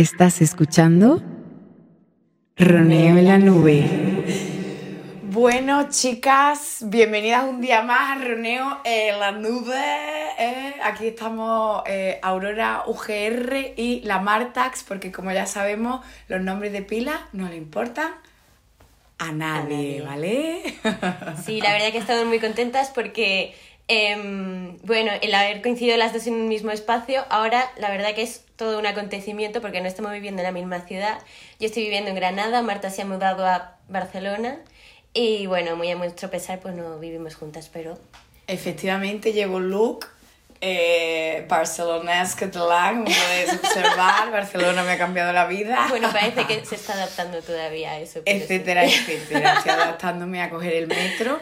Estás 0.00 0.40
escuchando 0.40 1.22
Roneo 2.56 3.18
en 3.18 3.28
la 3.28 3.36
nube. 3.36 3.84
Bueno, 5.24 5.90
chicas, 5.90 6.78
bienvenidas 6.86 7.44
un 7.44 7.60
día 7.60 7.82
más 7.82 8.16
a 8.16 8.24
Roneo 8.24 8.78
en 8.84 9.20
la 9.20 9.32
nube. 9.32 9.76
eh. 10.38 10.72
Aquí 10.84 11.08
estamos 11.08 11.82
eh, 11.86 12.18
Aurora 12.22 12.84
UGR 12.86 13.74
y 13.76 14.00
la 14.04 14.20
Martax, 14.20 14.84
porque 14.84 15.12
como 15.12 15.32
ya 15.32 15.44
sabemos, 15.44 16.02
los 16.28 16.40
nombres 16.40 16.72
de 16.72 16.80
pila 16.80 17.28
no 17.34 17.50
le 17.50 17.56
importan 17.56 18.10
a 19.18 19.32
nadie, 19.32 20.00
nadie. 20.02 20.72
¿vale? 20.82 21.34
Sí, 21.44 21.60
la 21.60 21.74
verdad 21.74 21.92
que 21.92 21.98
estamos 21.98 22.24
muy 22.24 22.38
contentas 22.38 22.88
porque, 22.88 23.54
em, 23.86 24.78
bueno, 24.78 25.12
el 25.20 25.34
haber 25.34 25.60
coincidido 25.60 25.98
las 25.98 26.14
dos 26.14 26.26
en 26.26 26.36
un 26.36 26.48
mismo 26.48 26.70
espacio, 26.70 27.26
ahora 27.28 27.70
la 27.76 27.90
verdad 27.90 28.14
que 28.14 28.22
es 28.22 28.46
todo 28.60 28.78
un 28.78 28.84
acontecimiento 28.84 29.62
porque 29.62 29.80
no 29.80 29.88
estamos 29.88 30.12
viviendo 30.12 30.42
en 30.42 30.44
la 30.44 30.52
misma 30.52 30.80
ciudad. 30.86 31.18
Yo 31.58 31.66
estoy 31.66 31.84
viviendo 31.84 32.10
en 32.10 32.16
Granada, 32.16 32.60
Marta 32.60 32.90
se 32.90 33.00
ha 33.00 33.06
mudado 33.06 33.46
a 33.46 33.78
Barcelona 33.88 34.58
y, 35.14 35.46
bueno, 35.46 35.76
muy 35.76 35.90
a 35.90 35.94
nuestro 35.94 36.30
pesar, 36.30 36.60
pues 36.60 36.74
no 36.74 36.98
vivimos 36.98 37.36
juntas, 37.36 37.70
pero 37.72 37.98
Efectivamente, 38.46 39.32
llevo 39.32 39.60
look 39.60 40.06
eh, 40.60 41.46
barcelonés 41.48 42.34
catalán, 42.34 43.04
como 43.04 43.16
podéis 43.16 43.54
observar. 43.54 44.30
Barcelona 44.32 44.82
me 44.82 44.92
ha 44.92 44.98
cambiado 44.98 45.32
la 45.32 45.46
vida. 45.46 45.86
bueno, 45.88 46.12
parece 46.12 46.46
que 46.46 46.62
se 46.66 46.74
está 46.74 46.92
adaptando 46.92 47.40
todavía 47.40 47.92
a 47.92 47.98
eso. 47.98 48.20
pero 48.22 48.36
sí. 48.36 48.42
etcétera, 48.42 48.84
etcétera. 48.84 49.54
Estoy 49.54 49.72
adaptándome 49.72 50.42
a 50.42 50.50
coger 50.50 50.74
el 50.74 50.86
metro 50.86 51.40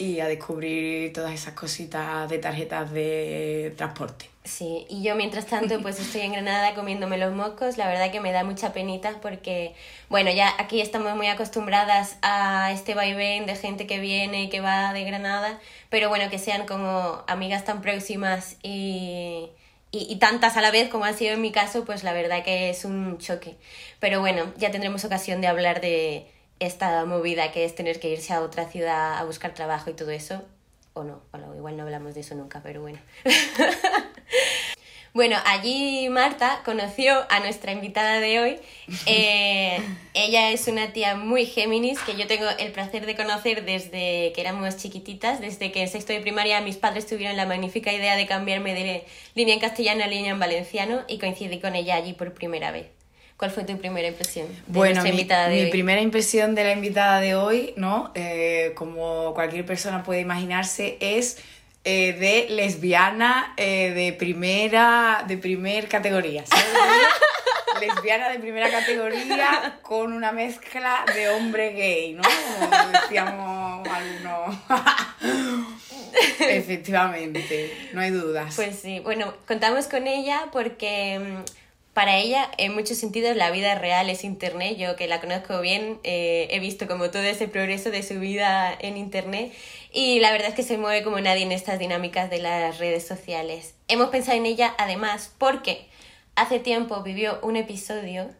y 0.00 0.20
a 0.20 0.26
descubrir 0.26 1.12
todas 1.12 1.34
esas 1.34 1.52
cositas 1.52 2.26
de 2.30 2.38
tarjetas 2.38 2.90
de 2.90 3.74
transporte. 3.76 4.30
Sí, 4.44 4.86
y 4.88 5.02
yo 5.02 5.14
mientras 5.14 5.44
tanto 5.44 5.82
pues 5.82 6.00
estoy 6.00 6.22
en 6.22 6.32
Granada 6.32 6.74
comiéndome 6.74 7.18
los 7.18 7.34
mocos, 7.34 7.76
la 7.76 7.86
verdad 7.86 8.10
que 8.10 8.20
me 8.20 8.32
da 8.32 8.42
mucha 8.42 8.72
penita 8.72 9.18
porque, 9.20 9.74
bueno, 10.08 10.30
ya 10.30 10.54
aquí 10.58 10.80
estamos 10.80 11.14
muy 11.16 11.26
acostumbradas 11.26 12.16
a 12.22 12.72
este 12.72 12.94
vaivén 12.94 13.44
de 13.44 13.54
gente 13.56 13.86
que 13.86 14.00
viene 14.00 14.44
y 14.44 14.48
que 14.48 14.62
va 14.62 14.94
de 14.94 15.04
Granada, 15.04 15.60
pero 15.90 16.08
bueno, 16.08 16.30
que 16.30 16.38
sean 16.38 16.66
como 16.66 17.22
amigas 17.26 17.66
tan 17.66 17.82
próximas 17.82 18.56
y, 18.62 19.50
y, 19.92 20.06
y 20.10 20.16
tantas 20.16 20.56
a 20.56 20.62
la 20.62 20.70
vez 20.70 20.88
como 20.88 21.04
ha 21.04 21.12
sido 21.12 21.34
en 21.34 21.42
mi 21.42 21.52
caso, 21.52 21.84
pues 21.84 22.04
la 22.04 22.14
verdad 22.14 22.42
que 22.42 22.70
es 22.70 22.86
un 22.86 23.18
choque. 23.18 23.56
Pero 23.98 24.20
bueno, 24.20 24.50
ya 24.56 24.70
tendremos 24.70 25.04
ocasión 25.04 25.42
de 25.42 25.48
hablar 25.48 25.82
de 25.82 26.26
esta 26.60 27.04
movida 27.04 27.50
que 27.52 27.64
es 27.64 27.74
tener 27.74 27.98
que 27.98 28.10
irse 28.10 28.32
a 28.32 28.42
otra 28.42 28.68
ciudad 28.68 29.18
a 29.18 29.24
buscar 29.24 29.54
trabajo 29.54 29.90
y 29.90 29.94
todo 29.94 30.10
eso. 30.10 30.42
O 30.92 31.04
no, 31.04 31.22
igual 31.56 31.76
no 31.76 31.82
hablamos 31.82 32.14
de 32.14 32.20
eso 32.20 32.34
nunca, 32.34 32.60
pero 32.62 32.80
bueno. 32.80 32.98
Bueno, 35.12 35.36
allí 35.44 36.08
Marta 36.08 36.62
conoció 36.64 37.26
a 37.30 37.40
nuestra 37.40 37.72
invitada 37.72 38.20
de 38.20 38.38
hoy. 38.38 38.58
Eh, 39.06 39.80
ella 40.14 40.52
es 40.52 40.68
una 40.68 40.92
tía 40.92 41.16
muy 41.16 41.46
Géminis 41.46 41.98
que 41.98 42.14
yo 42.16 42.28
tengo 42.28 42.46
el 42.60 42.70
placer 42.70 43.06
de 43.06 43.16
conocer 43.16 43.64
desde 43.64 44.32
que 44.32 44.40
éramos 44.40 44.76
chiquititas, 44.76 45.40
desde 45.40 45.72
que 45.72 45.82
en 45.82 45.88
sexto 45.88 46.12
de 46.12 46.20
primaria 46.20 46.60
mis 46.60 46.76
padres 46.76 47.08
tuvieron 47.08 47.36
la 47.36 47.44
magnífica 47.44 47.92
idea 47.92 48.14
de 48.14 48.26
cambiarme 48.26 48.72
de 48.72 49.04
línea 49.34 49.54
en 49.54 49.60
castellano 49.60 50.04
a 50.04 50.06
línea 50.06 50.30
en 50.30 50.38
valenciano 50.38 51.00
y 51.08 51.18
coincidí 51.18 51.58
con 51.58 51.74
ella 51.74 51.96
allí 51.96 52.12
por 52.12 52.32
primera 52.32 52.70
vez. 52.70 52.99
¿Cuál 53.40 53.52
fue 53.52 53.64
tu 53.64 53.78
primera 53.78 54.06
impresión 54.06 54.48
de 54.48 54.54
Bueno, 54.66 55.02
mi, 55.02 55.08
invitada 55.08 55.48
de 55.48 55.54
mi 55.54 55.62
hoy? 55.62 55.70
primera 55.70 56.02
impresión 56.02 56.54
de 56.54 56.62
la 56.62 56.72
invitada 56.72 57.20
de 57.20 57.34
hoy, 57.34 57.72
¿no? 57.74 58.12
Eh, 58.14 58.72
como 58.74 59.32
cualquier 59.32 59.64
persona 59.64 60.02
puede 60.02 60.20
imaginarse, 60.20 60.98
es 61.00 61.38
eh, 61.84 62.12
de 62.12 62.54
lesbiana 62.54 63.54
eh, 63.56 63.92
de 63.94 64.12
primera, 64.12 65.24
de 65.26 65.38
primer 65.38 65.88
categoría. 65.88 66.44
¿sabes? 66.44 66.66
lesbiana 67.80 68.28
de 68.28 68.40
primera 68.40 68.70
categoría 68.70 69.78
con 69.80 70.12
una 70.12 70.32
mezcla 70.32 71.06
de 71.14 71.30
hombre 71.30 71.72
gay, 71.72 72.12
¿no? 72.12 72.22
Como 72.22 72.88
decíamos 72.88 73.88
algunos. 73.88 74.56
Efectivamente, 76.40 77.74
no 77.94 78.02
hay 78.02 78.10
dudas. 78.10 78.54
Pues 78.54 78.78
sí, 78.78 79.00
bueno, 79.00 79.32
contamos 79.46 79.86
con 79.86 80.06
ella 80.06 80.48
porque 80.52 81.18
mm, 81.18 81.59
para 82.00 82.16
ella, 82.16 82.50
en 82.56 82.72
muchos 82.72 82.96
sentidos, 82.96 83.36
la 83.36 83.50
vida 83.50 83.74
real 83.74 84.08
es 84.08 84.24
Internet. 84.24 84.78
Yo 84.78 84.96
que 84.96 85.06
la 85.06 85.20
conozco 85.20 85.60
bien, 85.60 85.98
eh, 86.02 86.48
he 86.50 86.58
visto 86.58 86.86
como 86.86 87.10
todo 87.10 87.24
ese 87.24 87.46
progreso 87.46 87.90
de 87.90 88.02
su 88.02 88.18
vida 88.18 88.74
en 88.80 88.96
Internet 88.96 89.52
y 89.92 90.18
la 90.20 90.32
verdad 90.32 90.48
es 90.48 90.54
que 90.54 90.62
se 90.62 90.78
mueve 90.78 91.04
como 91.04 91.20
nadie 91.20 91.42
en 91.42 91.52
estas 91.52 91.78
dinámicas 91.78 92.30
de 92.30 92.38
las 92.38 92.78
redes 92.78 93.06
sociales. 93.06 93.74
Hemos 93.86 94.08
pensado 94.08 94.38
en 94.38 94.46
ella 94.46 94.74
además 94.78 95.34
porque 95.36 95.88
hace 96.36 96.58
tiempo 96.58 97.02
vivió 97.02 97.38
un 97.42 97.56
episodio 97.56 98.30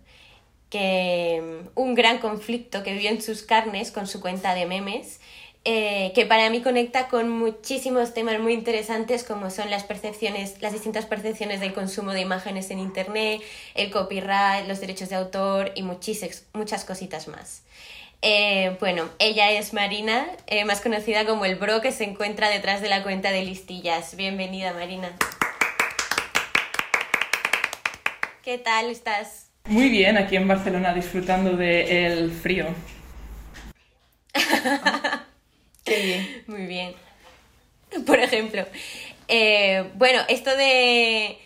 que 0.71 1.43
mm, 1.43 1.79
un 1.79 1.95
gran 1.95 2.17
conflicto 2.17 2.83
que 2.83 2.95
vivió 2.95 3.11
en 3.11 3.21
sus 3.21 3.43
carnes 3.43 3.91
con 3.91 4.07
su 4.07 4.23
cuenta 4.23 4.55
de 4.55 4.65
memes, 4.65 5.21
eh, 5.65 6.13
que 6.15 6.25
para 6.25 6.49
mí 6.49 6.63
conecta 6.63 7.09
con 7.09 7.29
muchísimos 7.29 8.15
temas 8.15 8.41
muy 8.41 8.55
interesantes 8.55 9.25
como 9.25 9.51
son 9.51 9.69
las 9.69 9.85
percepciones, 9.85 10.61
las 10.63 10.73
distintas 10.73 11.05
percepciones 11.05 11.61
del 11.61 11.75
consumo 11.75 12.13
de 12.13 12.21
imágenes 12.21 12.71
en 12.71 12.79
internet, 12.79 13.43
el 13.75 13.91
copyright, 13.91 14.67
los 14.67 14.81
derechos 14.81 15.11
de 15.11 15.17
autor 15.17 15.73
y 15.75 15.83
muchas 15.83 16.85
cositas 16.87 17.29
más. 17.29 17.63
Eh, 18.23 18.77
bueno, 18.81 19.11
ella 19.19 19.51
es 19.51 19.75
Marina, 19.75 20.27
eh, 20.47 20.65
más 20.65 20.81
conocida 20.81 21.27
como 21.27 21.45
el 21.45 21.57
bro 21.57 21.83
que 21.83 21.93
se 21.93 22.05
encuentra 22.05 22.49
detrás 22.49 22.81
de 22.81 22.89
la 22.89 23.03
cuenta 23.03 23.31
de 23.31 23.45
listillas. 23.45 24.17
Bienvenida, 24.17 24.73
Marina. 24.73 25.13
¿Qué 28.43 28.57
tal 28.57 28.91
estás? 28.91 29.51
Muy 29.67 29.91
bien, 29.91 30.17
aquí 30.17 30.37
en 30.37 30.49
Barcelona 30.49 30.95
disfrutando 30.95 31.57
del 31.57 32.31
frío. 32.31 32.67
Qué 35.85 36.03
bien. 36.03 36.43
Muy 36.47 36.67
bien. 36.67 36.95
Por 38.07 38.19
ejemplo, 38.19 38.65
eh, 39.29 39.91
bueno, 39.95 40.21
esto 40.29 40.57
de, 40.57 41.39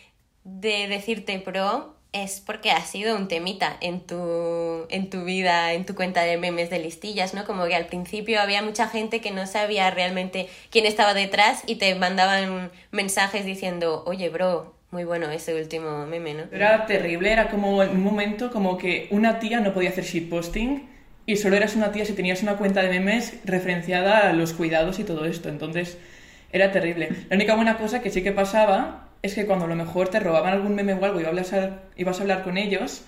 de 0.45 0.89
decirte 0.89 1.39
pro 1.39 1.95
es 2.13 2.41
porque 2.41 2.71
ha 2.71 2.81
sido 2.81 3.17
un 3.17 3.27
temita 3.27 3.77
en 3.81 4.01
tu, 4.01 4.87
en 4.89 5.11
tu 5.11 5.25
vida, 5.25 5.73
en 5.73 5.85
tu 5.85 5.97
cuenta 5.97 6.23
de 6.23 6.37
memes 6.37 6.71
de 6.71 6.79
listillas, 6.79 7.35
¿no? 7.35 7.45
Como 7.45 7.67
que 7.67 7.75
al 7.75 7.87
principio 7.87 8.41
había 8.41 8.63
mucha 8.63 8.87
gente 8.89 9.21
que 9.21 9.33
no 9.33 9.47
sabía 9.47 9.91
realmente 9.91 10.49
quién 10.71 10.87
estaba 10.87 11.13
detrás 11.13 11.65
y 11.67 11.77
te 11.77 11.93
mandaban 11.97 12.71
mensajes 12.93 13.45
diciendo, 13.45 14.05
oye, 14.07 14.29
bro, 14.29 14.75
muy 14.93 15.03
bueno 15.03 15.29
ese 15.31 15.61
último 15.61 16.07
meme, 16.07 16.35
¿no? 16.35 16.45
Era 16.53 16.87
terrible, 16.87 17.33
era 17.33 17.51
como 17.51 17.83
en 17.83 17.91
un 17.91 18.05
momento 18.05 18.53
como 18.53 18.79
que 18.79 19.09
una 19.11 19.41
tía 19.41 19.59
no 19.59 19.75
podía 19.75 19.91
hacer 19.91 20.05
shitposting 20.05 20.94
y 21.27 21.37
solo 21.37 21.57
eras 21.57 21.75
una 21.77 21.93
tía 21.93 22.05
si 22.05 22.13
tenías 22.13 22.43
una 22.43 22.57
cuenta 22.57 22.83
de 22.83 22.89
memes 22.89 23.35
referenciada 23.45 24.29
a 24.29 24.33
los 24.33 24.53
cuidados 24.53 24.99
y 24.99 25.05
todo 25.05 25.25
esto. 25.25 25.49
Entonces 25.49 25.99
era 26.53 26.71
terrible. 26.71 27.11
La 27.31 27.37
única 27.37 27.55
buena 27.55 27.77
cosa 27.79 28.01
que 28.01 28.11
sí 28.11 28.23
que 28.23 28.33
pasaba 28.33 29.09
es 29.23 29.35
que 29.35 29.47
cuando 29.47 29.65
a 29.65 29.69
lo 29.69 29.75
mejor 29.75 30.09
te 30.09 30.21
robaban 30.21 30.53
algún 30.53 30.75
meme 30.75 30.93
o 30.95 31.05
algo 31.05 31.19
y 31.19 31.23
ibas 31.23 31.53
a, 31.53 31.81
ibas 31.97 32.19
a 32.19 32.23
hablar 32.23 32.43
con 32.43 32.59
ellos, 32.59 33.05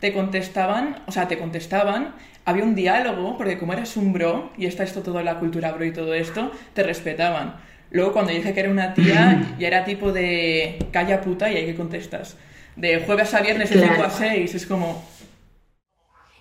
te 0.00 0.12
contestaban, 0.12 0.96
o 1.06 1.12
sea, 1.12 1.28
te 1.28 1.38
contestaban, 1.38 2.14
había 2.44 2.64
un 2.64 2.74
diálogo, 2.74 3.36
porque 3.36 3.56
como 3.58 3.72
eras 3.72 3.96
un 3.96 4.12
bro, 4.12 4.50
y 4.56 4.66
está 4.66 4.82
esto 4.82 5.02
todo 5.02 5.22
la 5.22 5.38
cultura 5.38 5.72
bro 5.72 5.84
y 5.84 5.92
todo 5.92 6.14
esto, 6.14 6.50
te 6.74 6.82
respetaban. 6.82 7.54
Luego 7.90 8.12
cuando 8.12 8.32
dije 8.32 8.52
que 8.52 8.60
era 8.60 8.70
una 8.70 8.94
tía, 8.94 9.54
ya 9.58 9.68
era 9.68 9.84
tipo 9.84 10.12
de 10.12 10.78
calla 10.90 11.20
puta 11.20 11.50
y 11.50 11.56
ahí 11.56 11.66
que 11.66 11.74
contestas. 11.76 12.36
De 12.76 13.00
jueves 13.00 13.32
a 13.34 13.40
viernes 13.40 13.70
de 13.70 13.76
Claro. 13.76 13.94
5 13.94 14.06
a 14.06 14.10
6, 14.10 14.54
es 14.54 14.66
como... 14.66 15.04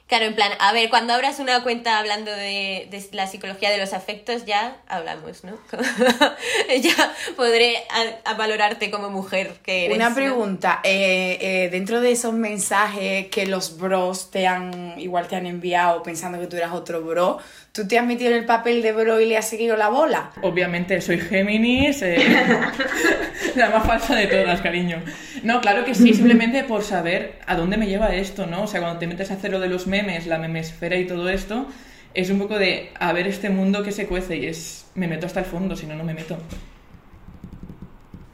Claro, 0.10 0.26
en 0.26 0.34
plan, 0.34 0.52
a 0.60 0.74
ver, 0.74 0.90
cuando 0.90 1.14
abras 1.14 1.38
una 1.38 1.62
cuenta 1.62 2.00
hablando 2.00 2.32
de, 2.32 2.88
de 2.90 3.10
la 3.12 3.28
psicología 3.28 3.70
de 3.70 3.78
los 3.78 3.94
afectos, 3.94 4.44
ya 4.44 4.78
hablamos, 4.88 5.44
¿no? 5.44 5.56
ya 6.82 7.14
podré 7.36 7.78
a, 7.92 8.32
a 8.32 8.34
valorarte 8.34 8.90
como 8.90 9.12
mujer 9.12 9.60
que 9.62 9.86
eres. 9.86 9.98
Una 9.98 10.10
¿no? 10.10 10.16
pregunta, 10.16 10.80
eh, 10.84 11.38
eh, 11.40 11.70
dentro 11.70 12.02
de 12.02 12.12
esos 12.12 12.34
mensajes 12.34 13.28
que 13.28 13.46
los 13.46 13.78
bros 13.78 14.32
te 14.32 14.48
han, 14.48 15.00
igual 15.00 15.28
te 15.28 15.36
han 15.36 15.46
enviado 15.46 16.02
pensando 16.02 16.40
que 16.40 16.48
tú 16.48 16.58
eras 16.58 16.72
otro 16.72 17.04
bro, 17.04 17.38
¿tú 17.80 17.88
te 17.88 17.98
has 17.98 18.06
metido 18.06 18.32
en 18.32 18.38
el 18.40 18.46
papel 18.46 18.82
de 18.82 18.92
bro 18.92 19.22
y 19.22 19.26
le 19.26 19.38
has 19.38 19.48
seguido 19.48 19.78
la 19.78 19.88
bola? 19.88 20.32
Obviamente 20.42 21.00
soy 21.00 21.18
Géminis, 21.18 22.02
eh, 22.02 22.18
la 23.56 23.70
más 23.70 23.88
falsa 23.88 24.16
de 24.16 24.28
todas, 24.28 24.60
cariño. 24.60 25.02
No, 25.44 25.62
claro 25.62 25.86
que 25.86 25.96
sí, 25.96 26.14
simplemente 26.14 26.66
por 26.66 26.84
saber 26.84 27.40
a 27.48 27.56
dónde 27.56 27.78
me 27.78 27.88
lleva 27.88 28.14
esto, 28.14 28.48
¿no? 28.48 28.64
O 28.64 28.68
sea, 28.68 28.82
cuando 28.82 29.00
te 29.00 29.08
metes 29.08 29.32
a 29.32 29.36
hacer 29.36 29.52
lo 29.52 29.62
de 29.62 29.70
los 29.70 29.88
memes, 29.88 30.28
la 30.28 30.40
memesfera 30.40 30.98
y 30.98 31.08
todo 31.08 31.30
esto, 31.30 31.68
es 32.14 32.30
un 32.30 32.40
poco 32.40 32.60
de 32.60 32.92
a 33.00 33.14
ver 33.14 33.28
este 33.28 33.50
mundo 33.50 33.82
que 33.82 33.94
se 33.94 34.08
cuece 34.08 34.36
y 34.36 34.48
es 34.48 34.88
me 34.96 35.08
meto 35.08 35.26
hasta 35.26 35.40
el 35.40 35.46
fondo, 35.46 35.78
si 35.78 35.86
no, 35.86 35.96
no 35.96 36.04
me 36.04 36.14
meto. 36.14 36.38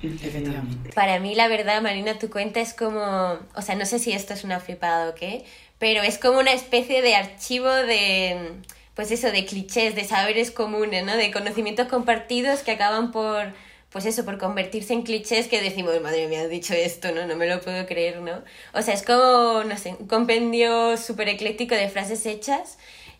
Efectivamente. 0.01 0.89
Para 0.93 1.19
mí, 1.19 1.35
la 1.35 1.47
verdad, 1.47 1.83
Marina, 1.83 2.17
tu 2.17 2.31
cuenta 2.31 2.59
es 2.61 2.73
como. 2.73 3.37
O 3.55 3.61
sea, 3.61 3.75
no 3.75 3.85
sé 3.85 3.99
si 3.99 4.11
esto 4.11 4.33
es 4.33 4.43
una 4.43 4.59
flipada 4.59 5.09
o 5.09 5.15
qué, 5.15 5.45
pero 5.77 6.01
es 6.01 6.17
como 6.17 6.39
una 6.39 6.51
especie 6.51 7.03
de 7.03 7.15
archivo 7.15 7.69
de. 7.69 8.53
Pues 8.95 9.11
eso, 9.11 9.31
de 9.31 9.45
clichés, 9.45 9.93
de 9.95 10.05
saberes 10.05 10.51
comunes, 10.51 11.05
¿no? 11.05 11.17
De 11.17 11.31
conocimientos 11.31 11.87
compartidos 11.87 12.61
que 12.61 12.71
acaban 12.71 13.11
por, 13.11 13.53
pues 13.89 14.05
eso, 14.05 14.25
por 14.25 14.37
convertirse 14.37 14.93
en 14.93 15.03
clichés 15.03 15.47
que 15.47 15.61
decimos, 15.61 15.99
madre 16.01 16.27
mía, 16.27 16.41
has 16.41 16.49
dicho 16.49 16.73
esto, 16.73 17.11
¿no? 17.11 17.27
No 17.27 17.35
me 17.35 17.47
lo 17.47 17.61
puedo 17.61 17.85
creer, 17.85 18.21
¿no? 18.21 18.43
O 18.73 18.81
sea, 18.81 18.93
es 18.93 19.03
como, 19.03 19.63
no 19.65 19.77
sé, 19.77 19.95
un 19.99 20.07
compendio 20.07 20.97
súper 20.97 21.29
ecléctico 21.29 21.75
de 21.75 21.89
frases 21.89 22.25
hechas 22.25 22.77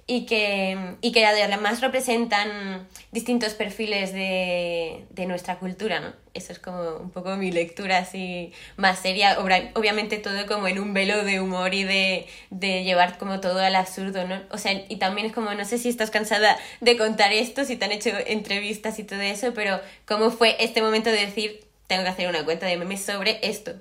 y 0.08 0.28
que, 0.28 0.96
y 1.02 1.12
que 1.12 1.26
además 1.26 1.82
representan 1.82 2.88
distintos 3.12 3.56
perfiles 3.56 4.14
de, 4.14 5.04
de, 5.10 5.26
nuestra 5.26 5.58
cultura, 5.58 6.00
¿no? 6.00 6.14
Eso 6.36 6.52
es 6.52 6.60
como 6.60 6.98
un 6.98 7.10
poco 7.10 7.36
mi 7.38 7.52
lectura 7.52 7.98
así 8.00 8.54
más 8.78 9.00
seria, 9.00 9.40
obviamente 9.40 10.18
todo 10.18 10.46
como 10.46 10.68
en 10.68 10.78
un 10.78 10.94
velo 10.94 11.24
de 11.24 11.40
humor 11.40 11.74
y 11.74 11.86
de, 11.86 12.28
de 12.52 12.84
llevar 12.84 13.18
como 13.18 13.40
todo 13.40 13.60
al 13.60 13.76
absurdo, 13.76 14.28
¿no? 14.28 14.42
O 14.52 14.60
sea, 14.60 14.74
y 14.88 14.98
también 14.98 15.28
es 15.28 15.34
como, 15.34 15.52
no 15.56 15.66
sé 15.66 15.80
si 15.80 15.90
estás 15.90 16.12
cansada 16.12 16.56
de 16.82 16.98
contar 16.98 17.34
esto, 17.34 17.66
si 17.66 17.76
te 17.76 17.86
han 17.86 17.92
hecho 17.92 18.12
entrevistas 18.28 19.00
y 19.00 19.06
todo 19.06 19.22
eso, 19.22 19.56
pero 19.56 19.80
¿cómo 20.06 20.30
fue 20.30 20.56
este 20.60 20.84
momento 20.84 21.10
de 21.10 21.26
decir, 21.26 21.62
tengo 21.88 22.04
que 22.04 22.10
hacer 22.10 22.30
una 22.30 22.46
cuenta 22.46 22.68
de 22.68 22.78
memes 22.78 23.02
sobre 23.02 23.40
esto? 23.42 23.74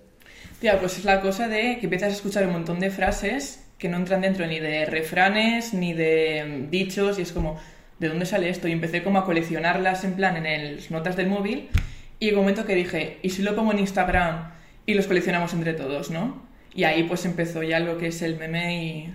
Tía, 0.58 0.80
pues 0.80 0.96
es 0.96 1.04
la 1.04 1.20
cosa 1.20 1.48
de 1.48 1.78
que 1.80 1.84
empiezas 1.84 2.12
a 2.12 2.16
escuchar 2.16 2.46
un 2.46 2.52
montón 2.52 2.80
de 2.80 2.90
frases 2.90 3.63
que 3.84 3.90
no 3.90 3.98
entran 3.98 4.22
dentro 4.22 4.46
ni 4.46 4.60
de 4.60 4.86
refranes 4.86 5.74
ni 5.74 5.92
de 5.92 6.68
dichos 6.70 7.18
y 7.18 7.22
es 7.22 7.32
como, 7.32 7.60
¿de 7.98 8.08
dónde 8.08 8.24
sale 8.24 8.48
esto? 8.48 8.66
Y 8.66 8.72
empecé 8.72 9.02
como 9.02 9.18
a 9.18 9.26
coleccionarlas 9.26 10.04
en 10.04 10.14
plan 10.14 10.38
en 10.46 10.76
las 10.76 10.90
notas 10.90 11.16
del 11.16 11.26
móvil 11.26 11.68
y 12.18 12.30
en 12.30 12.34
un 12.34 12.40
momento 12.40 12.64
que 12.64 12.74
dije, 12.74 13.18
¿y 13.20 13.28
si 13.28 13.42
lo 13.42 13.54
pongo 13.54 13.72
en 13.72 13.80
Instagram 13.80 14.52
y 14.86 14.94
los 14.94 15.06
coleccionamos 15.06 15.52
entre 15.52 15.74
todos, 15.74 16.10
no? 16.10 16.46
Y 16.74 16.84
ahí 16.84 17.02
pues 17.02 17.26
empezó 17.26 17.62
ya 17.62 17.78
lo 17.78 17.98
que 17.98 18.06
es 18.06 18.22
el 18.22 18.38
meme 18.38 18.82
y, 18.82 19.14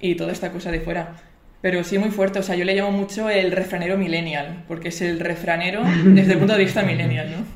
y 0.00 0.16
toda 0.16 0.32
esta 0.32 0.50
cosa 0.50 0.72
de 0.72 0.80
fuera. 0.80 1.14
Pero 1.60 1.84
sí 1.84 1.98
muy 1.98 2.10
fuerte, 2.10 2.40
o 2.40 2.42
sea, 2.42 2.56
yo 2.56 2.64
le 2.64 2.74
llamo 2.74 2.90
mucho 2.90 3.30
el 3.30 3.52
refranero 3.52 3.96
millennial, 3.96 4.64
porque 4.66 4.88
es 4.88 5.00
el 5.02 5.20
refranero 5.20 5.84
desde 6.04 6.32
el 6.32 6.38
punto 6.38 6.54
de 6.54 6.64
vista 6.64 6.82
millennial, 6.82 7.30
¿no? 7.30 7.46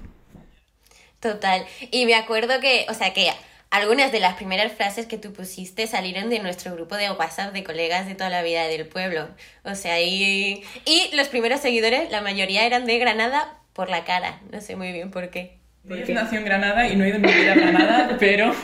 Total. 1.19 1.65
Y 1.91 2.07
me 2.07 2.15
acuerdo 2.15 2.61
que, 2.61 2.87
o 2.89 2.95
sea, 2.95 3.13
que 3.13 3.29
algunas 3.73 4.13
de 4.13 4.21
las 4.21 4.35
primeras 4.35 4.71
frases 4.73 5.07
que 5.07 5.17
tú 5.17 5.33
pusiste 5.33 5.87
salieron 5.87 6.29
de 6.29 6.41
nuestro 6.41 6.75
grupo 6.75 6.95
de 6.95 7.11
WhatsApp 7.11 7.55
de 7.55 7.65
colegas 7.65 8.07
de 8.07 8.15
toda 8.15 8.29
la 8.29 8.43
vida 8.43 8.69
del 8.69 8.87
pueblo. 8.87 9.29
O 9.65 9.75
sea, 9.75 9.99
y, 10.01 10.63
y 10.85 11.17
los 11.17 11.29
primeros 11.29 11.61
seguidores, 11.61 12.11
la 12.11 12.21
mayoría 12.21 12.67
eran 12.67 12.85
de 12.85 12.99
Granada 12.99 13.59
por 13.73 13.89
la 13.89 14.05
cara. 14.05 14.41
No 14.53 14.61
sé 14.61 14.77
muy 14.77 14.93
bien 14.93 15.11
por 15.11 15.31
qué. 15.31 15.57
Yo 15.85 16.15
nací 16.15 16.37
en 16.37 16.45
Granada 16.45 16.87
y 16.87 16.97
no 16.97 17.05
he 17.05 17.09
ido 17.09 17.17
en 17.17 17.23
mi 17.23 17.33
vida 17.33 17.53
a 17.53 17.55
Granada, 17.55 18.17
pero 18.21 18.55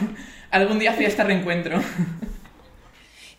algún 0.51 0.79
día 0.79 0.93
fui 0.93 1.07
a 1.07 1.09
este 1.09 1.25
reencuentro. 1.25 1.83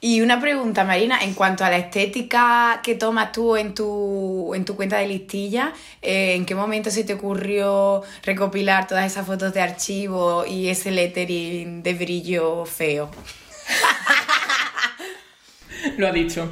Y 0.01 0.21
una 0.21 0.39
pregunta, 0.39 0.85
Marina, 0.85 1.19
en 1.21 1.33
cuanto 1.33 1.65
a 1.65 1.69
la 1.69 1.77
estética 1.77 2.79
que 2.83 2.95
tomas 2.95 3.33
tú 3.33 3.57
en 3.57 3.73
tu, 3.73 4.53
en 4.55 4.63
tu 4.63 4.77
cuenta 4.77 4.97
de 4.97 5.07
listilla, 5.07 5.73
eh, 6.01 6.35
¿en 6.35 6.45
qué 6.45 6.55
momento 6.55 6.89
se 6.89 7.03
te 7.03 7.15
ocurrió 7.15 8.03
recopilar 8.23 8.87
todas 8.87 9.05
esas 9.05 9.25
fotos 9.25 9.53
de 9.53 9.59
archivo 9.59 10.45
y 10.45 10.69
ese 10.69 10.91
lettering 10.91 11.83
de 11.83 11.93
brillo 11.95 12.65
feo? 12.65 13.11
Lo 15.97 16.07
ha 16.07 16.11
dicho. 16.13 16.49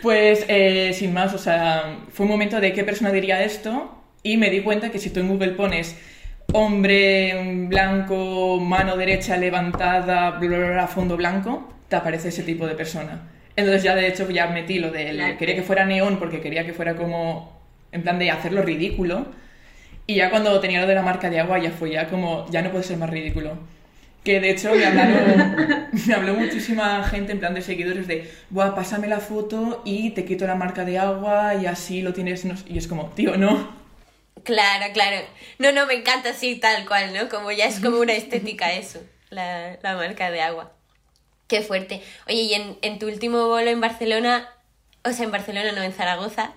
Pues 0.00 0.44
eh, 0.46 0.94
sin 0.96 1.12
más, 1.12 1.34
o 1.34 1.38
sea, 1.38 1.98
fue 2.12 2.26
un 2.26 2.30
momento 2.30 2.60
de 2.60 2.72
qué 2.72 2.84
persona 2.84 3.10
diría 3.10 3.42
esto 3.42 3.92
y 4.22 4.36
me 4.36 4.50
di 4.50 4.62
cuenta 4.62 4.90
que 4.90 5.00
si 5.00 5.10
tú 5.10 5.18
en 5.18 5.28
Google 5.28 5.52
pones 5.52 5.96
hombre 6.52 7.66
blanco, 7.68 8.60
mano 8.60 8.96
derecha 8.96 9.36
levantada, 9.36 10.38
bla, 10.38 10.86
fondo 10.86 11.16
blanco, 11.16 11.74
te 11.88 11.96
aparece 11.96 12.28
ese 12.28 12.42
tipo 12.42 12.66
de 12.66 12.74
persona. 12.74 13.28
Entonces 13.56 13.82
ya 13.82 13.94
de 13.94 14.06
hecho 14.06 14.30
ya 14.30 14.46
metí 14.46 14.78
lo 14.78 14.90
de 14.90 15.36
quería 15.38 15.56
que 15.56 15.62
fuera 15.62 15.84
neón 15.84 16.18
porque 16.18 16.40
quería 16.40 16.64
que 16.64 16.72
fuera 16.72 16.94
como 16.94 17.58
en 17.90 18.02
plan 18.02 18.18
de 18.18 18.30
hacerlo 18.30 18.62
ridículo. 18.62 19.26
Y 20.06 20.14
ya 20.16 20.30
cuando 20.30 20.58
tenía 20.60 20.80
lo 20.80 20.86
de 20.86 20.94
la 20.94 21.02
marca 21.02 21.28
de 21.28 21.40
agua 21.40 21.58
ya 21.58 21.70
fue 21.70 21.90
ya 21.90 22.08
como 22.08 22.46
ya 22.50 22.62
no 22.62 22.70
puede 22.70 22.84
ser 22.84 22.98
más 22.98 23.10
ridículo. 23.10 23.58
Que 24.24 24.40
de 24.40 24.50
hecho 24.50 24.70
me, 24.74 24.86
me 26.06 26.14
habló 26.14 26.34
muchísima 26.34 27.02
gente 27.04 27.32
en 27.32 27.40
plan 27.40 27.54
de 27.54 27.62
seguidores 27.62 28.06
de, 28.06 28.30
Buah, 28.50 28.74
pásame 28.74 29.08
la 29.08 29.20
foto 29.20 29.82
y 29.84 30.10
te 30.10 30.24
quito 30.24 30.46
la 30.46 30.54
marca 30.54 30.84
de 30.84 30.98
agua 30.98 31.54
y 31.54 31.66
así 31.66 32.02
lo 32.02 32.12
tienes. 32.12 32.46
Y 32.68 32.78
es 32.78 32.88
como, 32.88 33.06
tío, 33.10 33.36
no. 33.36 33.76
Claro, 34.44 34.86
claro. 34.92 35.16
No, 35.58 35.72
no, 35.72 35.86
me 35.86 35.94
encanta 35.94 36.30
así 36.30 36.56
tal 36.56 36.86
cual, 36.86 37.12
¿no? 37.12 37.28
Como 37.28 37.50
ya 37.52 37.66
es 37.66 37.80
como 37.80 37.98
una 38.00 38.12
estética 38.14 38.72
eso, 38.72 39.00
la, 39.30 39.78
la 39.82 39.96
marca 39.96 40.30
de 40.30 40.42
agua. 40.42 40.77
Qué 41.48 41.62
fuerte. 41.62 42.02
Oye, 42.28 42.42
y 42.42 42.54
en, 42.54 42.78
en 42.82 42.98
tu 42.98 43.06
último 43.06 43.48
bolo 43.48 43.68
en 43.70 43.80
Barcelona, 43.80 44.48
o 45.04 45.10
sea, 45.10 45.24
en 45.24 45.32
Barcelona, 45.32 45.72
no 45.72 45.82
en 45.82 45.92
Zaragoza, 45.92 46.52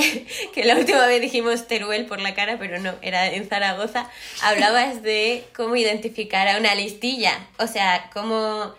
que 0.54 0.64
la 0.64 0.76
última 0.76 1.06
vez 1.06 1.20
dijimos 1.20 1.66
Teruel 1.66 2.06
por 2.06 2.20
la 2.20 2.34
cara, 2.34 2.58
pero 2.58 2.78
no, 2.78 2.94
era 3.02 3.26
en 3.26 3.48
Zaragoza, 3.48 4.10
hablabas 4.42 5.02
de 5.02 5.44
cómo 5.54 5.76
identificar 5.76 6.48
a 6.48 6.58
una 6.58 6.74
listilla, 6.74 7.46
o 7.58 7.66
sea, 7.66 8.10
cómo 8.12 8.74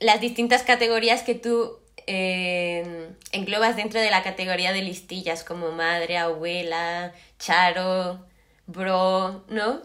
las 0.00 0.20
distintas 0.20 0.62
categorías 0.62 1.22
que 1.22 1.34
tú 1.34 1.78
eh, 2.06 3.10
englobas 3.32 3.76
dentro 3.76 4.00
de 4.00 4.10
la 4.10 4.22
categoría 4.22 4.72
de 4.72 4.82
listillas, 4.82 5.44
como 5.44 5.70
madre, 5.72 6.18
abuela, 6.18 7.12
charo, 7.38 8.26
bro, 8.66 9.44
¿no? 9.48 9.82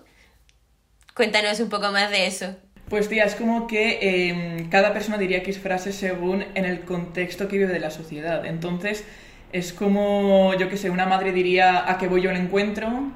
Cuéntanos 1.14 1.60
un 1.60 1.70
poco 1.70 1.92
más 1.92 2.10
de 2.10 2.28
eso. 2.28 2.56
Pues 2.90 3.10
tía, 3.10 3.24
es 3.24 3.36
como 3.36 3.68
que 3.68 4.30
em, 4.30 4.70
cada 4.70 4.94
persona 4.94 5.18
diría 5.18 5.42
que 5.42 5.52
es 5.52 5.60
frase 5.60 5.92
según 5.92 6.46
en 6.54 6.66
el 6.66 6.82
contexto 6.82 7.48
que 7.48 7.58
vive 7.58 7.74
de 7.74 7.80
la 7.80 7.90
sociedad. 7.90 8.46
Entonces, 8.46 9.04
es 9.52 9.74
como, 9.74 10.54
yo 10.56 10.70
qué 10.70 10.78
sé, 10.78 10.90
una 10.90 11.06
madre 11.06 11.32
diría 11.32 11.90
a 11.90 11.98
qué 11.98 12.08
voy 12.08 12.22
yo 12.22 12.30
al 12.30 12.38
encuentro, 12.38 13.12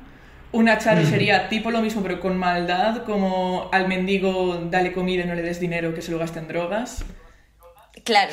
una 0.52 0.80
charo 0.80 1.06
sería 1.06 1.48
tipo 1.48 1.70
lo 1.70 1.82
mismo 1.82 2.02
pero 2.02 2.20
con 2.20 2.36
maldad, 2.38 3.04
como 3.04 3.70
al 3.72 3.88
mendigo 3.88 4.56
dale 4.72 4.92
comida 4.92 5.24
y 5.24 5.28
no 5.28 5.36
le 5.36 5.44
des 5.44 5.60
dinero 5.60 5.94
que 5.94 6.02
se 6.02 6.12
lo 6.12 6.18
gaste 6.18 6.40
en 6.40 6.48
drogas. 6.48 7.06
Claro. 8.04 8.32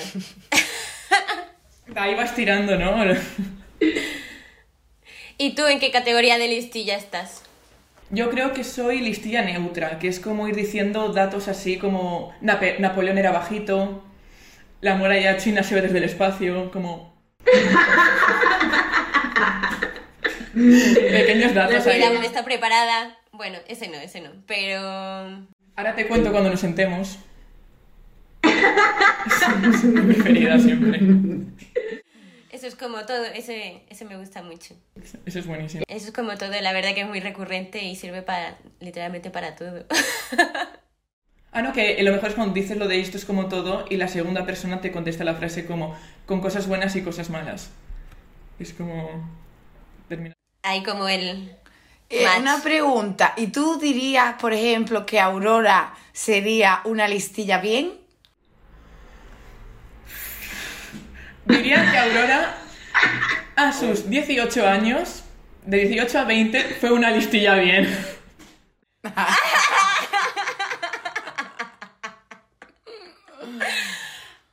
Ahí 1.94 2.14
vas 2.14 2.34
tirando, 2.34 2.78
¿no? 2.78 3.04
¿Y 5.38 5.54
tú 5.54 5.66
en 5.66 5.78
qué 5.78 5.90
categoría 5.90 6.38
de 6.38 6.48
listilla 6.48 6.96
estás? 6.96 7.42
Yo 8.10 8.30
creo 8.30 8.52
que 8.52 8.62
soy 8.62 9.00
listilla 9.00 9.42
neutra, 9.42 9.98
que 9.98 10.08
es 10.08 10.20
como 10.20 10.46
ir 10.46 10.54
diciendo 10.54 11.12
datos 11.12 11.48
así 11.48 11.76
como 11.76 12.32
Napoleón 12.40 13.18
era 13.18 13.32
bajito, 13.32 14.04
la 14.80 14.94
muralla 14.94 15.36
china 15.38 15.64
se 15.64 15.74
ve 15.74 15.82
desde 15.82 15.98
el 15.98 16.04
espacio, 16.04 16.70
como... 16.70 17.16
Pequeños 20.54 21.52
datos 21.52 21.86
ahí. 21.86 22.00
La 22.00 22.24
está 22.24 22.44
preparada. 22.44 23.18
Bueno, 23.32 23.58
ese 23.68 23.88
no, 23.88 23.96
ese 23.96 24.20
no, 24.20 24.30
pero... 24.46 24.80
Ahora 25.74 25.94
te 25.94 26.06
cuento 26.06 26.30
cuando 26.30 26.50
nos 26.50 26.60
sentemos. 26.60 27.18
es 28.42 29.84
mi 29.84 30.12
preferida 30.12 30.58
siempre. 30.58 31.00
Eso 32.66 32.74
es 32.74 32.82
como 32.82 33.06
todo, 33.06 33.24
ese, 33.26 33.84
ese 33.88 34.04
me 34.06 34.16
gusta 34.16 34.42
mucho. 34.42 34.74
Eso 35.24 35.38
es 35.38 35.46
buenísimo. 35.46 35.84
Eso 35.86 36.08
es 36.08 36.12
como 36.12 36.36
todo, 36.36 36.50
la 36.60 36.72
verdad 36.72 36.94
que 36.94 37.02
es 37.02 37.06
muy 37.06 37.20
recurrente 37.20 37.84
y 37.84 37.94
sirve 37.94 38.22
para, 38.22 38.58
literalmente 38.80 39.30
para 39.30 39.54
todo. 39.54 39.84
Ah, 41.52 41.62
no, 41.62 41.72
que 41.72 42.02
lo 42.02 42.12
mejor 42.12 42.28
es 42.28 42.34
cuando 42.34 42.52
dices 42.52 42.76
lo 42.76 42.86
de 42.86 43.00
esto 43.00 43.16
es 43.16 43.24
como 43.24 43.48
todo 43.48 43.86
y 43.88 43.96
la 43.96 44.08
segunda 44.08 44.44
persona 44.44 44.82
te 44.82 44.92
contesta 44.92 45.24
la 45.24 45.36
frase 45.36 45.64
como 45.64 45.96
con 46.26 46.42
cosas 46.42 46.66
buenas 46.66 46.94
y 46.96 47.02
cosas 47.02 47.30
malas. 47.30 47.70
Es 48.58 48.74
como... 48.74 49.26
Hay 50.62 50.82
como 50.82 51.08
el... 51.08 51.56
Eh, 52.10 52.26
una 52.38 52.62
pregunta, 52.62 53.32
¿y 53.38 53.46
tú 53.46 53.78
dirías, 53.78 54.34
por 54.38 54.52
ejemplo, 54.52 55.06
que 55.06 55.18
Aurora 55.18 55.94
sería 56.12 56.82
una 56.84 57.08
listilla 57.08 57.58
bien? 57.58 57.92
Diría 61.46 61.90
que 61.90 61.98
Aurora, 61.98 62.58
a 63.54 63.72
sus 63.72 64.10
18 64.10 64.66
años, 64.66 65.22
de 65.64 65.78
18 65.86 66.18
a 66.18 66.24
20, 66.24 66.64
fue 66.80 66.92
una 66.92 67.10
listilla 67.10 67.54
bien. 67.54 67.88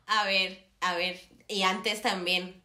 A 0.06 0.26
ver, 0.26 0.68
a 0.82 0.96
ver, 0.96 1.20
y 1.48 1.64
antes 1.64 2.02
también. 2.02 2.62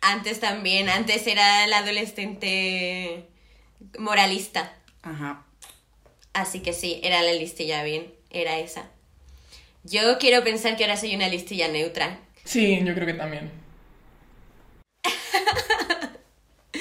Antes 0.00 0.40
también, 0.40 0.88
antes 0.88 1.26
era 1.28 1.66
la 1.68 1.78
adolescente 1.78 3.28
moralista. 3.98 4.74
Ajá. 5.02 5.44
Así 6.32 6.60
que 6.60 6.72
sí, 6.72 7.00
era 7.04 7.22
la 7.22 7.32
listilla 7.32 7.84
bien, 7.84 8.12
era 8.30 8.58
esa. 8.58 8.90
Yo 9.84 10.18
quiero 10.18 10.42
pensar 10.42 10.76
que 10.76 10.84
ahora 10.84 10.96
soy 10.96 11.14
una 11.14 11.28
listilla 11.28 11.68
neutra. 11.68 12.18
Sí, 12.44 12.80
yo 12.84 12.94
creo 12.94 13.06
que 13.06 13.14
también. 13.14 13.50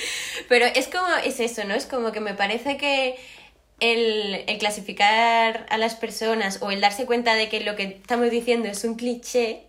Pero 0.50 0.66
es 0.66 0.88
como, 0.88 1.08
es 1.24 1.40
eso, 1.40 1.64
¿no? 1.66 1.74
Es 1.76 1.86
como 1.86 2.12
que 2.12 2.20
me 2.20 2.34
parece 2.34 2.78
que 2.78 3.16
el, 3.80 4.44
el, 4.48 4.58
clasificar 4.58 5.66
a 5.70 5.78
las 5.78 5.96
personas 5.96 6.62
o 6.62 6.72
el 6.72 6.82
darse 6.82 7.06
cuenta 7.06 7.36
de 7.36 7.50
que 7.50 7.62
lo 7.62 7.76
que 7.76 7.84
estamos 7.84 8.30
diciendo 8.32 8.68
es 8.70 8.84
un 8.84 8.96
cliché, 8.96 9.64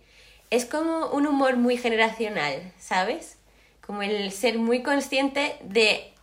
es 0.49 0.65
como 0.65 1.07
un 1.09 1.27
humor 1.27 1.57
muy 1.57 1.77
generacional, 1.77 2.71
¿sabes? 2.79 3.37
Como 3.85 4.03
el 4.03 4.31
ser 4.31 4.57
muy 4.59 4.83
consciente 4.83 5.55
de 5.63 6.13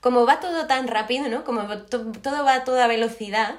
como 0.00 0.26
va 0.26 0.40
todo 0.40 0.66
tan 0.66 0.88
rápido, 0.88 1.28
¿no? 1.28 1.44
Como 1.44 1.66
to- 1.86 2.12
todo 2.12 2.44
va 2.44 2.54
a 2.54 2.64
toda 2.64 2.86
velocidad, 2.86 3.56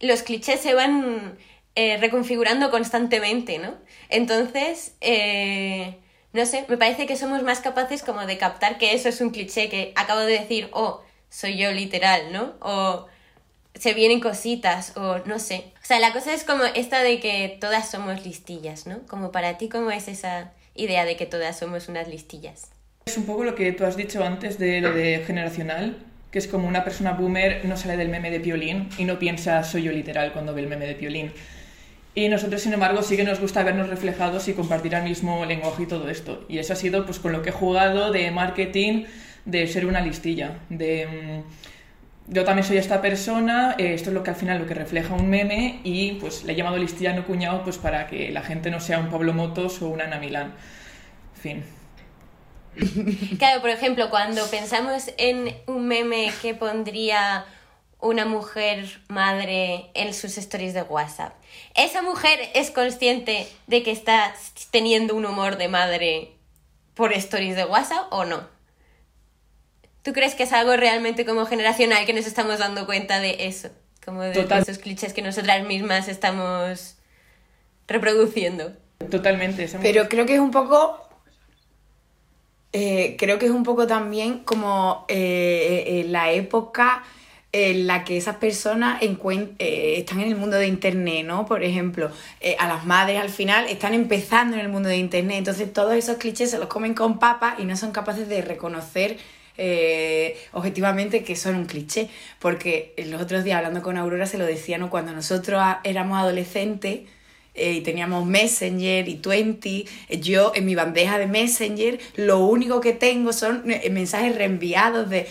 los 0.00 0.22
clichés 0.22 0.60
se 0.60 0.74
van 0.74 1.38
eh, 1.80 1.96
reconfigurando 1.96 2.72
constantemente, 2.72 3.60
¿no? 3.60 3.72
Entonces, 4.08 4.96
eh, 5.00 5.94
no 6.32 6.44
sé, 6.44 6.64
me 6.68 6.76
parece 6.76 7.06
que 7.06 7.14
somos 7.14 7.44
más 7.44 7.60
capaces 7.60 8.02
como 8.02 8.26
de 8.26 8.36
captar 8.36 8.78
que 8.78 8.94
eso 8.94 9.08
es 9.08 9.20
un 9.20 9.30
cliché, 9.30 9.68
que 9.68 9.92
acabo 9.94 10.18
de 10.18 10.40
decir, 10.40 10.70
oh, 10.72 11.02
soy 11.30 11.56
yo 11.56 11.70
literal, 11.70 12.32
¿no? 12.32 12.54
O 12.62 13.06
se 13.74 13.94
vienen 13.94 14.18
cositas, 14.18 14.96
o 14.96 15.18
no 15.26 15.38
sé. 15.38 15.66
O 15.80 15.86
sea, 15.86 16.00
la 16.00 16.12
cosa 16.12 16.34
es 16.34 16.42
como 16.42 16.64
esta 16.64 17.04
de 17.04 17.20
que 17.20 17.56
todas 17.60 17.88
somos 17.88 18.26
listillas, 18.26 18.88
¿no? 18.88 19.06
Como 19.06 19.30
para 19.30 19.56
ti, 19.56 19.68
¿cómo 19.68 19.92
es 19.92 20.08
esa 20.08 20.50
idea 20.74 21.04
de 21.04 21.16
que 21.16 21.26
todas 21.26 21.60
somos 21.60 21.88
unas 21.88 22.08
listillas? 22.08 22.72
Es 23.06 23.16
un 23.16 23.24
poco 23.24 23.44
lo 23.44 23.54
que 23.54 23.70
tú 23.70 23.84
has 23.84 23.96
dicho 23.96 24.24
antes 24.24 24.58
de 24.58 24.80
lo 24.80 24.92
de 24.92 25.22
generacional, 25.24 25.96
que 26.32 26.40
es 26.40 26.48
como 26.48 26.66
una 26.66 26.82
persona 26.82 27.12
boomer 27.12 27.64
no 27.66 27.76
sale 27.76 27.96
del 27.96 28.08
meme 28.08 28.32
de 28.32 28.40
Piolín 28.40 28.88
y 28.98 29.04
no 29.04 29.20
piensa 29.20 29.62
soy 29.62 29.84
yo 29.84 29.92
literal 29.92 30.32
cuando 30.32 30.52
ve 30.54 30.62
el 30.62 30.66
meme 30.66 30.88
de 30.88 30.96
Piolín. 30.96 31.32
Y 32.18 32.28
nosotros, 32.28 32.60
sin 32.62 32.72
embargo, 32.72 33.00
sí 33.02 33.16
que 33.16 33.22
nos 33.22 33.38
gusta 33.38 33.62
vernos 33.62 33.88
reflejados 33.88 34.48
y 34.48 34.52
compartir 34.52 34.92
el 34.92 35.04
mismo 35.04 35.44
lenguaje 35.44 35.84
y 35.84 35.86
todo 35.86 36.08
esto. 36.08 36.44
Y 36.48 36.58
eso 36.58 36.72
ha 36.72 36.76
sido 36.76 37.06
pues 37.06 37.20
con 37.20 37.30
lo 37.30 37.42
que 37.42 37.50
he 37.50 37.52
jugado 37.52 38.10
de 38.10 38.32
marketing, 38.32 39.04
de 39.44 39.68
ser 39.68 39.86
una 39.86 40.00
listilla, 40.00 40.58
de 40.68 41.06
mm, 41.06 42.32
yo 42.34 42.42
también 42.42 42.66
soy 42.66 42.76
esta 42.76 43.00
persona, 43.00 43.76
eh, 43.78 43.94
esto 43.94 44.10
es 44.10 44.14
lo 44.14 44.24
que 44.24 44.30
al 44.30 44.36
final 44.36 44.58
lo 44.58 44.66
que 44.66 44.74
refleja 44.74 45.14
un 45.14 45.30
meme 45.30 45.78
y 45.84 46.14
pues 46.14 46.42
le 46.42 46.54
he 46.54 46.56
llamado 46.56 46.76
listilla 46.76 47.12
no 47.12 47.24
cuñado 47.24 47.62
pues 47.62 47.78
para 47.78 48.08
que 48.08 48.32
la 48.32 48.42
gente 48.42 48.68
no 48.72 48.80
sea 48.80 48.98
un 48.98 49.10
Pablo 49.10 49.32
Motos 49.32 49.80
o 49.80 49.88
una 49.88 50.02
Ana 50.02 50.18
Milán. 50.18 50.54
Fin. 51.40 51.62
Claro, 53.38 53.60
por 53.60 53.70
ejemplo, 53.70 54.10
cuando 54.10 54.44
pensamos 54.50 55.12
en 55.18 55.54
un 55.68 55.86
meme 55.86 56.32
que 56.42 56.54
pondría 56.54 57.44
una 58.00 58.24
mujer 58.24 59.00
madre 59.08 59.90
en 59.94 60.14
sus 60.14 60.38
stories 60.38 60.74
de 60.74 60.82
WhatsApp, 60.82 61.32
¿esa 61.74 62.02
mujer 62.02 62.38
es 62.54 62.70
consciente 62.70 63.48
de 63.66 63.82
que 63.82 63.90
está 63.90 64.34
teniendo 64.70 65.14
un 65.14 65.26
humor 65.26 65.56
de 65.56 65.68
madre 65.68 66.32
por 66.94 67.12
stories 67.12 67.56
de 67.56 67.64
WhatsApp 67.64 68.06
o 68.10 68.24
no? 68.24 68.46
¿Tú 70.02 70.12
crees 70.12 70.34
que 70.34 70.44
es 70.44 70.52
algo 70.52 70.76
realmente 70.76 71.26
como 71.26 71.44
generacional 71.44 72.06
que 72.06 72.14
nos 72.14 72.26
estamos 72.26 72.58
dando 72.58 72.86
cuenta 72.86 73.20
de 73.20 73.46
eso? 73.46 73.68
Como 74.04 74.22
de, 74.22 74.46
esos 74.58 74.78
clichés 74.78 75.12
que 75.12 75.20
nosotras 75.20 75.66
mismas 75.66 76.08
estamos 76.08 76.96
reproduciendo. 77.86 78.72
Totalmente. 79.10 79.64
esa 79.64 79.80
Pero 79.80 80.08
creo 80.08 80.24
que 80.24 80.34
es 80.34 80.40
un 80.40 80.50
poco. 80.50 81.06
eh, 82.72 83.16
creo 83.18 83.38
que 83.38 83.46
es 83.46 83.52
un 83.52 83.64
poco 83.64 83.86
también 83.86 84.44
como 84.44 85.04
eh, 85.08 85.84
eh, 85.86 86.04
la 86.08 86.30
época 86.30 87.04
en 87.52 87.86
la 87.86 88.04
que 88.04 88.16
esas 88.18 88.36
personas 88.36 89.02
eh, 89.02 89.94
están 89.96 90.20
en 90.20 90.28
el 90.28 90.36
mundo 90.36 90.56
de 90.56 90.66
Internet, 90.66 91.24
¿no? 91.24 91.46
Por 91.46 91.64
ejemplo, 91.64 92.10
eh, 92.40 92.56
a 92.58 92.68
las 92.68 92.84
madres 92.84 93.18
al 93.20 93.30
final 93.30 93.66
están 93.66 93.94
empezando 93.94 94.56
en 94.56 94.60
el 94.60 94.68
mundo 94.68 94.88
de 94.88 94.98
Internet, 94.98 95.38
entonces 95.38 95.72
todos 95.72 95.94
esos 95.94 96.18
clichés 96.18 96.50
se 96.50 96.58
los 96.58 96.68
comen 96.68 96.94
con 96.94 97.18
papas 97.18 97.58
y 97.58 97.64
no 97.64 97.76
son 97.76 97.92
capaces 97.92 98.28
de 98.28 98.42
reconocer 98.42 99.16
eh, 99.56 100.38
objetivamente 100.52 101.24
que 101.24 101.36
son 101.36 101.56
un 101.56 101.64
cliché. 101.64 102.10
Porque 102.38 102.92
los 103.06 103.20
otros 103.20 103.44
días 103.44 103.56
hablando 103.56 103.82
con 103.82 103.96
Aurora 103.96 104.26
se 104.26 104.36
lo 104.36 104.44
decía, 104.44 104.76
¿no? 104.76 104.90
Cuando 104.90 105.12
nosotros 105.12 105.62
éramos 105.84 106.18
adolescentes 106.18 107.00
y 107.54 107.80
teníamos 107.80 108.24
Messenger 108.24 109.08
y 109.08 109.16
Twenty, 109.16 109.88
yo 110.20 110.52
en 110.54 110.64
mi 110.64 110.76
bandeja 110.76 111.18
de 111.18 111.26
Messenger 111.26 111.98
lo 112.14 112.38
único 112.38 112.80
que 112.80 112.92
tengo 112.92 113.32
son 113.32 113.64
mensajes 113.90 114.36
reenviados 114.36 115.10
de 115.10 115.26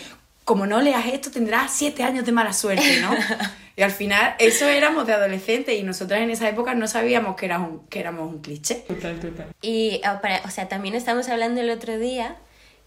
como 0.48 0.64
no 0.66 0.80
leas 0.80 1.04
esto 1.06 1.30
tendrás 1.30 1.70
siete 1.74 2.02
años 2.02 2.24
de 2.24 2.32
mala 2.32 2.54
suerte, 2.54 3.00
¿no? 3.02 3.14
y 3.76 3.82
al 3.82 3.90
final 3.90 4.34
eso 4.38 4.66
éramos 4.66 5.06
de 5.06 5.12
adolescentes 5.12 5.78
y 5.78 5.82
nosotras 5.82 6.22
en 6.22 6.30
esa 6.30 6.48
época 6.48 6.74
no 6.74 6.88
sabíamos 6.88 7.36
que, 7.36 7.44
era 7.44 7.58
un- 7.58 7.86
que 7.88 8.00
éramos 8.00 8.32
un 8.32 8.40
cliché. 8.40 8.76
Total, 8.88 9.20
total. 9.20 9.48
Y, 9.60 10.00
ah, 10.04 10.22
para- 10.22 10.40
o 10.46 10.50
sea, 10.50 10.66
también 10.66 10.94
estamos 10.94 11.28
hablando 11.28 11.60
el 11.60 11.68
otro 11.68 11.98
día 11.98 12.36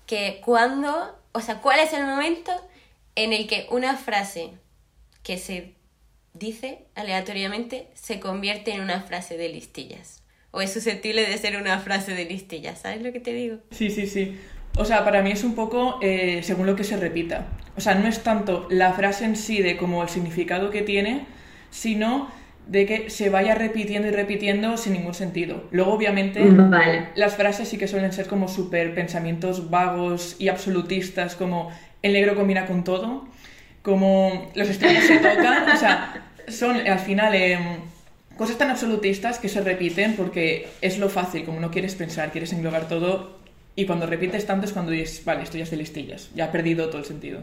que 0.07 0.41
cuando, 0.43 1.15
o 1.33 1.39
sea, 1.39 1.61
¿cuál 1.61 1.79
es 1.81 1.93
el 1.93 2.03
momento 2.03 2.51
en 3.13 3.31
el 3.31 3.45
que 3.47 3.67
una 3.69 3.95
frase 3.95 4.49
que 5.21 5.37
se 5.37 5.75
dice 6.33 6.85
aleatoriamente 6.95 7.89
se 7.93 8.19
convierte 8.19 8.71
en 8.73 8.81
una 8.81 9.01
frase 9.01 9.37
de 9.37 9.49
listillas? 9.49 10.23
O 10.49 10.61
es 10.61 10.73
susceptible 10.73 11.29
de 11.29 11.37
ser 11.37 11.57
una 11.57 11.77
frase 11.79 12.15
de 12.15 12.25
listillas, 12.25 12.79
¿sabes 12.81 13.03
lo 13.03 13.13
que 13.13 13.19
te 13.19 13.33
digo? 13.33 13.57
Sí, 13.69 13.91
sí, 13.91 14.07
sí. 14.07 14.35
O 14.77 14.85
sea, 14.85 15.03
para 15.03 15.21
mí 15.21 15.31
es 15.31 15.43
un 15.43 15.55
poco 15.55 15.99
eh, 16.01 16.41
según 16.43 16.65
lo 16.65 16.75
que 16.75 16.83
se 16.83 16.97
repita. 16.97 17.47
O 17.75 17.81
sea, 17.81 17.95
no 17.95 18.07
es 18.07 18.23
tanto 18.23 18.67
la 18.69 18.93
frase 18.93 19.25
en 19.25 19.35
sí 19.35 19.61
de 19.61 19.77
como 19.77 20.03
el 20.03 20.09
significado 20.09 20.69
que 20.69 20.81
tiene, 20.81 21.25
sino 21.69 22.29
de 22.67 22.85
que 22.85 23.09
se 23.09 23.29
vaya 23.29 23.55
repitiendo 23.55 24.07
y 24.07 24.11
repitiendo 24.11 24.77
sin 24.77 24.93
ningún 24.93 25.13
sentido. 25.13 25.63
Luego, 25.71 25.93
obviamente, 25.93 26.43
Vale. 26.43 27.09
las 27.15 27.35
frases 27.35 27.67
sí 27.67 27.77
que 27.77 27.87
suelen 27.87 28.13
ser 28.13 28.27
como 28.27 28.47
súper 28.47 28.93
pensamientos 28.93 29.69
vagos 29.69 30.35
y 30.39 30.47
absolutistas, 30.47 31.35
como 31.35 31.71
el 32.01 32.13
negro 32.13 32.35
combina 32.35 32.65
con 32.67 32.83
todo, 32.83 33.27
como 33.81 34.51
los 34.55 34.69
extremos 34.69 35.03
se 35.03 35.17
tocan, 35.17 35.69
o 35.69 35.75
sea, 35.75 36.23
son 36.47 36.75
al 36.87 36.99
final 36.99 37.33
em, 37.33 37.79
cosas 38.37 38.57
tan 38.57 38.69
absolutistas 38.69 39.39
que 39.39 39.49
se 39.49 39.61
repiten 39.61 40.15
porque 40.15 40.69
es 40.81 40.97
lo 40.97 41.09
fácil, 41.09 41.43
como 41.43 41.59
no 41.59 41.71
quieres 41.71 41.95
pensar, 41.95 42.31
quieres 42.31 42.53
englobar 42.53 42.87
todo 42.87 43.40
y 43.75 43.85
cuando 43.85 44.05
repites 44.05 44.45
tanto 44.45 44.65
es 44.65 44.73
cuando 44.73 44.91
dices, 44.91 45.23
vale, 45.23 45.43
esto 45.43 45.57
ya 45.57 45.63
es 45.63 45.71
de 45.71 45.77
listillas, 45.77 46.29
ya 46.35 46.45
ha 46.45 46.51
perdido 46.51 46.87
todo 46.89 46.99
el 46.99 47.05
sentido. 47.05 47.41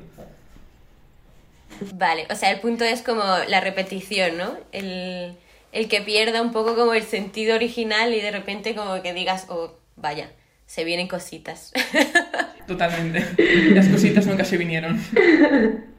Vale, 1.94 2.26
o 2.30 2.34
sea, 2.34 2.50
el 2.50 2.60
punto 2.60 2.84
es 2.84 3.02
como 3.02 3.22
la 3.48 3.60
repetición, 3.60 4.36
¿no? 4.36 4.56
El, 4.72 5.36
el 5.72 5.88
que 5.88 6.00
pierda 6.00 6.42
un 6.42 6.52
poco 6.52 6.74
como 6.74 6.94
el 6.94 7.04
sentido 7.04 7.54
original 7.54 8.12
y 8.14 8.20
de 8.20 8.30
repente 8.30 8.74
como 8.74 9.00
que 9.02 9.14
digas, 9.14 9.46
oh, 9.48 9.78
vaya, 9.96 10.30
se 10.66 10.84
vienen 10.84 11.08
cositas. 11.08 11.72
Totalmente. 12.66 13.24
Las 13.72 13.88
cositas 13.88 14.26
nunca 14.26 14.44
se 14.44 14.56
vinieron. 14.56 15.02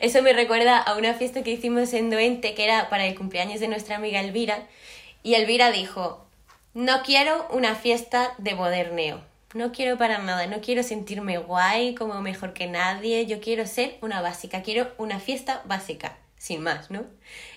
Eso 0.00 0.22
me 0.22 0.32
recuerda 0.32 0.78
a 0.78 0.96
una 0.96 1.14
fiesta 1.14 1.42
que 1.42 1.52
hicimos 1.52 1.94
en 1.94 2.10
Doente, 2.10 2.54
que 2.54 2.64
era 2.64 2.90
para 2.90 3.06
el 3.06 3.14
cumpleaños 3.14 3.60
de 3.60 3.68
nuestra 3.68 3.96
amiga 3.96 4.20
Elvira. 4.20 4.66
Y 5.22 5.34
Elvira 5.34 5.70
dijo, 5.70 6.26
no 6.74 7.02
quiero 7.04 7.46
una 7.52 7.76
fiesta 7.76 8.34
de 8.38 8.56
moderneo. 8.56 9.22
No 9.54 9.70
quiero 9.70 9.96
para 9.96 10.18
nada, 10.18 10.48
no 10.48 10.60
quiero 10.60 10.82
sentirme 10.82 11.38
guay 11.38 11.94
como 11.94 12.20
mejor 12.20 12.52
que 12.52 12.66
nadie. 12.66 13.26
Yo 13.26 13.40
quiero 13.40 13.64
ser 13.68 13.96
una 14.02 14.20
básica, 14.20 14.62
quiero 14.62 14.92
una 14.98 15.20
fiesta 15.20 15.62
básica, 15.66 16.18
sin 16.36 16.62
más, 16.62 16.90
¿no? 16.90 17.04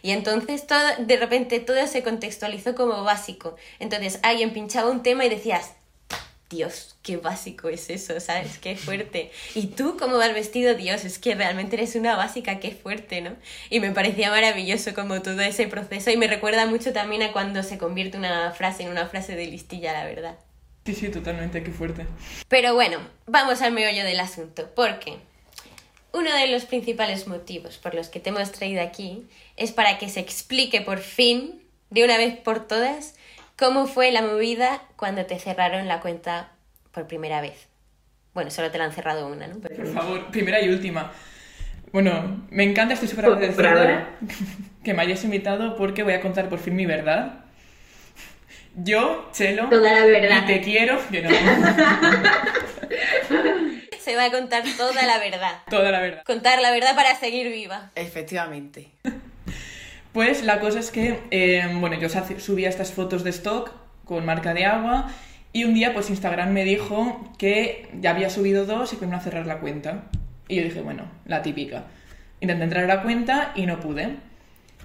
Y 0.03 0.11
entonces 0.11 0.67
todo, 0.67 0.79
de 0.99 1.17
repente 1.17 1.59
todo 1.59 1.87
se 1.87 2.03
contextualizó 2.03 2.75
como 2.75 3.03
básico. 3.03 3.55
Entonces 3.79 4.19
alguien 4.21 4.53
pinchaba 4.53 4.91
un 4.91 5.01
tema 5.01 5.25
y 5.25 5.29
decías, 5.29 5.73
Dios, 6.49 6.95
qué 7.03 7.17
básico 7.17 7.67
es 7.67 7.89
eso, 7.89 8.19
¿sabes? 8.21 8.57
Qué 8.59 8.77
fuerte. 8.77 9.31
Y 9.53 9.67
tú, 9.67 9.97
cómo 9.99 10.17
vas 10.17 10.33
vestido, 10.33 10.75
Dios, 10.75 11.03
es 11.03 11.19
que 11.19 11.35
realmente 11.35 11.75
eres 11.75 11.95
una 11.95 12.15
básica, 12.15 12.59
qué 12.59 12.71
fuerte, 12.71 13.19
¿no? 13.21 13.35
Y 13.69 13.81
me 13.81 13.91
parecía 13.91 14.29
maravilloso 14.29 14.93
como 14.93 15.21
todo 15.21 15.41
ese 15.41 15.67
proceso 15.67 16.09
y 16.09 16.17
me 16.17 16.27
recuerda 16.27 16.65
mucho 16.65 16.93
también 16.93 17.21
a 17.23 17.33
cuando 17.33 17.63
se 17.63 17.77
convierte 17.77 18.17
una 18.17 18.51
frase 18.51 18.83
en 18.83 18.89
una 18.89 19.07
frase 19.07 19.35
de 19.35 19.47
listilla, 19.47 19.91
la 19.91 20.05
verdad. 20.05 20.37
Sí, 20.85 20.95
sí, 20.95 21.09
totalmente, 21.09 21.63
qué 21.63 21.71
fuerte. 21.71 22.05
Pero 22.47 22.73
bueno, 22.73 22.99
vamos 23.25 23.61
al 23.61 23.73
meollo 23.73 24.05
del 24.05 24.21
asunto, 24.21 24.71
porque 24.73 25.17
uno 26.13 26.33
de 26.33 26.47
los 26.47 26.63
principales 26.63 27.27
motivos 27.27 27.77
por 27.77 27.93
los 27.93 28.07
que 28.07 28.21
te 28.21 28.29
hemos 28.29 28.53
traído 28.53 28.81
aquí 28.81 29.27
es 29.57 29.73
para 29.73 29.97
que 29.97 30.07
se 30.07 30.21
explique 30.21 30.79
por 30.79 30.99
fin, 30.99 31.61
de 31.89 32.05
una 32.05 32.17
vez 32.17 32.37
por 32.37 32.67
todas, 32.67 33.15
cómo 33.57 33.87
fue 33.87 34.11
la 34.11 34.21
movida 34.21 34.81
cuando 34.95 35.25
te 35.25 35.39
cerraron 35.39 35.87
la 35.87 35.99
cuenta 35.99 36.51
por 36.91 37.07
primera 37.07 37.41
vez. 37.41 37.67
Bueno, 38.33 38.51
solo 38.51 38.69
te 38.71 38.77
la 38.77 38.83
han 38.85 38.93
cerrado 38.93 39.27
una, 39.27 39.47
¿no? 39.47 39.57
Pero- 39.61 39.75
Por 39.77 39.87
favor, 39.93 40.27
primera 40.31 40.61
y 40.61 40.69
última. 40.69 41.11
Bueno, 41.91 42.45
me 42.49 42.63
encanta, 42.63 42.93
estoy 42.93 43.07
súper 43.09 43.25
agradecida 43.25 44.09
que 44.83 44.93
me 44.93 45.01
hayas 45.01 45.23
invitado 45.23 45.75
porque 45.77 46.03
voy 46.03 46.13
a 46.13 46.21
contar 46.21 46.49
por 46.49 46.59
fin 46.59 46.75
mi 46.75 46.85
verdad. 46.85 47.45
Yo, 48.75 49.29
Chelo, 49.31 49.69
Toda 49.69 49.91
la 49.91 50.05
verdad. 50.05 50.43
y 50.43 50.45
te 50.45 50.61
quiero, 50.61 50.99
que 51.09 51.21
no, 51.23 51.29
Se 53.99 54.15
va 54.15 54.25
a 54.25 54.31
contar 54.31 54.63
toda 54.77 55.05
la 55.05 55.17
verdad. 55.17 55.61
toda 55.69 55.91
la 55.91 55.99
verdad. 55.99 56.23
Contar 56.25 56.61
la 56.61 56.71
verdad 56.71 56.95
para 56.95 57.15
seguir 57.15 57.49
viva. 57.51 57.91
Efectivamente. 57.95 58.91
Pues 60.13 60.43
la 60.43 60.59
cosa 60.59 60.79
es 60.79 60.91
que, 60.91 61.19
eh, 61.31 61.67
bueno, 61.79 61.97
yo 61.99 62.09
subía 62.09 62.69
estas 62.69 62.91
fotos 62.91 63.23
de 63.23 63.29
stock 63.29 63.71
con 64.05 64.25
marca 64.25 64.53
de 64.53 64.65
agua 64.65 65.07
y 65.53 65.63
un 65.63 65.73
día 65.73 65.93
pues 65.93 66.09
Instagram 66.09 66.51
me 66.51 66.63
dijo 66.63 67.33
que 67.37 67.89
ya 67.99 68.11
había 68.11 68.29
subido 68.29 68.65
dos 68.65 68.93
y 68.93 68.97
que 68.97 69.05
me 69.05 69.15
a 69.15 69.19
cerrar 69.19 69.45
la 69.45 69.59
cuenta. 69.59 70.05
Y 70.47 70.55
yo 70.55 70.63
dije, 70.63 70.81
bueno, 70.81 71.03
la 71.25 71.41
típica. 71.41 71.85
Intenté 72.39 72.63
entrar 72.63 72.83
a 72.83 72.87
la 72.87 73.03
cuenta 73.03 73.51
y 73.55 73.65
no 73.65 73.79
pude. 73.79 74.15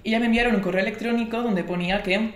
Y 0.03 0.11
ya 0.11 0.19
me 0.19 0.25
enviaron 0.25 0.55
un 0.55 0.61
correo 0.61 0.81
electrónico 0.81 1.41
donde 1.41 1.63
ponía 1.63 2.03
que 2.03 2.33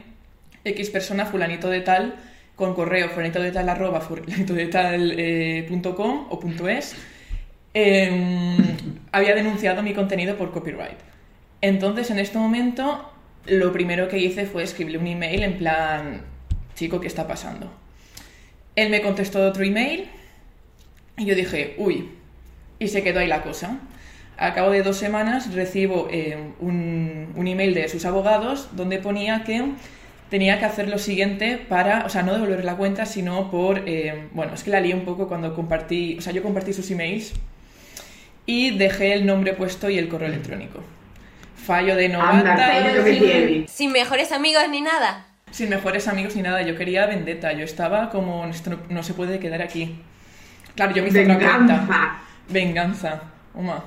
X 0.64 0.90
persona 0.90 1.26
fulanito 1.26 1.70
de 1.70 1.82
tal 1.82 2.16
con 2.56 2.74
correo 2.74 3.10
fulanito 3.10 3.42
de 3.42 3.52
tal 3.52 3.70
arroba 3.70 4.02
fulanito 4.02 4.54
de 4.54 4.68
tal 4.68 5.14
eh, 5.18 5.66
punto 5.68 5.96
com 5.96 6.28
o 6.30 6.40
punto 6.40 6.68
es 6.68 6.96
em, 7.74 8.58
había 9.12 9.36
denunciado 9.36 9.84
mi 9.84 9.94
contenido 9.94 10.36
por 10.38 10.52
copyright. 10.52 10.98
Entonces, 11.62 12.12
en 12.12 12.20
este 12.20 12.38
momento, 12.38 13.12
lo 13.46 13.72
primero 13.72 14.08
que 14.08 14.20
hice 14.20 14.46
fue 14.46 14.64
escribirle 14.64 15.00
un 15.00 15.08
email 15.08 15.44
en 15.44 15.58
plan, 15.58 16.22
chico, 16.76 17.00
¿qué 17.00 17.08
está 17.08 17.28
pasando? 17.28 17.72
Él 18.76 18.90
me 18.90 19.02
contestó 19.02 19.46
otro 19.46 19.64
email 19.64 20.08
y 21.18 21.26
yo 21.26 21.34
dije, 21.34 21.76
uy, 21.78 22.10
y 22.80 22.88
se 22.90 23.04
quedó 23.04 23.20
ahí 23.20 23.28
la 23.28 23.42
cosa. 23.42 23.80
A 24.38 24.54
cabo 24.54 24.70
de 24.70 24.84
dos 24.84 24.98
semanas 24.98 25.54
recibo 25.56 26.08
eh, 26.12 26.38
un, 26.60 27.34
email 27.48 27.74
de 27.74 27.90
sus 27.90 28.06
abogados 28.06 28.70
donde 28.74 29.00
ponía 29.00 29.44
que 29.44 29.64
tenía 30.30 30.60
que 30.60 30.66
hacer 30.66 30.90
lo 30.90 31.00
siguiente 31.00 31.58
para, 31.58 32.06
o 32.06 32.10
sea, 32.10 32.22
no 32.22 32.34
devolver 32.34 32.64
la 32.64 32.76
cuenta, 32.76 33.08
sino 33.08 33.50
por, 33.50 33.84
eh, 33.88 34.28
bueno, 34.34 34.54
es 34.54 34.64
que 34.64 34.70
la 34.70 34.80
lié 34.80 34.94
un 34.94 35.06
poco 35.06 35.28
cuando 35.28 35.56
compartí, 35.56 36.18
o 36.20 36.22
sea, 36.22 36.34
yo 36.34 36.44
compartí 36.44 36.74
sus 36.74 36.92
emails 36.92 37.34
y 38.46 38.78
dejé 38.78 39.14
el 39.14 39.26
nombre 39.26 39.54
puesto 39.54 39.90
y 39.90 39.98
el 39.98 40.08
correo 40.10 40.28
electrónico. 40.28 40.84
Fallo 41.68 41.98
de 41.98 42.06
Anda, 42.06 42.18
novata, 42.18 42.72
qué 42.72 42.98
lo 42.98 43.04
que 43.04 43.14
tiene. 43.14 43.68
Sin 43.68 43.92
mejores 43.92 44.32
amigos 44.32 44.64
ni 44.70 44.80
nada. 44.80 45.26
sin 45.52 45.70
mejores 45.70 46.08
amigos 46.08 46.34
ni 46.38 46.42
nada, 46.42 46.62
yo 46.62 46.78
quería 46.78 47.06
vendetta, 47.08 47.52
yo 47.52 47.66
estaba 47.66 48.10
como, 48.10 48.46
esto 48.46 48.70
no, 48.70 48.80
no 48.88 49.04
se 49.04 49.14
puede 49.14 49.38
quedar 49.38 49.62
aquí. 49.62 50.00
Claro, 50.76 50.94
yo 50.96 51.04
me 51.04 51.10
hice 51.10 51.24
otra 51.24 51.36
cuenta. 51.36 51.58
Venganza. 51.58 52.22
Venganza, 52.48 53.22
Oma. 53.54 53.84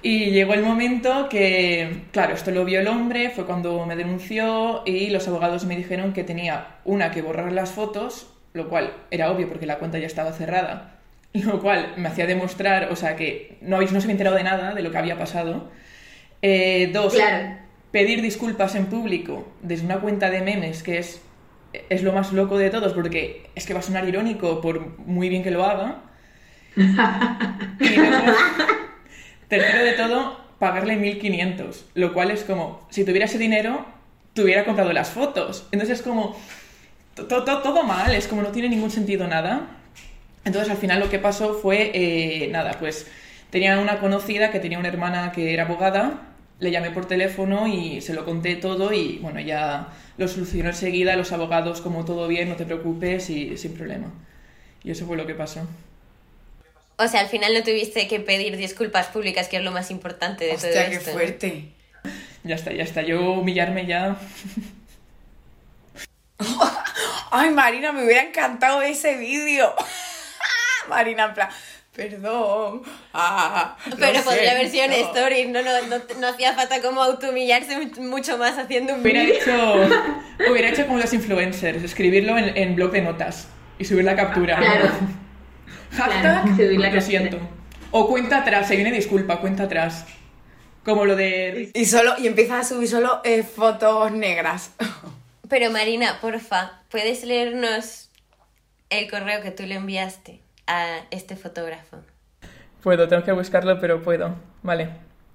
Y 0.00 0.30
llegó 0.30 0.54
el 0.54 0.62
momento 0.62 1.28
que, 1.28 2.04
claro, 2.12 2.32
esto 2.34 2.50
lo 2.50 2.64
vio 2.64 2.80
el 2.80 2.88
hombre, 2.88 3.28
fue 3.28 3.44
cuando 3.44 3.84
me 3.84 3.94
denunció 3.94 4.82
y 4.86 5.10
los 5.10 5.28
abogados 5.28 5.66
me 5.66 5.76
dijeron 5.76 6.14
que 6.14 6.24
tenía 6.24 6.78
una 6.84 7.10
que 7.10 7.20
borrar 7.20 7.52
las 7.52 7.72
fotos, 7.72 8.32
lo 8.54 8.70
cual 8.70 8.90
era 9.10 9.30
obvio 9.30 9.50
porque 9.50 9.66
la 9.66 9.76
cuenta 9.78 9.98
ya 9.98 10.06
estaba 10.06 10.32
cerrada, 10.32 10.94
lo 11.34 11.60
cual 11.60 11.92
me 11.98 12.08
hacía 12.08 12.26
demostrar, 12.26 12.90
o 12.90 12.96
sea, 12.96 13.16
que 13.16 13.58
no, 13.60 13.76
habéis, 13.76 13.92
no 13.92 14.00
se 14.00 14.06
había 14.06 14.12
enterado 14.12 14.36
de 14.36 14.44
nada 14.44 14.72
de 14.72 14.82
lo 14.82 14.90
que 14.90 14.96
había 14.96 15.18
pasado. 15.18 15.70
Eh, 16.42 16.90
dos, 16.92 17.14
Claro. 17.14 17.56
pedir 17.92 18.20
disculpas 18.22 18.74
en 18.74 18.86
público 18.86 19.46
desde 19.62 19.84
una 19.86 20.00
cuenta 20.00 20.28
de 20.30 20.40
memes, 20.42 20.82
que 20.82 20.98
es, 20.98 21.20
es 21.88 22.02
lo 22.02 22.12
más 22.12 22.32
loco 22.32 22.58
de 22.58 22.68
todos, 22.70 22.92
porque 22.92 23.48
es 23.54 23.64
que 23.66 23.74
va 23.74 23.80
a 23.80 23.82
sonar 23.82 24.06
irónico 24.08 24.60
por 24.60 24.98
muy 24.98 25.28
bien 25.28 25.42
que 25.42 25.50
lo 25.52 25.64
haga. 25.64 25.98
Y 26.76 27.88
luego, 27.96 28.32
tercero 29.48 29.84
de 29.84 29.92
todo, 29.92 30.40
pagarle 30.58 30.96
1500, 30.96 31.86
lo 31.94 32.12
cual 32.12 32.30
es 32.30 32.44
como, 32.44 32.86
si 32.90 33.04
tuviera 33.04 33.26
ese 33.26 33.38
dinero, 33.38 33.84
te 34.34 34.42
hubiera 34.42 34.64
comprado 34.64 34.92
las 34.92 35.10
fotos. 35.10 35.66
Entonces 35.72 35.98
es 36.00 36.04
como, 36.04 36.36
to- 37.14 37.26
to- 37.26 37.44
to- 37.44 37.58
todo 37.62 37.82
mal, 37.82 38.14
es 38.14 38.26
como 38.26 38.42
no 38.42 38.48
tiene 38.48 38.68
ningún 38.68 38.90
sentido 38.90 39.26
nada. 39.28 39.66
Entonces 40.44 40.70
al 40.70 40.78
final 40.78 41.00
lo 41.00 41.10
que 41.10 41.18
pasó 41.18 41.54
fue, 41.54 41.90
eh, 41.94 42.48
nada, 42.50 42.72
pues 42.80 43.06
tenía 43.50 43.78
una 43.78 43.98
conocida 44.00 44.50
que 44.50 44.60
tenía 44.60 44.78
una 44.78 44.88
hermana 44.88 45.30
que 45.32 45.52
era 45.52 45.64
abogada, 45.64 46.20
le 46.62 46.70
llamé 46.70 46.92
por 46.92 47.06
teléfono 47.06 47.66
y 47.66 48.00
se 48.00 48.14
lo 48.14 48.24
conté 48.24 48.54
todo 48.54 48.92
y 48.92 49.18
bueno, 49.18 49.40
ya 49.40 49.88
lo 50.16 50.28
solucionó 50.28 50.68
enseguida, 50.68 51.16
los 51.16 51.32
abogados 51.32 51.80
como 51.80 52.04
todo 52.04 52.28
bien, 52.28 52.48
no 52.48 52.54
te 52.54 52.64
preocupes 52.64 53.30
y 53.30 53.58
sin 53.58 53.74
problema. 53.74 54.12
Y 54.84 54.92
eso 54.92 55.04
fue 55.04 55.16
lo 55.16 55.26
que 55.26 55.34
pasó. 55.34 55.66
O 56.98 57.08
sea, 57.08 57.20
al 57.20 57.26
final 57.26 57.52
no 57.52 57.64
tuviste 57.64 58.06
que 58.06 58.20
pedir 58.20 58.56
disculpas 58.56 59.08
públicas, 59.08 59.48
que 59.48 59.56
es 59.56 59.64
lo 59.64 59.72
más 59.72 59.90
importante 59.90 60.44
de 60.44 60.52
todo 60.52 60.68
Hostia, 60.68 60.88
qué 60.88 60.94
esto. 60.96 61.10
¿no? 61.10 61.16
fuerte. 61.16 61.72
Ya 62.44 62.54
está, 62.54 62.72
ya 62.72 62.84
está. 62.84 63.02
Yo 63.02 63.32
humillarme 63.32 63.86
ya. 63.86 64.16
Ay, 67.32 67.50
Marina, 67.50 67.90
me 67.90 68.04
hubiera 68.04 68.22
encantado 68.22 68.82
ese 68.82 69.16
vídeo. 69.16 69.74
Marina, 70.88 71.24
en 71.24 71.34
plan, 71.34 71.48
perdón. 71.94 72.82
Ah, 73.14 73.76
Pero 73.98 74.22
podría 74.22 74.52
haber 74.52 74.68
sido 74.70 74.84
en 74.84 75.52
no, 75.52 75.62
no, 75.62 75.70
no, 75.86 76.02
no 76.18 76.28
hacía 76.28 76.54
falta 76.54 76.80
como 76.80 77.02
automillarse 77.02 77.78
mu- 77.78 78.02
mucho 78.08 78.38
más 78.38 78.56
haciendo 78.58 78.94
un 78.94 79.02
Hubiera 79.02 79.22
vídeo. 79.22 79.36
hecho, 79.36 80.00
hubiera 80.50 80.68
hecho 80.70 80.86
como 80.86 80.98
los 80.98 81.12
influencers, 81.12 81.82
escribirlo 81.82 82.38
en, 82.38 82.56
en 82.56 82.74
blog 82.74 82.90
de 82.92 83.02
notas 83.02 83.48
y 83.78 83.84
subir 83.84 84.04
la 84.04 84.16
captura. 84.16 84.56
Claro. 84.56 84.90
Hashtag, 85.92 86.44
Claro, 86.56 86.56
la 86.56 86.72
lo 86.72 86.82
captura. 86.82 87.00
siento. 87.02 87.38
O 87.90 88.08
cuenta 88.08 88.38
atrás, 88.38 88.66
se 88.68 88.76
viene 88.76 88.90
disculpa, 88.92 89.40
cuenta 89.40 89.64
atrás. 89.64 90.06
Como 90.84 91.04
lo 91.04 91.14
de... 91.14 91.70
Y 91.74 91.84
solo, 91.84 92.14
y 92.18 92.26
empiezas 92.26 92.66
a 92.66 92.74
subir 92.74 92.88
solo 92.88 93.20
eh, 93.24 93.42
fotos 93.44 94.10
negras. 94.12 94.72
Pero 95.48 95.70
Marina, 95.70 96.18
porfa, 96.20 96.80
¿puedes 96.90 97.22
leernos 97.24 98.08
el 98.90 99.08
correo 99.10 99.42
que 99.42 99.50
tú 99.50 99.64
le 99.64 99.74
enviaste 99.76 100.40
a 100.66 101.00
este 101.10 101.36
fotógrafo? 101.36 101.98
Puedo, 102.82 103.08
tengo 103.08 103.22
que 103.22 103.32
buscarlo, 103.32 103.78
pero 103.80 104.02
puedo. 104.02 104.34
Vale. 104.62 104.90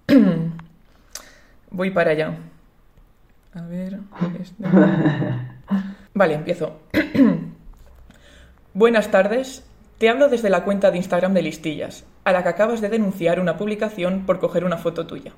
Voy 1.71 1.91
para 1.91 2.11
allá. 2.11 2.35
A 3.53 3.61
ver. 3.61 3.99
este. 4.39 4.63
Vale, 6.13 6.33
empiezo. 6.33 6.79
Buenas 8.73 9.11
tardes. 9.11 9.65
Te 9.97 10.09
hablo 10.09 10.29
desde 10.29 10.49
la 10.49 10.63
cuenta 10.63 10.91
de 10.91 10.97
Instagram 10.97 11.33
de 11.33 11.41
Listillas, 11.41 12.05
a 12.23 12.31
la 12.31 12.43
que 12.43 12.49
acabas 12.49 12.81
de 12.81 12.89
denunciar 12.89 13.39
una 13.39 13.57
publicación 13.57 14.25
por 14.25 14.39
coger 14.39 14.63
una 14.63 14.77
foto 14.77 15.07
tuya. 15.07 15.33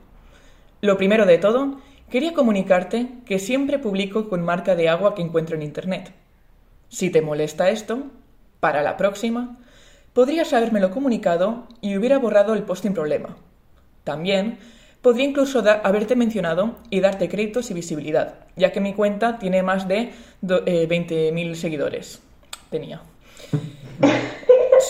Lo 0.82 0.98
primero 0.98 1.26
de 1.26 1.38
todo, 1.38 1.80
quería 2.10 2.34
comunicarte 2.34 3.08
que 3.26 3.40
siempre 3.40 3.80
publico 3.80 4.28
con 4.28 4.44
marca 4.44 4.76
de 4.76 4.90
agua 4.90 5.16
que 5.16 5.22
encuentro 5.22 5.56
en 5.56 5.62
Internet. 5.62 6.12
Si 6.90 7.10
te 7.10 7.22
molesta 7.22 7.70
esto, 7.70 8.08
para 8.60 8.82
la 8.82 8.98
próxima, 8.98 9.58
podrías 10.14 10.54
habérmelo 10.54 10.92
comunicado 10.92 11.68
y 11.82 11.98
hubiera 11.98 12.18
borrado 12.18 12.54
el 12.54 12.64
post 12.64 12.84
sin 12.84 12.94
problema. 12.94 13.38
También 14.04 14.58
podría 15.02 15.26
incluso 15.26 15.64
haberte 15.84 16.16
mencionado 16.16 16.76
y 16.90 17.00
darte 17.00 17.30
créditos 17.30 17.72
y 17.72 17.74
visibilidad, 17.74 18.36
ya 18.56 18.72
que 18.72 18.82
mi 18.82 18.94
cuenta 18.94 19.40
tiene 19.40 19.64
más 19.64 19.88
de 19.88 20.12
eh, 20.42 20.88
20.000 20.90 21.56
seguidores. 21.56 22.22
Tenía. 22.70 23.02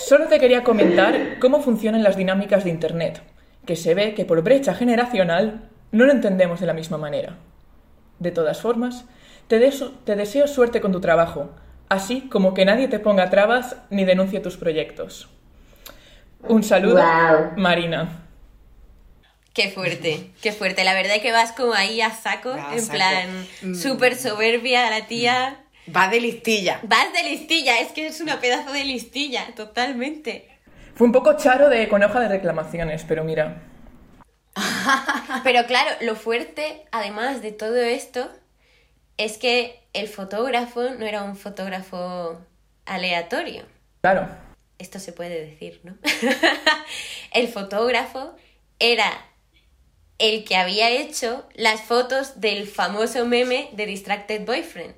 Solo 0.07 0.27
te 0.27 0.39
quería 0.39 0.63
comentar 0.63 1.39
cómo 1.39 1.61
funcionan 1.61 2.03
las 2.03 2.17
dinámicas 2.17 2.63
de 2.63 2.69
Internet, 2.69 3.21
que 3.65 3.75
se 3.75 3.93
ve 3.93 4.13
que 4.13 4.25
por 4.25 4.41
brecha 4.41 4.73
generacional 4.73 5.69
no 5.91 6.05
lo 6.05 6.11
entendemos 6.11 6.59
de 6.59 6.67
la 6.67 6.73
misma 6.73 6.97
manera. 6.97 7.37
De 8.19 8.31
todas 8.31 8.61
formas, 8.61 9.05
te 9.47 9.59
deseo 9.59 10.47
suerte 10.47 10.81
con 10.81 10.91
tu 10.91 10.99
trabajo, 10.99 11.51
así 11.89 12.21
como 12.29 12.53
que 12.53 12.65
nadie 12.65 12.87
te 12.87 12.99
ponga 12.99 13.29
trabas 13.29 13.75
ni 13.89 14.05
denuncie 14.05 14.39
tus 14.39 14.57
proyectos. 14.57 15.29
Un 16.47 16.63
saludo. 16.63 17.03
Marina. 17.57 18.25
Qué 19.53 19.69
fuerte, 19.71 20.31
qué 20.41 20.53
fuerte. 20.53 20.83
La 20.83 20.93
verdad 20.93 21.15
es 21.17 21.21
que 21.21 21.31
vas 21.31 21.51
como 21.51 21.73
ahí 21.73 21.99
a 22.01 22.11
saco, 22.11 22.55
en 22.71 22.81
saco. 22.81 22.93
plan 22.93 23.47
Mm. 23.61 23.75
súper 23.75 24.15
soberbia 24.15 24.89
la 24.89 25.07
tía. 25.07 25.65
Va 25.93 26.07
de 26.07 26.21
listilla. 26.21 26.79
Vas 26.83 27.11
de 27.13 27.23
listilla, 27.23 27.79
es 27.79 27.91
que 27.91 28.07
es 28.07 28.21
una 28.21 28.39
pedazo 28.39 28.71
de 28.71 28.85
listilla, 28.85 29.47
totalmente. 29.55 30.47
Fue 30.95 31.07
un 31.07 31.11
poco 31.13 31.35
charo 31.35 31.67
de 31.67 31.89
con 31.89 32.03
hoja 32.03 32.19
de 32.19 32.27
reclamaciones, 32.27 33.03
pero 33.07 33.23
mira. 33.23 33.63
Pero 35.43 35.65
claro, 35.65 35.89
lo 36.01 36.15
fuerte, 36.15 36.85
además 36.91 37.41
de 37.41 37.51
todo 37.51 37.77
esto, 37.77 38.29
es 39.19 39.37
que 39.37 39.81
el 39.91 40.07
fotógrafo 40.07 40.81
no 40.91 41.05
era 41.05 41.23
un 41.23 41.35
fotógrafo 41.35 42.39
aleatorio. 42.85 43.65
Claro. 44.01 44.29
Esto 44.77 44.97
se 44.97 45.11
puede 45.11 45.45
decir, 45.45 45.81
¿no? 45.83 45.97
el 47.33 47.49
fotógrafo 47.49 48.33
era 48.79 49.11
el 50.19 50.45
que 50.45 50.55
había 50.55 50.89
hecho 50.89 51.45
las 51.53 51.81
fotos 51.81 52.39
del 52.39 52.65
famoso 52.65 53.25
meme 53.25 53.69
de 53.73 53.85
Distracted 53.85 54.45
Boyfriend, 54.45 54.95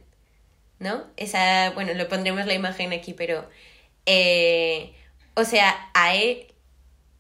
¿no? 0.78 1.04
Esa, 1.18 1.72
bueno, 1.72 1.96
lo 1.96 2.08
pondremos 2.08 2.46
la 2.46 2.54
imagen 2.54 2.94
aquí, 2.94 3.14
pero, 3.14 3.50
eh, 4.06 4.94
o 5.34 5.46
sea, 5.46 5.90
a 5.96 6.14
él 6.14 6.46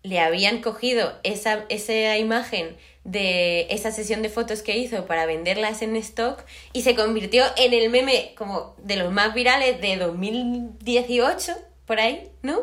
le 0.04 0.20
habían 0.20 0.62
cogido 0.62 1.20
esa, 1.24 1.66
esa 1.70 2.16
imagen 2.20 2.78
de 3.04 3.68
esa 3.70 3.92
sesión 3.92 4.22
de 4.22 4.30
fotos 4.30 4.62
que 4.62 4.78
hizo 4.78 5.06
para 5.06 5.26
venderlas 5.26 5.82
en 5.82 5.96
stock 5.96 6.44
y 6.72 6.84
se 6.84 6.96
convirtió 6.96 7.44
en 7.58 7.74
el 7.74 7.90
meme 7.90 8.34
como 8.38 8.76
de 8.78 8.96
los 8.96 9.12
más 9.12 9.34
virales 9.34 9.82
de 9.82 9.98
2018, 9.98 11.54
por 11.86 12.00
ahí, 12.00 12.30
¿no? 12.44 12.60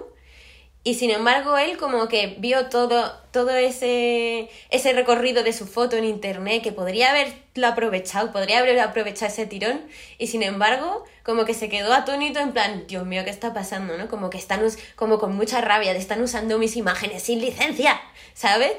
Y 0.84 0.94
sin 0.94 1.10
embargo 1.10 1.58
él 1.58 1.76
como 1.76 2.08
que 2.08 2.36
vio 2.38 2.68
todo, 2.68 3.12
todo 3.32 3.50
ese, 3.50 4.48
ese 4.70 4.92
recorrido 4.92 5.42
de 5.42 5.52
su 5.52 5.66
foto 5.66 5.96
en 5.96 6.04
internet 6.04 6.62
que 6.62 6.72
podría 6.72 7.10
haberlo 7.10 7.66
aprovechado, 7.66 8.32
podría 8.32 8.60
haber 8.60 8.78
aprovechado 8.78 9.30
ese 9.30 9.44
tirón 9.44 9.82
y 10.18 10.28
sin 10.28 10.42
embargo 10.42 11.04
como 11.24 11.44
que 11.44 11.52
se 11.52 11.68
quedó 11.68 11.92
atónito 11.92 12.38
en 12.38 12.52
plan, 12.52 12.86
Dios 12.86 13.04
mío, 13.04 13.22
¿qué 13.24 13.30
está 13.30 13.52
pasando? 13.52 13.98
¿no? 13.98 14.08
Como 14.08 14.30
que 14.30 14.38
están, 14.38 14.62
como 14.94 15.18
con 15.18 15.36
mucha 15.36 15.60
rabia, 15.60 15.92
de 15.92 15.98
están 15.98 16.22
usando 16.22 16.58
mis 16.58 16.76
imágenes 16.76 17.24
sin 17.24 17.40
licencia, 17.40 18.00
¿sabes? 18.32 18.72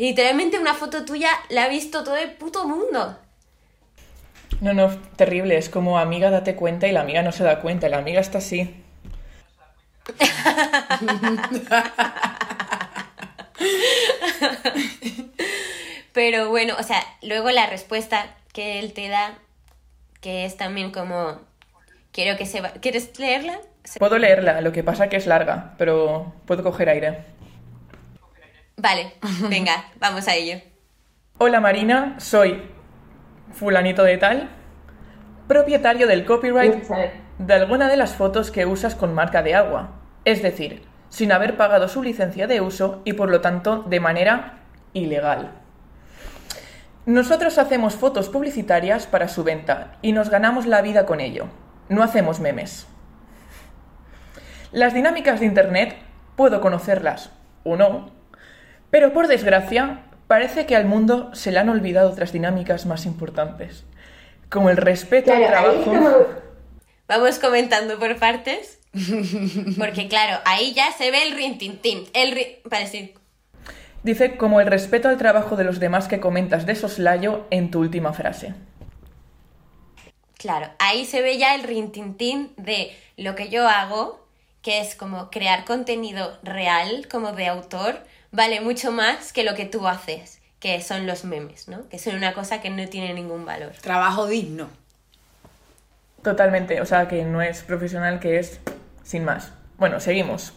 Y 0.00 0.08
literalmente 0.08 0.58
una 0.58 0.72
foto 0.72 1.04
tuya 1.04 1.28
la 1.50 1.64
ha 1.64 1.68
visto 1.68 2.02
todo 2.02 2.16
el 2.16 2.30
puto 2.30 2.66
mundo. 2.66 3.18
No, 4.62 4.72
no, 4.72 4.88
terrible. 5.16 5.58
Es 5.58 5.68
como 5.68 5.98
amiga, 5.98 6.30
date 6.30 6.56
cuenta 6.56 6.88
y 6.88 6.92
la 6.92 7.02
amiga 7.02 7.22
no 7.22 7.32
se 7.32 7.44
da 7.44 7.60
cuenta. 7.60 7.90
La 7.90 7.98
amiga 7.98 8.18
está 8.18 8.38
así. 8.38 8.82
Pero 16.14 16.48
bueno, 16.48 16.76
o 16.78 16.82
sea, 16.82 17.04
luego 17.20 17.50
la 17.50 17.66
respuesta 17.66 18.34
que 18.54 18.78
él 18.78 18.94
te 18.94 19.08
da, 19.08 19.34
que 20.22 20.46
es 20.46 20.56
también 20.56 20.92
como, 20.92 21.42
quiero 22.10 22.38
que 22.38 22.46
se 22.46 22.62
va... 22.62 22.70
¿Quieres 22.70 23.18
leerla? 23.18 23.60
Puedo 23.98 24.16
leerla, 24.16 24.62
lo 24.62 24.72
que 24.72 24.82
pasa 24.82 25.10
que 25.10 25.16
es 25.16 25.26
larga, 25.26 25.74
pero 25.76 26.32
puedo 26.46 26.62
coger 26.62 26.88
aire. 26.88 27.18
Vale, 28.82 29.12
venga, 29.50 29.84
vamos 29.98 30.26
a 30.26 30.34
ello. 30.34 30.58
Hola 31.36 31.60
Marina, 31.60 32.14
soy 32.18 32.62
fulanito 33.52 34.04
de 34.04 34.16
tal, 34.16 34.48
propietario 35.48 36.06
del 36.06 36.24
copyright 36.24 36.86
de 37.38 37.54
alguna 37.54 37.88
de 37.88 37.98
las 37.98 38.14
fotos 38.14 38.50
que 38.50 38.64
usas 38.64 38.94
con 38.94 39.12
marca 39.12 39.42
de 39.42 39.54
agua, 39.54 40.00
es 40.24 40.42
decir, 40.42 40.82
sin 41.10 41.30
haber 41.30 41.58
pagado 41.58 41.88
su 41.88 42.02
licencia 42.02 42.46
de 42.46 42.62
uso 42.62 43.02
y 43.04 43.12
por 43.12 43.28
lo 43.28 43.42
tanto 43.42 43.82
de 43.82 44.00
manera 44.00 44.60
ilegal. 44.94 45.50
Nosotros 47.04 47.58
hacemos 47.58 47.96
fotos 47.96 48.30
publicitarias 48.30 49.06
para 49.06 49.28
su 49.28 49.44
venta 49.44 49.98
y 50.00 50.12
nos 50.12 50.30
ganamos 50.30 50.64
la 50.64 50.80
vida 50.80 51.04
con 51.04 51.20
ello. 51.20 51.48
No 51.90 52.02
hacemos 52.02 52.40
memes. 52.40 52.86
Las 54.72 54.94
dinámicas 54.94 55.40
de 55.40 55.46
Internet 55.46 55.96
puedo 56.34 56.62
conocerlas 56.62 57.30
o 57.62 57.76
no, 57.76 58.19
pero 58.90 59.12
por 59.12 59.26
desgracia 59.28 60.00
parece 60.26 60.66
que 60.66 60.76
al 60.76 60.84
mundo 60.86 61.34
se 61.34 61.50
le 61.52 61.58
han 61.58 61.68
olvidado 61.68 62.10
otras 62.10 62.32
dinámicas 62.32 62.86
más 62.86 63.06
importantes, 63.06 63.84
como 64.48 64.70
el 64.70 64.76
respeto 64.76 65.32
al 65.32 65.38
Claro, 65.38 65.52
trabajo. 65.82 65.84
como- 65.84 66.50
Vamos 67.08 67.38
comentando 67.40 67.98
por 67.98 68.16
partes. 68.18 68.78
Porque 69.78 70.08
claro, 70.08 70.40
ahí 70.44 70.72
ya 70.74 70.92
se 70.92 71.10
ve 71.10 71.22
el 71.28 71.34
rintintín. 71.36 72.04
El 72.12 72.32
ri... 72.32 72.58
Vale, 72.64 72.86
sí. 72.86 73.14
Dice 74.02 74.36
como 74.36 74.60
el 74.60 74.66
respeto 74.68 75.08
al 75.08 75.16
trabajo 75.18 75.56
de 75.56 75.64
los 75.64 75.78
demás 75.80 76.08
que 76.08 76.20
comentas 76.20 76.66
de 76.66 76.74
soslayo 76.76 77.46
en 77.50 77.70
tu 77.70 77.80
última 77.80 78.12
frase. 78.12 78.54
Claro, 80.38 80.70
ahí 80.78 81.04
se 81.04 81.20
ve 81.20 81.36
ya 81.36 81.54
el 81.54 81.64
rintintín 81.64 82.52
de 82.56 82.96
lo 83.16 83.34
que 83.34 83.48
yo 83.50 83.68
hago, 83.68 84.26
que 84.62 84.80
es 84.80 84.94
como 84.94 85.30
crear 85.30 85.64
contenido 85.64 86.38
real, 86.42 87.08
como 87.10 87.32
de 87.32 87.46
autor, 87.48 88.04
vale 88.32 88.60
mucho 88.60 88.92
más 88.92 89.32
que 89.32 89.44
lo 89.44 89.54
que 89.54 89.66
tú 89.66 89.86
haces, 89.86 90.40
que 90.58 90.80
son 90.82 91.06
los 91.06 91.24
memes, 91.24 91.68
¿no? 91.68 91.88
Que 91.88 91.98
son 91.98 92.14
una 92.14 92.34
cosa 92.34 92.60
que 92.60 92.70
no 92.70 92.86
tiene 92.88 93.14
ningún 93.14 93.44
valor. 93.44 93.72
Trabajo 93.80 94.26
digno. 94.26 94.68
Totalmente, 96.22 96.80
o 96.80 96.86
sea 96.86 97.08
que 97.08 97.24
no 97.24 97.40
es 97.40 97.62
profesional, 97.62 98.20
que 98.20 98.38
es 98.38 98.60
sin 99.02 99.24
más. 99.24 99.52
Bueno, 99.78 100.00
seguimos. 100.00 100.52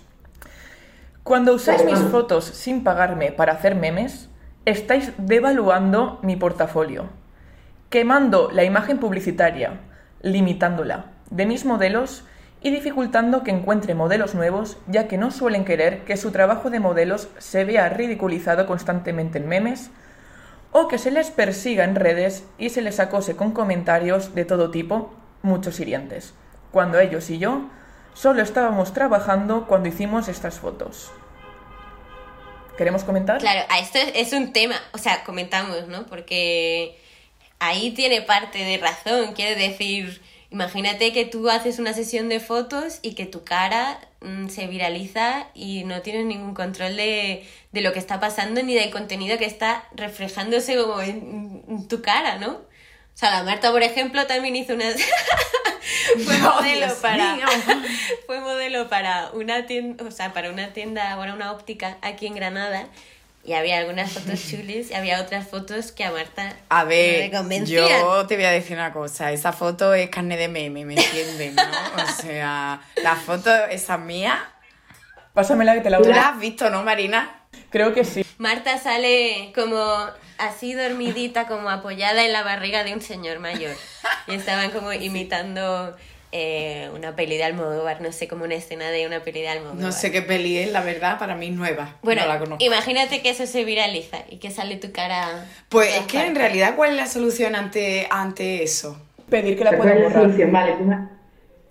Cuando 1.23 1.53
usáis 1.53 1.85
mis 1.85 1.99
fotos 1.99 2.43
sin 2.43 2.83
pagarme 2.83 3.31
para 3.31 3.53
hacer 3.53 3.75
memes, 3.75 4.27
estáis 4.65 5.13
devaluando 5.17 6.19
mi 6.21 6.35
portafolio, 6.35 7.09
quemando 7.89 8.49
la 8.51 8.65
imagen 8.65 8.97
publicitaria, 8.97 9.79
limitándola 10.21 11.05
de 11.29 11.45
mis 11.45 11.63
modelos 11.63 12.25
y 12.63 12.71
dificultando 12.71 13.43
que 13.43 13.51
encuentre 13.51 13.93
modelos 13.93 14.33
nuevos, 14.33 14.77
ya 14.87 15.07
que 15.09 15.17
no 15.17 15.31
suelen 15.31 15.65
querer 15.65 16.05
que 16.05 16.15
su 16.15 16.31
trabajo 16.31 16.69
de 16.69 16.79
modelos 16.79 17.27
se 17.37 17.65
vea 17.65 17.89
ridiculizado 17.89 18.65
constantemente 18.65 19.37
en 19.37 19.49
memes 19.49 19.91
o 20.71 20.87
que 20.87 20.97
se 20.97 21.11
les 21.11 21.29
persiga 21.29 21.83
en 21.83 21.95
redes 21.95 22.45
y 22.57 22.69
se 22.69 22.81
les 22.81 23.01
acose 23.01 23.35
con 23.35 23.51
comentarios 23.51 24.33
de 24.33 24.45
todo 24.45 24.71
tipo, 24.71 25.13
muchos 25.41 25.79
hirientes, 25.79 26.33
cuando 26.71 26.99
ellos 26.99 27.29
y 27.29 27.37
yo 27.37 27.69
solo 28.13 28.41
estábamos 28.41 28.93
trabajando 28.93 29.67
cuando 29.67 29.89
hicimos 29.89 30.29
estas 30.29 30.59
fotos. 30.59 31.11
¿Queremos 32.77 33.03
comentar? 33.03 33.39
Claro, 33.39 33.61
a 33.69 33.79
esto 33.79 33.99
es, 34.15 34.33
un 34.33 34.53
tema, 34.53 34.75
o 34.93 34.97
sea, 34.97 35.23
comentamos, 35.25 35.87
¿no? 35.87 36.05
Porque 36.07 36.97
ahí 37.59 37.91
tiene 37.91 38.21
parte 38.21 38.59
de 38.59 38.77
razón, 38.77 39.33
quiero 39.35 39.59
decir, 39.59 40.21
imagínate 40.53 41.11
que 41.11 41.25
tú 41.25 41.49
haces 41.49 41.79
una 41.79 41.93
sesión 41.93 42.29
de 42.29 42.39
fotos 42.39 42.99
y 43.01 43.15
que 43.15 43.25
tu 43.25 43.43
cara 43.43 43.99
mm, 44.21 44.49
se 44.49 44.67
viraliza 44.67 45.47
y 45.55 45.83
no 45.83 46.01
tienes 46.01 46.25
ningún 46.25 46.53
control 46.53 46.95
de, 46.95 47.45
de 47.71 47.81
lo 47.81 47.91
que 47.91 47.99
está 47.99 48.19
pasando 48.19 48.61
ni 48.61 48.75
del 48.75 48.91
contenido 48.91 49.37
que 49.39 49.45
está 49.45 49.83
reflejándose 49.95 50.77
como 50.77 51.01
en, 51.01 51.63
en 51.67 51.87
tu 51.87 52.01
cara, 52.01 52.37
¿no? 52.37 52.51
O 52.51 53.17
sea, 53.17 53.31
la 53.31 53.43
Marta, 53.43 53.71
por 53.71 53.83
ejemplo, 53.83 54.25
también 54.27 54.55
hizo 54.55 54.73
una... 54.73 54.85
fue 56.25 56.37
modelo 56.37 56.87
para 57.01 57.37
fue 58.25 58.39
modelo 58.39 58.89
para 58.89 59.31
una 59.33 59.65
tienda, 59.65 60.03
o 60.05 60.11
sea, 60.11 60.33
para 60.33 60.51
una 60.51 60.71
tienda, 60.73 61.15
para 61.17 61.33
una 61.33 61.51
óptica 61.51 61.97
aquí 62.01 62.27
en 62.27 62.35
Granada. 62.35 62.87
Y 63.45 63.53
había 63.53 63.77
algunas 63.79 64.11
fotos 64.11 64.39
chulis 64.49 64.91
y 64.91 64.93
había 64.93 65.21
otras 65.21 65.47
fotos 65.47 65.91
que 65.91 66.05
a 66.05 66.11
Marta 66.11 66.55
A 66.69 66.83
no 66.83 66.89
ver, 66.89 67.19
le 67.19 67.31
convencían. 67.31 67.89
yo 67.89 68.25
te 68.25 68.35
voy 68.35 68.45
a 68.45 68.51
decir 68.51 68.77
una 68.77 68.93
cosa, 68.93 69.31
esa 69.31 69.51
foto 69.51 69.93
es 69.93 70.09
carne 70.09 70.37
de 70.37 70.47
meme, 70.47 70.85
¿me 70.85 70.93
entiendes? 70.95 71.53
¿no? 71.53 71.63
O 72.03 72.07
sea, 72.21 72.81
la 73.03 73.15
foto 73.15 73.53
esa 73.65 73.97
mía, 73.97 74.49
Pásamela 75.33 75.73
que 75.73 75.81
te 75.81 75.89
la 75.89 75.97
¿tú 75.97 76.03
voy 76.05 76.13
la 76.13 76.27
a... 76.27 76.29
has 76.29 76.39
visto, 76.39 76.69
no, 76.69 76.83
Marina? 76.83 77.41
Creo 77.69 77.93
que 77.93 78.05
sí. 78.05 78.23
Marta 78.37 78.77
sale 78.77 79.51
como 79.55 79.83
así 80.37 80.73
dormidita, 80.73 81.47
como 81.47 81.69
apoyada 81.69 82.23
en 82.23 82.31
la 82.33 82.43
barriga 82.43 82.83
de 82.83 82.93
un 82.93 83.01
señor 83.01 83.39
mayor. 83.39 83.75
Y 84.27 84.35
estaban 84.35 84.69
como 84.71 84.93
imitando 84.93 85.95
eh, 86.35 86.89
una 86.95 87.15
peli 87.15 87.37
de 87.37 87.43
Almodóvar, 87.43 88.01
no 88.01 88.11
sé, 88.11 88.27
como 88.27 88.43
una 88.43 88.55
escena 88.55 88.89
de 88.89 89.05
una 89.07 89.21
peli 89.23 89.41
de 89.41 89.49
Almodóvar. 89.49 89.79
No 89.81 89.91
sé 89.91 90.11
qué 90.11 90.21
peli 90.23 90.57
es, 90.57 90.71
la 90.71 90.81
verdad, 90.81 91.19
para 91.19 91.35
mí 91.35 91.47
es 91.47 91.53
nueva. 91.53 91.97
Bueno, 92.01 92.23
no 92.23 92.27
la 92.27 92.39
conozco. 92.39 92.65
imagínate 92.65 93.21
que 93.21 93.29
eso 93.29 93.45
se 93.45 93.63
viraliza 93.63 94.17
y 94.29 94.37
que 94.37 94.49
sale 94.51 94.77
tu 94.77 94.91
cara. 94.91 95.45
Pues 95.69 95.95
es 95.95 96.05
que 96.07 96.25
en 96.25 96.35
realidad, 96.35 96.75
¿cuál 96.75 96.91
es 96.91 96.95
la 96.97 97.05
solución 97.07 97.55
ante, 97.55 98.07
ante 98.09 98.63
eso? 98.63 98.99
Pedir 99.29 99.57
que 99.57 99.63
la 99.63 99.69
¿Pero 99.69 99.83
cuál 99.83 99.93
puedan 99.93 100.03
la 100.03 100.09
borrar. 100.09 100.23
solución? 100.25 100.51
Vale, 100.51 100.75
me- 100.77 101.07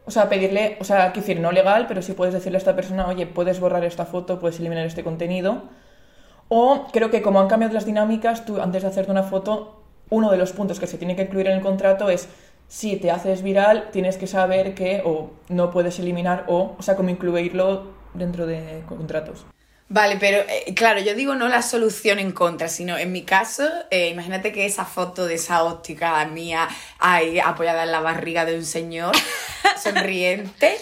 O 0.05 0.11
sea, 0.11 0.29
pedirle, 0.29 0.77
o 0.81 0.85
sea, 0.85 1.13
quiero 1.13 1.27
decir, 1.27 1.41
no 1.41 1.53
legal, 1.53 1.87
pero 1.89 2.01
sí 2.03 2.13
puedes 2.13 2.33
decirle 2.33 2.57
a 2.57 2.61
esta 2.61 2.75
persona, 2.77 3.07
oye, 3.09 3.27
puedes 3.27 3.61
borrar 3.61 3.85
esta 3.85 4.07
foto, 4.07 4.39
puedes 4.41 4.59
eliminar 4.61 4.87
este 4.87 5.03
contenido. 5.05 5.65
O 6.49 6.87
creo 6.93 7.11
que 7.11 7.23
como 7.23 7.41
han 7.41 7.49
cambiado 7.49 7.75
las 7.75 7.87
dinámicas, 7.87 8.45
tú 8.45 8.61
antes 8.61 8.83
de 8.83 8.89
hacerte 8.89 9.11
una 9.11 9.23
foto, 9.23 9.83
uno 10.11 10.31
de 10.31 10.37
los 10.37 10.53
puntos 10.53 10.79
que 10.79 10.87
se 10.87 10.99
tiene 10.99 11.17
que 11.17 11.23
incluir 11.23 11.47
en 11.47 11.55
el 11.57 11.63
contrato 11.63 12.11
es 12.11 12.29
si 12.73 12.97
te 12.97 13.11
haces 13.11 13.43
viral, 13.43 13.91
tienes 13.93 14.17
que 14.17 14.27
saber 14.27 14.75
que 14.75 15.03
o 15.05 15.31
no 15.51 15.71
puedes 15.71 15.99
eliminar 15.99 16.47
o, 16.49 16.75
o 16.79 16.83
sea, 16.83 16.97
como 16.97 17.11
incluirlo 17.11 17.93
dentro 18.15 18.47
de 18.47 18.83
contratos. 18.89 19.45
Vale, 19.91 20.17
pero 20.19 20.39
eh, 20.39 20.73
claro, 20.75 20.99
yo 21.01 21.15
digo 21.15 21.35
no 21.35 21.49
la 21.49 21.61
solución 21.61 22.19
en 22.19 22.33
contra, 22.33 22.69
sino 22.69 22.97
en 22.97 23.13
mi 23.13 23.25
caso, 23.25 23.69
eh, 23.91 24.09
imagínate 24.09 24.53
que 24.53 24.65
esa 24.65 24.87
foto 24.87 25.27
de 25.27 25.35
esa 25.35 25.65
óptica 25.65 26.25
mía 26.25 26.67
ahí 26.99 27.39
apoyada 27.39 27.83
en 27.83 27.93
la 27.93 28.01
barriga 28.01 28.47
de 28.47 28.57
un 28.57 28.65
señor 28.65 29.15
sonriente 29.79 30.79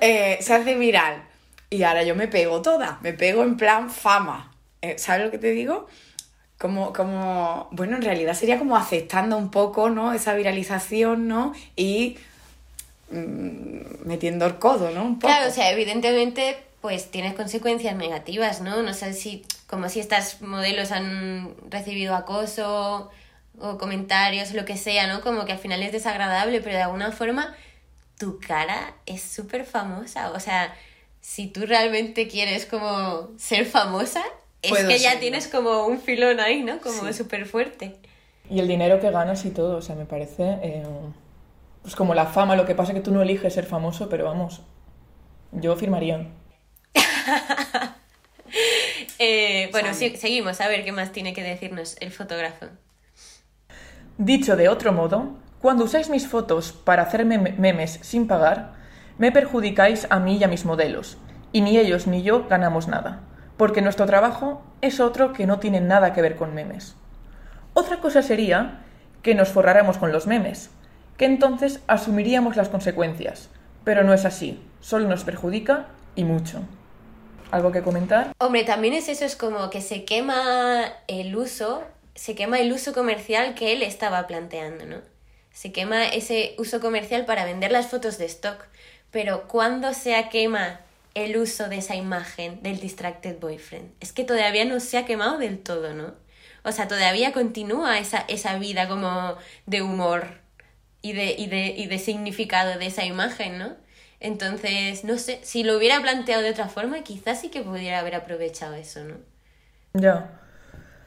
eh, 0.00 0.38
se 0.40 0.54
hace 0.54 0.74
viral. 0.74 1.22
Y 1.70 1.84
ahora 1.84 2.02
yo 2.02 2.16
me 2.16 2.26
pego 2.26 2.62
toda, 2.62 2.98
me 3.00 3.12
pego 3.12 3.44
en 3.44 3.56
plan 3.56 3.90
fama. 3.90 4.52
¿Sabes 4.96 5.24
lo 5.24 5.30
que 5.30 5.38
te 5.38 5.52
digo? 5.52 5.86
Como, 6.62 6.92
como, 6.92 7.66
bueno, 7.72 7.96
en 7.96 8.02
realidad 8.02 8.34
sería 8.34 8.56
como 8.56 8.76
aceptando 8.76 9.36
un 9.36 9.50
poco, 9.50 9.90
¿no? 9.90 10.12
Esa 10.12 10.32
viralización, 10.34 11.26
¿no? 11.26 11.54
Y 11.74 12.18
mm, 13.10 14.06
metiendo 14.06 14.46
el 14.46 14.60
codo, 14.60 14.92
¿no? 14.92 15.02
Un 15.02 15.18
poco. 15.18 15.26
Claro, 15.26 15.50
o 15.50 15.52
sea, 15.52 15.72
evidentemente, 15.72 16.56
pues 16.80 17.10
tienes 17.10 17.34
consecuencias 17.34 17.96
negativas, 17.96 18.60
¿no? 18.60 18.80
No 18.80 18.94
sé 18.94 19.12
si, 19.12 19.44
como 19.66 19.88
si 19.88 19.98
estas 19.98 20.40
modelos 20.40 20.92
han 20.92 21.52
recibido 21.68 22.14
acoso 22.14 23.10
o 23.58 23.76
comentarios, 23.76 24.52
lo 24.52 24.64
que 24.64 24.76
sea, 24.76 25.08
¿no? 25.08 25.20
Como 25.20 25.44
que 25.44 25.50
al 25.50 25.58
final 25.58 25.82
es 25.82 25.90
desagradable, 25.90 26.60
pero 26.60 26.76
de 26.76 26.82
alguna 26.82 27.10
forma 27.10 27.56
tu 28.18 28.38
cara 28.38 28.94
es 29.04 29.20
súper 29.20 29.64
famosa. 29.64 30.30
O 30.30 30.38
sea, 30.38 30.72
si 31.20 31.48
tú 31.48 31.66
realmente 31.66 32.28
quieres 32.28 32.66
como 32.66 33.30
ser 33.36 33.66
famosa, 33.66 34.22
es 34.62 34.84
que 34.84 34.98
ya 34.98 35.18
tienes 35.20 35.48
como 35.48 35.86
un 35.86 36.00
filón 36.00 36.40
ahí, 36.40 36.62
¿no? 36.62 36.78
Como 36.78 37.06
Sí. 37.06 37.12
súper 37.12 37.46
fuerte. 37.46 37.96
Y 38.50 38.58
el 38.60 38.68
dinero 38.68 39.00
que 39.00 39.10
ganas 39.10 39.44
y 39.44 39.50
todo, 39.50 39.76
o 39.78 39.82
sea, 39.82 39.94
me 39.96 40.04
parece 40.04 40.58
eh, 40.62 40.82
pues 41.82 41.96
como 41.96 42.14
la 42.14 42.26
fama, 42.26 42.54
lo 42.56 42.64
que 42.66 42.74
pasa 42.74 42.92
es 42.92 42.96
que 42.98 43.02
tú 43.04 43.10
no 43.12 43.22
eliges 43.22 43.54
ser 43.54 43.64
famoso, 43.66 44.08
pero 44.08 44.24
vamos, 44.24 44.62
yo 45.52 45.76
firmaría. 45.76 46.26
Eh, 49.18 49.68
bueno, 49.72 49.94
sí, 49.94 50.16
seguimos 50.16 50.60
a 50.60 50.68
ver 50.68 50.84
qué 50.84 50.92
más 50.92 51.12
tiene 51.12 51.32
que 51.32 51.42
decirnos 51.42 51.96
el 52.00 52.10
fotógrafo. 52.10 52.66
Dicho 54.18 54.56
de 54.56 54.68
otro 54.68 54.92
modo, 54.92 55.36
cuando 55.60 55.84
usáis 55.84 56.10
mis 56.10 56.26
fotos 56.28 56.72
para 56.72 57.02
hacer 57.02 57.24
mem- 57.24 57.56
memes 57.56 57.98
sin 58.02 58.26
pagar, 58.26 58.74
me 59.18 59.32
perjudicáis 59.32 60.06
a 60.10 60.18
mí 60.18 60.36
y 60.36 60.44
a 60.44 60.48
mis 60.48 60.64
modelos, 60.64 61.16
y 61.52 61.60
ni 61.62 61.78
ellos 61.78 62.06
ni 62.06 62.22
yo 62.22 62.46
ganamos 62.48 62.88
nada, 62.88 63.20
porque 63.56 63.82
nuestro 63.82 64.06
trabajo 64.06 64.62
es 64.80 65.00
otro 65.00 65.32
que 65.32 65.46
no 65.46 65.58
tiene 65.58 65.80
nada 65.80 66.12
que 66.12 66.22
ver 66.22 66.36
con 66.36 66.54
memes. 66.54 66.94
Otra 67.74 67.98
cosa 68.00 68.22
sería 68.22 68.80
que 69.22 69.34
nos 69.34 69.48
forráramos 69.48 69.98
con 69.98 70.12
los 70.12 70.26
memes, 70.26 70.70
que 71.16 71.24
entonces 71.24 71.80
asumiríamos 71.86 72.56
las 72.56 72.68
consecuencias, 72.68 73.48
pero 73.84 74.04
no 74.04 74.12
es 74.12 74.24
así, 74.24 74.62
solo 74.80 75.08
nos 75.08 75.24
perjudica 75.24 75.86
y 76.16 76.24
mucho. 76.24 76.62
¿algo 77.52 77.70
que 77.70 77.82
comentar? 77.82 78.32
Hombre, 78.38 78.64
también 78.64 78.94
es 78.94 79.08
eso, 79.08 79.24
es 79.24 79.36
como 79.36 79.70
que 79.70 79.80
se 79.80 80.04
quema 80.04 80.84
el 81.06 81.36
uso, 81.36 81.84
se 82.14 82.34
quema 82.34 82.58
el 82.58 82.72
uso 82.72 82.92
comercial 82.92 83.54
que 83.54 83.72
él 83.72 83.82
estaba 83.82 84.26
planteando, 84.26 84.86
¿no? 84.86 84.96
Se 85.52 85.70
quema 85.70 86.06
ese 86.06 86.56
uso 86.58 86.80
comercial 86.80 87.26
para 87.26 87.44
vender 87.44 87.70
las 87.70 87.88
fotos 87.88 88.16
de 88.16 88.24
stock. 88.24 88.64
Pero 89.10 89.46
¿cuándo 89.48 89.92
se 89.92 90.14
quema 90.30 90.80
el 91.14 91.36
uso 91.36 91.68
de 91.68 91.78
esa 91.78 91.96
imagen 91.96 92.62
del 92.62 92.80
distracted 92.80 93.38
boyfriend? 93.38 93.92
Es 94.00 94.12
que 94.12 94.24
todavía 94.24 94.64
no 94.64 94.80
se 94.80 94.98
ha 94.98 95.06
quemado 95.06 95.38
del 95.38 95.58
todo, 95.58 95.94
¿no? 95.94 96.14
O 96.64 96.72
sea, 96.72 96.88
todavía 96.88 97.32
continúa 97.32 97.98
esa, 97.98 98.18
esa 98.28 98.58
vida 98.58 98.88
como 98.88 99.36
de 99.66 99.82
humor 99.82 100.40
y 101.02 101.12
de, 101.12 101.34
y, 101.38 101.46
de, 101.48 101.66
y 101.76 101.86
de 101.86 101.98
significado 101.98 102.78
de 102.78 102.86
esa 102.86 103.04
imagen, 103.04 103.58
¿no? 103.58 103.76
Entonces, 104.20 105.04
no 105.04 105.18
sé, 105.18 105.40
si 105.42 105.64
lo 105.64 105.76
hubiera 105.76 106.00
planteado 106.00 106.42
de 106.42 106.50
otra 106.50 106.68
forma, 106.68 107.02
quizás 107.02 107.40
sí 107.40 107.50
que 107.50 107.62
pudiera 107.62 107.98
haber 107.98 108.14
aprovechado 108.14 108.74
eso, 108.74 109.04
¿no? 109.04 109.16
Ya. 109.94 110.41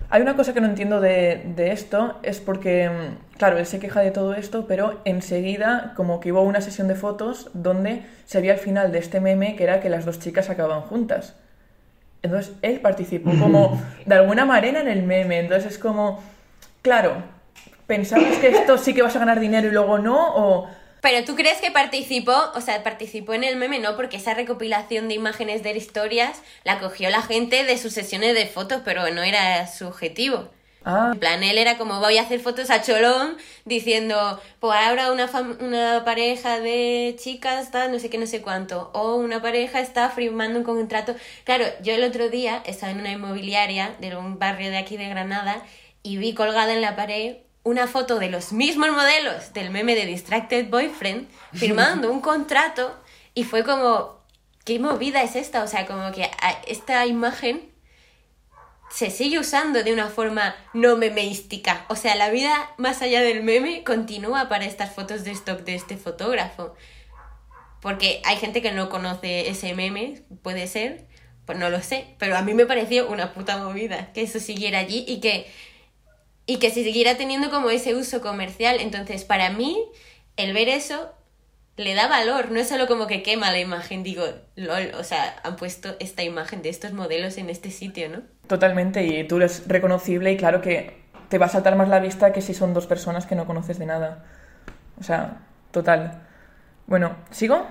Hay 0.10 0.22
una 0.22 0.36
cosa 0.36 0.54
que 0.54 0.62
no 0.62 0.68
entiendo 0.68 1.02
de, 1.02 1.42
de, 1.56 1.72
esto, 1.72 2.20
es 2.22 2.40
porque, 2.40 2.90
mm, 2.90 3.38
claro, 3.38 3.58
él 3.58 3.66
se 3.66 3.80
queja 3.80 4.02
de 4.02 4.12
todo 4.12 4.34
esto, 4.36 4.68
pero 4.68 5.02
enseguida 5.04 5.94
como 5.96 6.20
que 6.20 6.32
hubo 6.32 6.42
una 6.44 6.62
sesión 6.62 6.88
de 6.88 6.96
fotos 6.96 7.50
donde 7.54 8.04
se 8.26 8.40
veía 8.40 8.54
el 8.54 8.60
final 8.60 8.92
de 8.92 9.00
este 9.00 9.20
meme 9.20 9.56
que 9.56 9.64
era 9.64 9.82
que 9.82 9.90
las 9.90 10.06
dos 10.06 10.20
chicas 10.20 10.50
acababan 10.50 10.82
juntas. 10.82 11.36
Entonces 12.22 12.54
él 12.62 12.80
participó 12.80 13.32
como 13.40 13.82
de 14.06 14.16
alguna 14.16 14.46
manera 14.46 14.80
en 14.80 14.88
el 14.88 15.04
meme, 15.04 15.40
entonces 15.40 15.74
es 15.74 15.80
como, 15.80 16.22
claro, 16.82 17.14
¿pensamos 17.88 18.38
que 18.38 18.50
esto 18.50 18.78
sí 18.78 18.94
que 18.94 19.02
vas 19.02 19.16
a 19.16 19.20
ganar 19.20 19.40
dinero 19.40 19.68
y 19.68 19.72
luego 19.72 19.98
no? 19.98 20.36
O 20.36 20.70
pero 21.06 21.24
tú 21.24 21.36
crees 21.36 21.62
que 21.62 21.70
participó, 21.70 22.34
o 22.56 22.62
sea, 22.62 22.82
participó 22.82 23.36
en 23.36 23.44
el 23.44 23.58
meme, 23.58 23.78
no, 23.78 23.96
porque 23.96 24.18
esa 24.18 24.34
recopilación 24.34 25.08
de 25.08 25.14
imágenes 25.14 25.62
de 25.62 25.78
historias 25.78 26.42
la 26.64 26.80
cogió 26.80 27.12
la 27.12 27.22
gente 27.22 27.64
de 27.64 27.78
sus 27.78 27.94
sesiones 27.94 28.34
de 28.34 28.48
fotos, 28.48 28.82
pero 28.84 29.08
no 29.12 29.22
era 29.22 29.68
su 29.68 29.86
objetivo. 29.86 30.50
Ah. 30.84 31.12
En 31.14 31.20
plan, 31.20 31.44
él 31.44 31.60
era 31.60 31.78
como 31.78 32.00
voy 32.00 32.18
a 32.18 32.24
hacer 32.24 32.40
fotos 32.40 32.72
a 32.72 32.82
cholón 32.82 33.38
diciendo, 33.66 34.42
pues 34.60 34.80
ahora 34.80 35.12
una, 35.12 35.30
una 35.60 36.04
pareja 36.06 36.60
de 36.60 37.16
chicas 37.20 37.68
está 37.68 37.88
no 37.88 38.00
sé 38.00 38.10
qué, 38.10 38.18
no 38.18 38.26
sé 38.26 38.42
cuánto, 38.42 38.90
o 38.96 39.14
una 39.18 39.44
pareja 39.44 39.82
está 39.82 40.10
firmando 40.10 40.58
un 40.58 40.66
contrato. 40.66 41.14
Claro, 41.44 41.66
yo 41.84 41.94
el 41.94 42.04
otro 42.04 42.30
día 42.30 42.64
estaba 42.66 42.92
en 42.92 43.02
una 43.02 43.12
inmobiliaria 43.12 43.96
de 44.00 44.16
un 44.16 44.40
barrio 44.40 44.72
de 44.72 44.78
aquí 44.78 44.98
de 44.98 45.08
Granada 45.08 45.62
y 46.02 46.18
vi 46.18 46.34
colgada 46.34 46.74
en 46.74 46.82
la 46.82 46.96
pared 46.96 47.46
una 47.66 47.88
foto 47.88 48.20
de 48.20 48.30
los 48.30 48.54
mismos 48.54 48.92
modelos 48.92 49.52
del 49.54 49.72
meme 49.72 49.96
de 49.96 50.06
Distracted 50.06 50.70
Boyfriend 50.70 51.28
firmando 51.54 52.12
un 52.12 52.22
contrato 52.22 52.96
y 53.34 53.44
fue 53.44 53.66
como, 53.66 54.22
¿qué 54.64 54.80
movida 54.80 55.24
es 55.24 55.36
esta? 55.36 55.64
O 55.64 55.68
sea, 55.68 55.86
como 55.86 56.12
que 56.14 56.30
esta 56.68 57.06
imagen 57.06 57.70
se 58.92 59.10
sigue 59.10 59.40
usando 59.40 59.84
de 59.84 59.92
una 59.92 60.08
forma 60.08 60.56
no 60.74 60.96
memeística. 60.96 61.86
O 61.90 61.96
sea, 61.96 62.16
la 62.16 62.30
vida 62.30 62.72
más 62.78 63.02
allá 63.02 63.22
del 63.22 63.44
meme 63.44 63.84
continúa 63.84 64.48
para 64.48 64.66
estas 64.66 64.94
fotos 64.94 65.24
de 65.24 65.32
stock 65.32 65.62
de 65.62 65.74
este 65.74 65.98
fotógrafo. 65.98 66.76
Porque 67.82 68.22
hay 68.26 68.38
gente 68.38 68.62
que 68.62 68.72
no 68.72 68.90
conoce 68.90 69.50
ese 69.50 69.74
meme, 69.74 70.22
puede 70.44 70.68
ser, 70.68 71.08
pues 71.46 71.58
no 71.58 71.70
lo 71.72 71.82
sé, 71.82 72.16
pero 72.20 72.38
a 72.38 72.44
mí 72.44 72.54
me 72.54 72.68
pareció 72.68 73.10
una 73.10 73.34
puta 73.34 73.58
movida 73.58 74.14
que 74.14 74.22
eso 74.22 74.40
siguiera 74.40 74.80
allí 74.80 75.04
y 75.08 75.20
que 75.20 75.52
y 76.46 76.58
que 76.58 76.70
se 76.70 76.84
siguiera 76.84 77.18
teniendo 77.18 77.50
como 77.50 77.70
ese 77.70 77.96
uso 77.96 78.22
comercial. 78.22 78.78
Entonces, 78.80 79.24
para 79.24 79.50
mí, 79.50 79.78
el 80.38 80.54
ver 80.54 80.70
eso 80.70 81.12
le 81.78 81.94
da 81.94 82.08
valor, 82.08 82.52
no 82.52 82.60
es 82.60 82.70
solo 82.70 82.88
como 82.88 83.08
que 83.08 83.22
quema 83.22 83.52
la 83.52 83.60
imagen, 83.60 84.04
digo, 84.04 84.24
lol, 84.56 84.92
o 84.98 85.04
sea, 85.04 85.36
han 85.44 85.58
puesto 85.58 85.96
esta 86.00 86.24
imagen 86.24 86.62
de 86.62 86.70
estos 86.70 86.94
modelos 86.94 87.38
en 87.38 87.50
este 87.50 87.70
sitio, 87.70 88.08
¿no? 88.08 88.22
Totalmente, 88.48 89.04
y 89.04 89.28
tú 89.28 89.38
eres 89.38 89.68
reconocible 89.68 90.32
y 90.32 90.38
claro 90.38 90.62
que 90.62 91.04
te 91.28 91.38
va 91.38 91.48
a 91.48 91.50
saltar 91.50 91.76
más 91.76 91.90
la 91.90 92.00
vista 92.00 92.32
que 92.32 92.42
si 92.42 92.54
son 92.54 92.74
dos 92.74 92.88
personas 92.88 93.26
que 93.26 93.36
no 93.36 93.46
conoces 93.46 93.78
de 93.78 93.88
nada. 93.88 94.24
O 95.00 95.04
sea, 95.04 95.42
total. 95.72 96.22
Bueno, 96.88 97.18
¿sigo? 97.32 97.68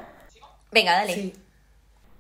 Venga, 0.71 0.93
dale. 0.93 1.15
Sí. 1.15 1.35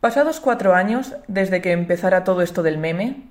Pasados 0.00 0.40
cuatro 0.40 0.74
años, 0.74 1.14
desde 1.28 1.60
que 1.60 1.72
empezara 1.72 2.24
todo 2.24 2.40
esto 2.40 2.62
del 2.62 2.78
meme, 2.78 3.24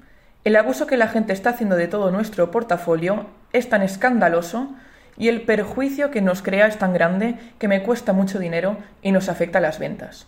el 0.43 0.55
abuso 0.57 0.87
que 0.87 0.97
la 0.97 1.07
gente 1.07 1.31
está 1.31 1.51
haciendo 1.51 1.75
de 1.75 1.87
todo 1.87 2.11
nuestro 2.11 2.51
portafolio 2.51 3.27
es 3.53 3.69
tan 3.69 3.81
escandaloso 3.81 4.73
y 5.17 5.29
el 5.29 5.43
perjuicio 5.43 6.11
que 6.11 6.21
nos 6.21 6.41
crea 6.41 6.67
es 6.67 6.77
tan 6.77 6.93
grande 6.93 7.37
que 7.59 7.67
me 7.67 7.83
cuesta 7.83 8.13
mucho 8.13 8.39
dinero 8.39 8.77
y 9.01 9.11
nos 9.11 9.29
afecta 9.29 9.61
las 9.61 9.79
ventas. 9.79 10.27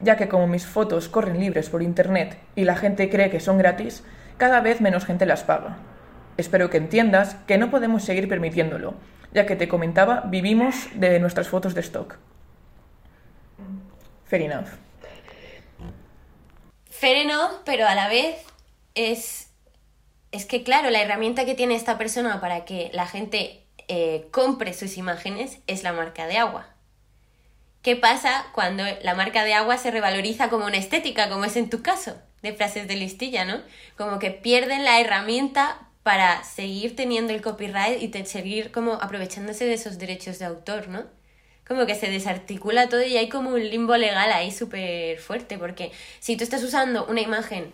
Ya 0.00 0.16
que 0.16 0.28
como 0.28 0.46
mis 0.46 0.64
fotos 0.64 1.08
corren 1.08 1.40
libres 1.40 1.68
por 1.68 1.82
internet 1.82 2.38
y 2.54 2.64
la 2.64 2.76
gente 2.76 3.10
cree 3.10 3.28
que 3.28 3.40
son 3.40 3.58
gratis, 3.58 4.02
cada 4.38 4.60
vez 4.60 4.80
menos 4.80 5.04
gente 5.04 5.26
las 5.26 5.42
paga. 5.42 5.76
Espero 6.38 6.70
que 6.70 6.78
entiendas 6.78 7.34
que 7.46 7.58
no 7.58 7.70
podemos 7.70 8.02
seguir 8.02 8.28
permitiéndolo, 8.28 8.94
ya 9.34 9.44
que 9.44 9.56
te 9.56 9.68
comentaba, 9.68 10.22
vivimos 10.26 10.88
de 10.94 11.20
nuestras 11.20 11.48
fotos 11.48 11.74
de 11.74 11.82
stock. 11.82 12.16
Fair 14.24 14.42
enough. 14.42 14.68
Fair 16.88 17.16
enough, 17.16 17.60
pero 17.66 17.86
a 17.86 17.94
la 17.94 18.08
vez 18.08 18.42
es 18.94 19.49
es 20.32 20.46
que, 20.46 20.62
claro, 20.62 20.90
la 20.90 21.02
herramienta 21.02 21.44
que 21.44 21.54
tiene 21.54 21.74
esta 21.74 21.98
persona 21.98 22.40
para 22.40 22.64
que 22.64 22.90
la 22.92 23.06
gente 23.06 23.64
eh, 23.88 24.28
compre 24.30 24.72
sus 24.72 24.96
imágenes 24.96 25.58
es 25.66 25.82
la 25.82 25.92
marca 25.92 26.26
de 26.26 26.38
agua. 26.38 26.68
¿Qué 27.82 27.96
pasa 27.96 28.46
cuando 28.52 28.84
la 29.02 29.14
marca 29.14 29.42
de 29.42 29.54
agua 29.54 29.78
se 29.78 29.90
revaloriza 29.90 30.50
como 30.50 30.66
una 30.66 30.76
estética, 30.76 31.28
como 31.30 31.44
es 31.44 31.56
en 31.56 31.70
tu 31.70 31.82
caso, 31.82 32.16
de 32.42 32.52
frases 32.52 32.86
de 32.86 32.96
listilla, 32.96 33.44
¿no? 33.44 33.60
Como 33.96 34.18
que 34.18 34.30
pierden 34.30 34.84
la 34.84 35.00
herramienta 35.00 35.88
para 36.02 36.44
seguir 36.44 36.94
teniendo 36.94 37.32
el 37.32 37.42
copyright 37.42 38.02
y 38.02 38.24
seguir 38.26 38.70
como 38.70 38.94
aprovechándose 38.94 39.64
de 39.64 39.74
esos 39.74 39.98
derechos 39.98 40.38
de 40.38 40.44
autor, 40.44 40.88
¿no? 40.88 41.04
Como 41.66 41.86
que 41.86 41.94
se 41.94 42.10
desarticula 42.10 42.88
todo 42.88 43.02
y 43.02 43.16
hay 43.16 43.28
como 43.28 43.50
un 43.50 43.70
limbo 43.70 43.96
legal 43.96 44.30
ahí 44.32 44.50
súper 44.50 45.18
fuerte, 45.18 45.58
porque 45.58 45.90
si 46.18 46.36
tú 46.36 46.44
estás 46.44 46.62
usando 46.62 47.06
una 47.06 47.20
imagen 47.20 47.72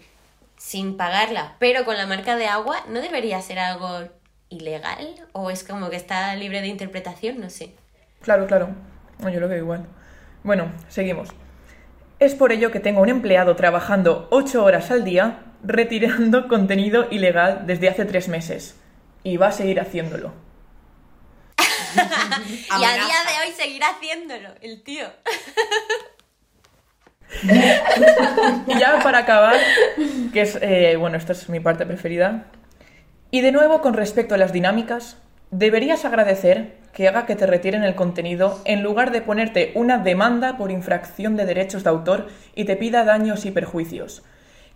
sin 0.57 0.97
pagarla, 0.97 1.57
pero 1.59 1.85
con 1.85 1.97
la 1.97 2.07
marca 2.07 2.37
de 2.37 2.47
agua, 2.47 2.79
¿no 2.89 3.01
debería 3.01 3.41
ser 3.43 3.59
algo 3.59 4.09
ilegal? 4.49 5.15
¿O 5.33 5.51
es 5.51 5.65
como 5.65 5.91
que 5.91 5.97
está 5.97 6.35
libre 6.37 6.61
de 6.61 6.69
interpretación? 6.69 7.41
No 7.41 7.51
sé. 7.51 7.75
Claro, 8.21 8.47
claro. 8.47 8.71
Yo 9.21 9.41
lo 9.41 9.49
veo 9.49 9.59
igual. 9.59 9.87
Bueno, 10.43 10.73
seguimos. 10.89 11.31
Es 12.19 12.35
por 12.35 12.53
ello 12.53 12.71
que 12.71 12.81
tengo 12.81 13.03
un 13.03 13.09
empleado 13.09 13.57
trabajando 13.57 14.29
ocho 14.31 14.65
horas 14.65 14.91
al 14.91 15.05
día 15.05 15.43
retirando 15.63 16.49
contenido 16.49 17.09
ilegal 17.11 17.67
desde 17.67 17.89
hace 17.89 18.05
tres 18.05 18.29
meses. 18.29 18.77
Y 19.23 19.37
va 19.37 19.49
a 19.49 19.53
seguir 19.53 19.81
haciéndolo. 19.81 20.33
y 22.81 22.85
a 22.85 22.93
día 22.95 23.17
de 23.27 23.47
hoy 23.47 23.53
seguirá 23.57 23.89
haciéndolo, 23.89 24.51
el 24.61 24.83
tío. 24.83 25.07
y 28.67 28.79
ya 28.79 29.01
para 29.03 29.19
acabar, 29.19 29.57
que 30.33 30.43
es, 30.43 30.59
eh, 30.61 30.97
bueno, 30.99 31.17
esta 31.17 31.33
es 31.33 31.49
mi 31.49 31.61
parte 31.61 31.87
preferida. 31.87 32.47
Y 33.31 33.41
de 33.41 33.53
nuevo, 33.53 33.81
con 33.81 33.95
respecto 33.95 34.35
a 34.35 34.39
las 34.39 34.53
dinámicas, 34.53 35.19
deberías 35.51 36.05
agradecer 36.05 36.77
que 36.93 37.09
haga 37.09 37.27
que 37.27 37.37
te 37.37 37.47
retiren 37.47 37.85
el 37.85 37.95
contenido 37.95 38.61
en 38.65 38.83
lugar 38.83 39.11
de 39.11 39.21
ponerte 39.21 39.73
una 39.75 39.99
demanda 39.99 40.57
por 40.57 40.71
infracción 40.71 41.37
de 41.37 41.45
derechos 41.45 41.85
de 41.85 41.91
autor 41.91 42.29
y 42.55 42.65
te 42.65 42.77
pida 42.77 43.05
daños 43.05 43.45
y 43.45 43.51
perjuicios, 43.51 44.23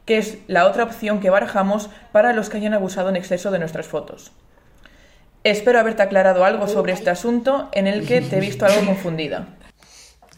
que 0.04 0.18
es 0.18 0.38
la 0.46 0.66
otra 0.66 0.84
opción 0.84 1.20
que 1.20 1.30
barajamos 1.30 1.88
para 2.12 2.32
los 2.32 2.50
que 2.50 2.58
hayan 2.58 2.74
abusado 2.74 3.08
en 3.08 3.16
exceso 3.16 3.50
de 3.50 3.58
nuestras 3.58 3.86
fotos. 3.86 4.32
Espero 5.44 5.80
haberte 5.80 6.02
aclarado 6.02 6.44
algo 6.44 6.68
sobre 6.68 6.92
este 6.92 7.08
asunto 7.08 7.70
en 7.72 7.86
el 7.86 8.06
que 8.06 8.20
te 8.20 8.36
he 8.36 8.40
visto 8.40 8.66
algo 8.66 8.84
confundida. 8.84 9.46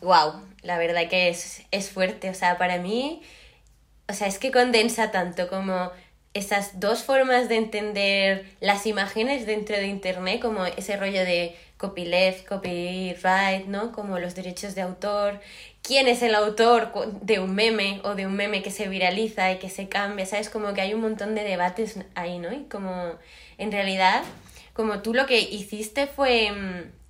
Wow, 0.00 0.42
la 0.62 0.78
verdad 0.78 1.08
que 1.08 1.28
es, 1.28 1.62
es 1.70 1.90
fuerte. 1.90 2.30
O 2.30 2.34
sea, 2.34 2.58
para 2.58 2.78
mí, 2.78 3.22
o 4.08 4.12
sea, 4.12 4.26
es 4.26 4.38
que 4.38 4.50
condensa 4.50 5.10
tanto 5.10 5.48
como 5.48 5.90
esas 6.34 6.80
dos 6.80 7.02
formas 7.02 7.48
de 7.48 7.56
entender 7.56 8.46
las 8.60 8.86
imágenes 8.86 9.46
dentro 9.46 9.76
de 9.76 9.86
Internet, 9.86 10.40
como 10.40 10.64
ese 10.64 10.96
rollo 10.96 11.24
de 11.24 11.54
copyleft, 11.76 12.46
copyright, 12.46 13.66
¿no? 13.66 13.92
Como 13.92 14.18
los 14.18 14.34
derechos 14.34 14.74
de 14.74 14.82
autor, 14.82 15.40
quién 15.82 16.08
es 16.08 16.22
el 16.22 16.34
autor 16.34 16.92
de 17.20 17.40
un 17.40 17.54
meme 17.54 18.00
o 18.04 18.14
de 18.14 18.26
un 18.26 18.34
meme 18.34 18.62
que 18.62 18.70
se 18.70 18.88
viraliza 18.88 19.52
y 19.52 19.58
que 19.58 19.68
se 19.68 19.88
cambia, 19.88 20.24
¿sabes? 20.24 20.48
Como 20.48 20.72
que 20.72 20.80
hay 20.80 20.94
un 20.94 21.00
montón 21.00 21.34
de 21.34 21.42
debates 21.42 21.98
ahí, 22.14 22.38
¿no? 22.38 22.52
Y 22.52 22.64
como 22.64 23.16
en 23.58 23.72
realidad, 23.72 24.22
como 24.72 25.00
tú 25.02 25.12
lo 25.12 25.26
que 25.26 25.40
hiciste 25.40 26.06
fue 26.06 26.50
mm, 26.52 27.01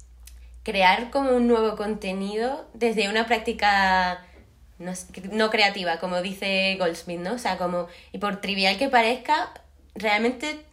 crear 0.63 1.11
como 1.11 1.31
un 1.33 1.49
nuevo 1.49 1.77
contenido 1.77 2.69
desde 2.75 3.09
una 3.09 3.27
práctica 3.27 4.25
no, 4.79 5.51
creativa, 5.51 5.99
como 5.99 6.23
dice 6.23 6.77
Goldsmith, 6.79 7.21
¿no? 7.21 7.35
O 7.35 7.39
sea, 7.39 7.57
como, 7.59 7.89
y 8.13 8.19
por 8.19 8.41
trivial 8.41 8.79
que 8.79 8.89
parezca, 8.89 9.53
realmente 9.95 10.65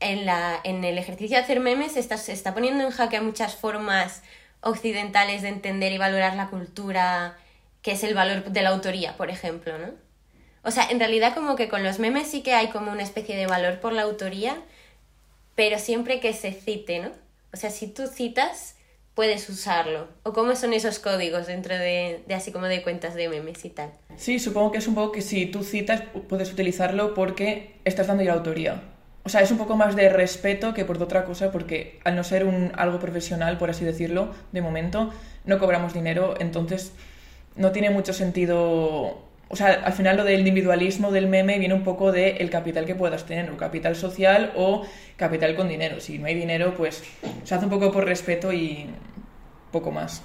en, 0.00 0.26
la, 0.26 0.60
en 0.64 0.84
el 0.84 0.98
ejercicio 0.98 1.36
de 1.36 1.42
hacer 1.42 1.60
memes 1.60 1.96
está, 1.96 2.16
se 2.16 2.32
está 2.32 2.54
poniendo 2.54 2.84
en 2.84 2.90
jaque 2.90 3.16
a 3.16 3.22
muchas 3.22 3.54
formas 3.54 4.22
occidentales 4.60 5.42
de 5.42 5.48
entender 5.48 5.92
y 5.92 5.98
valorar 5.98 6.36
la 6.36 6.48
cultura, 6.48 7.36
que 7.82 7.92
es 7.92 8.04
el 8.04 8.14
valor 8.14 8.44
de 8.44 8.62
la 8.62 8.70
autoría, 8.70 9.16
por 9.16 9.30
ejemplo, 9.30 9.78
¿no? 9.78 9.88
O 10.64 10.70
sea, 10.70 10.88
en 10.90 11.00
realidad 11.00 11.34
como 11.34 11.56
que 11.56 11.68
con 11.68 11.82
los 11.82 11.98
memes 11.98 12.28
sí 12.28 12.42
que 12.42 12.54
hay 12.54 12.68
como 12.68 12.92
una 12.92 13.02
especie 13.02 13.36
de 13.36 13.46
valor 13.46 13.80
por 13.80 13.92
la 13.92 14.02
autoría, 14.02 14.56
pero 15.56 15.78
siempre 15.78 16.20
que 16.20 16.32
se 16.32 16.52
cite, 16.52 17.00
¿no? 17.00 17.10
O 17.52 17.56
sea, 17.56 17.70
si 17.70 17.88
tú 17.88 18.06
citas, 18.06 18.76
puedes 19.14 19.48
usarlo. 19.48 20.08
¿O 20.22 20.32
cómo 20.32 20.56
son 20.56 20.72
esos 20.72 20.98
códigos 20.98 21.46
dentro 21.46 21.74
de, 21.74 22.22
de 22.26 22.34
así 22.34 22.52
como 22.52 22.66
de 22.66 22.82
cuentas 22.82 23.14
de 23.14 23.28
memes 23.28 23.64
y 23.64 23.70
tal? 23.70 23.90
Sí, 24.16 24.38
supongo 24.38 24.72
que 24.72 24.78
es 24.78 24.88
un 24.88 24.94
poco 24.94 25.12
que 25.12 25.22
si 25.22 25.46
tú 25.46 25.62
citas 25.64 26.02
puedes 26.28 26.52
utilizarlo 26.52 27.14
porque 27.14 27.76
estás 27.84 28.06
dando 28.06 28.22
ya 28.22 28.32
autoría. 28.32 28.82
O 29.24 29.28
sea, 29.28 29.40
es 29.40 29.50
un 29.52 29.58
poco 29.58 29.76
más 29.76 29.94
de 29.94 30.08
respeto 30.08 30.74
que 30.74 30.84
por 30.84 31.00
otra 31.00 31.24
cosa, 31.24 31.52
porque 31.52 32.00
al 32.04 32.16
no 32.16 32.24
ser 32.24 32.44
un, 32.44 32.72
algo 32.74 32.98
profesional, 32.98 33.56
por 33.56 33.70
así 33.70 33.84
decirlo, 33.84 34.34
de 34.50 34.62
momento, 34.62 35.12
no 35.44 35.58
cobramos 35.58 35.94
dinero, 35.94 36.34
entonces 36.40 36.92
no 37.54 37.70
tiene 37.70 37.90
mucho 37.90 38.12
sentido 38.12 39.22
o 39.52 39.56
sea, 39.56 39.82
al 39.84 39.92
final 39.92 40.16
lo 40.16 40.24
del 40.24 40.40
individualismo 40.40 41.12
del 41.12 41.26
meme 41.28 41.58
viene 41.58 41.74
un 41.74 41.84
poco 41.84 42.10
del 42.10 42.38
el 42.40 42.48
capital 42.48 42.86
que 42.86 42.94
puedas 42.94 43.26
tener, 43.26 43.50
o 43.50 43.56
capital 43.58 43.94
social 43.94 44.50
o 44.56 44.86
capital 45.16 45.54
con 45.54 45.68
dinero. 45.68 46.00
Si 46.00 46.18
no 46.18 46.26
hay 46.26 46.34
dinero, 46.34 46.74
pues 46.74 47.04
se 47.44 47.54
hace 47.54 47.64
un 47.66 47.70
poco 47.70 47.92
por 47.92 48.06
respeto 48.06 48.50
y 48.52 48.86
poco 49.70 49.90
más. 49.90 50.22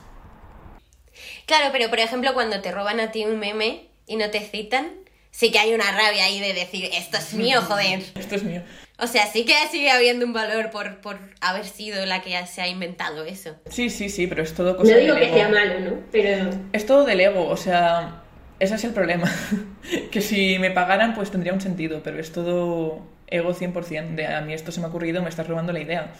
Claro, 1.46 1.70
pero 1.74 1.90
por 1.90 2.00
ejemplo, 2.00 2.34
cuando 2.34 2.62
te 2.62 2.72
roban 2.72 3.02
a 3.02 3.12
ti 3.12 3.26
un 3.26 3.38
meme 3.38 3.88
y 4.06 4.16
no 4.16 4.30
te 4.30 4.40
citan, 4.40 4.92
sí 5.32 5.52
que 5.52 5.60
hay 5.60 5.74
una 5.74 5.92
rabia 5.92 6.24
ahí 6.24 6.40
de 6.40 6.54
decir, 6.54 6.90
esto 6.94 7.18
es 7.18 7.34
mío, 7.34 7.62
joder. 7.62 8.00
Esto 8.16 8.36
es 8.36 8.44
mío. 8.44 8.62
O 9.00 9.08
sea, 9.08 9.28
sí 9.28 9.46
que 9.46 9.54
sigue 9.70 9.92
habiendo 9.92 10.26
un 10.26 10.34
valor 10.34 10.72
por, 10.72 11.02
por 11.02 11.20
haber 11.40 11.66
sido 11.66 12.04
la 12.06 12.22
que 12.22 12.48
se 12.48 12.62
ha 12.62 12.68
inventado 12.68 13.26
eso. 13.26 13.56
Sí, 13.70 13.90
sí, 13.92 14.10
sí, 14.10 14.26
pero 14.26 14.42
es 14.42 14.56
todo 14.56 14.76
cosa 14.76 14.92
No 14.92 14.98
digo 14.98 15.14
del 15.14 15.24
que 15.24 15.28
ego. 15.30 15.38
sea 15.38 15.50
malo, 15.50 15.80
¿no? 15.82 15.98
Pero 16.12 16.50
Es 16.74 16.86
todo 16.86 17.04
del 17.06 17.20
ego, 17.20 17.48
o 17.48 17.58
sea, 17.58 18.24
ese 18.60 18.76
es 18.76 18.84
el 18.84 18.94
problema. 18.94 19.32
que 20.12 20.22
si 20.22 20.60
me 20.60 20.72
pagaran, 20.72 21.14
pues 21.14 21.32
tendría 21.32 21.54
un 21.54 21.62
sentido, 21.62 22.02
pero 22.04 22.20
es 22.20 22.32
todo 22.32 23.02
ego 23.28 23.54
100%. 23.54 24.16
De 24.16 24.28
a 24.28 24.42
mí 24.42 24.54
esto 24.54 24.72
se 24.72 24.80
me 24.80 24.88
ha 24.88 24.90
ocurrido, 24.90 25.22
me 25.22 25.30
estás 25.30 25.48
robando 25.48 25.74
la 25.74 25.80
idea. 25.80 26.14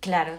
Claro. 0.00 0.38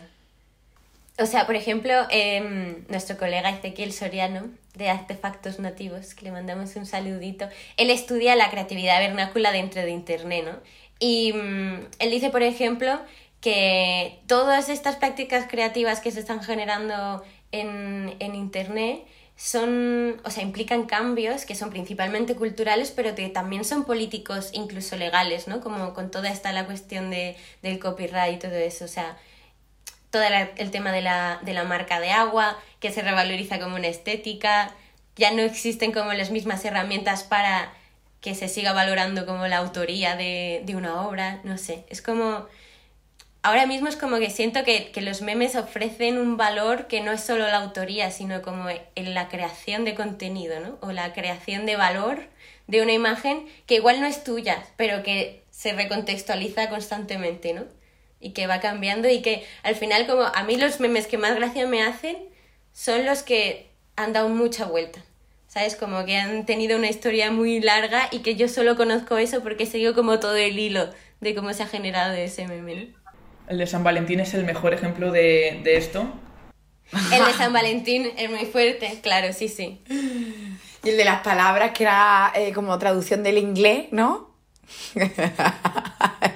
O 1.19 1.25
sea, 1.25 1.45
por 1.45 1.55
ejemplo, 1.55 1.93
em, 2.09 2.83
nuestro 2.89 3.17
colega 3.17 3.49
Ezequiel 3.49 3.93
Soriano, 3.93 4.49
de 4.75 4.89
Artefactos 4.89 5.59
Nativos, 5.59 6.15
que 6.15 6.25
le 6.25 6.31
mandamos 6.31 6.75
un 6.75 6.85
saludito, 6.85 7.47
él 7.77 7.91
estudia 7.91 8.35
la 8.35 8.49
creatividad 8.49 8.99
vernácula 8.99 9.51
dentro 9.51 9.81
de 9.81 9.91
Internet, 9.91 10.45
¿no? 10.45 10.59
Y 10.99 11.33
mm, 11.33 11.87
él 11.99 12.11
dice, 12.11 12.29
por 12.29 12.41
ejemplo, 12.41 12.99
que 13.41 14.19
todas 14.27 14.69
estas 14.69 14.95
prácticas 14.95 15.45
creativas 15.49 15.99
que 15.99 16.11
se 16.11 16.19
están 16.21 16.41
generando 16.41 17.23
en, 17.51 18.15
en 18.19 18.35
Internet 18.35 19.01
son, 19.43 20.21
o 20.23 20.29
sea, 20.29 20.43
implican 20.43 20.85
cambios 20.85 21.45
que 21.45 21.55
son 21.55 21.71
principalmente 21.71 22.35
culturales, 22.35 22.91
pero 22.91 23.15
que 23.15 23.27
también 23.27 23.65
son 23.65 23.85
políticos, 23.85 24.51
incluso 24.53 24.95
legales, 24.97 25.47
¿no? 25.47 25.61
Como 25.61 25.95
con 25.95 26.11
toda 26.11 26.29
esta 26.29 26.51
la 26.51 26.67
cuestión 26.67 27.09
de, 27.09 27.35
del 27.63 27.79
copyright 27.79 28.35
y 28.35 28.39
todo 28.39 28.53
eso, 28.53 28.85
o 28.85 28.87
sea, 28.87 29.17
todo 30.11 30.21
el 30.57 30.69
tema 30.69 30.91
de 30.91 31.01
la, 31.01 31.39
de 31.41 31.53
la 31.53 31.63
marca 31.63 31.99
de 31.99 32.11
agua, 32.11 32.55
que 32.79 32.91
se 32.91 33.01
revaloriza 33.01 33.59
como 33.59 33.77
una 33.77 33.87
estética, 33.87 34.75
ya 35.15 35.31
no 35.31 35.41
existen 35.41 35.91
como 35.91 36.13
las 36.13 36.29
mismas 36.29 36.63
herramientas 36.63 37.23
para 37.23 37.73
que 38.21 38.35
se 38.35 38.47
siga 38.47 38.73
valorando 38.73 39.25
como 39.25 39.47
la 39.47 39.57
autoría 39.57 40.15
de, 40.15 40.61
de 40.65 40.75
una 40.75 41.01
obra, 41.01 41.41
no 41.43 41.57
sé, 41.57 41.83
es 41.89 42.03
como... 42.03 42.45
Ahora 43.43 43.65
mismo 43.65 43.87
es 43.87 43.95
como 43.95 44.19
que 44.19 44.29
siento 44.29 44.63
que, 44.63 44.91
que 44.91 45.01
los 45.01 45.23
memes 45.23 45.55
ofrecen 45.55 46.19
un 46.19 46.37
valor 46.37 46.85
que 46.85 47.01
no 47.01 47.11
es 47.11 47.21
solo 47.21 47.47
la 47.47 47.57
autoría, 47.57 48.11
sino 48.11 48.43
como 48.43 48.65
en 48.69 49.13
la 49.15 49.29
creación 49.29 49.83
de 49.83 49.95
contenido, 49.95 50.59
¿no? 50.59 50.77
O 50.81 50.91
la 50.91 51.11
creación 51.13 51.65
de 51.65 51.75
valor 51.75 52.27
de 52.67 52.83
una 52.83 52.93
imagen 52.93 53.47
que 53.65 53.75
igual 53.75 53.99
no 53.99 54.05
es 54.05 54.23
tuya, 54.23 54.63
pero 54.77 55.01
que 55.01 55.43
se 55.49 55.73
recontextualiza 55.73 56.69
constantemente, 56.69 57.53
¿no? 57.53 57.65
Y 58.19 58.31
que 58.31 58.45
va 58.45 58.59
cambiando 58.59 59.09
y 59.09 59.23
que 59.23 59.43
al 59.63 59.75
final 59.75 60.05
como 60.05 60.21
a 60.21 60.43
mí 60.43 60.55
los 60.55 60.79
memes 60.79 61.07
que 61.07 61.17
más 61.17 61.35
gracia 61.35 61.65
me 61.65 61.81
hacen 61.81 62.17
son 62.73 63.07
los 63.07 63.23
que 63.23 63.71
han 63.95 64.13
dado 64.13 64.29
mucha 64.29 64.65
vuelta. 64.65 65.03
¿Sabes? 65.47 65.75
Como 65.75 66.05
que 66.05 66.15
han 66.15 66.45
tenido 66.45 66.77
una 66.77 66.89
historia 66.89 67.29
muy 67.31 67.59
larga 67.59 68.07
y 68.11 68.19
que 68.19 68.35
yo 68.35 68.47
solo 68.47 68.77
conozco 68.77 69.17
eso 69.17 69.41
porque 69.43 69.65
sigo 69.65 69.93
como 69.93 70.19
todo 70.19 70.35
el 70.37 70.57
hilo 70.57 70.89
de 71.19 71.35
cómo 71.35 71.53
se 71.53 71.63
ha 71.63 71.67
generado 71.67 72.13
ese 72.13 72.47
meme. 72.47 72.75
¿no? 72.75 73.00
El 73.47 73.57
de 73.57 73.67
San 73.67 73.83
Valentín 73.83 74.19
es 74.19 74.33
el 74.33 74.45
mejor 74.45 74.73
ejemplo 74.73 75.11
de, 75.11 75.61
de 75.63 75.77
esto. 75.77 76.05
El 76.93 77.25
de 77.25 77.33
San 77.37 77.53
Valentín 77.53 78.11
es 78.17 78.29
muy 78.29 78.45
fuerte, 78.45 78.99
claro, 79.01 79.33
sí, 79.33 79.47
sí. 79.47 79.81
Y 80.83 80.89
el 80.89 80.97
de 80.97 81.05
las 81.05 81.21
palabras, 81.21 81.71
que 81.71 81.83
era 81.83 82.31
eh, 82.35 82.53
como 82.53 82.77
traducción 82.79 83.23
del 83.23 83.37
inglés, 83.37 83.87
¿no? 83.91 84.31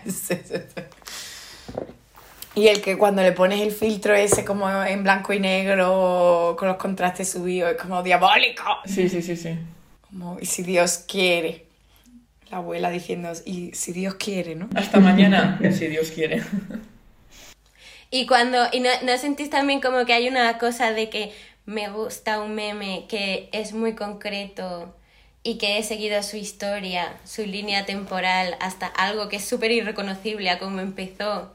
Sí, 0.06 0.12
sí, 0.12 0.38
sí. 0.46 0.82
Y 2.56 2.68
el 2.68 2.82
que 2.82 2.98
cuando 2.98 3.22
le 3.22 3.34
pones 3.34 3.60
el 3.60 3.72
filtro 3.72 4.14
ese 4.14 4.46
como 4.46 4.70
en 4.84 5.04
blanco 5.04 5.34
y 5.34 5.40
negro, 5.40 6.56
con 6.58 6.70
los 6.70 6.78
contrastes 6.78 7.32
subidos, 7.32 7.72
es 7.72 7.82
como 7.82 8.02
diabólico. 8.02 8.64
Sí, 8.86 9.10
sí, 9.10 9.22
sí, 9.22 9.36
sí. 9.36 9.58
Como, 10.02 10.38
y 10.40 10.46
si 10.46 10.64
Dios 10.64 11.04
quiere. 11.08 11.66
La 12.50 12.58
abuela 12.58 12.90
diciendo, 12.92 13.32
y 13.46 13.72
si 13.74 13.92
Dios 13.92 14.16
quiere, 14.16 14.56
¿no? 14.56 14.70
Hasta 14.76 15.00
mañana, 15.00 15.60
si 15.72 15.88
Dios 15.88 16.12
quiere. 16.12 16.44
Y 18.16 18.28
cuando, 18.28 18.70
y 18.72 18.80
no, 18.80 18.90
¿no 19.04 19.18
sentís 19.18 19.50
también 19.50 19.82
como 19.82 20.06
que 20.06 20.14
hay 20.14 20.30
una 20.30 20.58
cosa 20.58 20.94
de 20.94 21.10
que 21.10 21.34
me 21.66 21.90
gusta 21.90 22.40
un 22.40 22.56
meme 22.56 23.08
que 23.10 23.50
es 23.52 23.74
muy 23.74 23.94
concreto 23.94 24.96
y 25.44 25.58
que 25.58 25.78
he 25.78 25.84
seguido 25.84 26.24
su 26.24 26.38
historia, 26.38 27.18
su 27.26 27.46
línea 27.46 27.86
temporal, 27.86 28.56
hasta 28.62 28.88
algo 28.88 29.28
que 29.28 29.36
es 29.36 29.44
súper 29.44 29.72
irreconocible 29.74 30.50
a 30.50 30.60
cómo 30.60 30.80
empezó? 30.80 31.52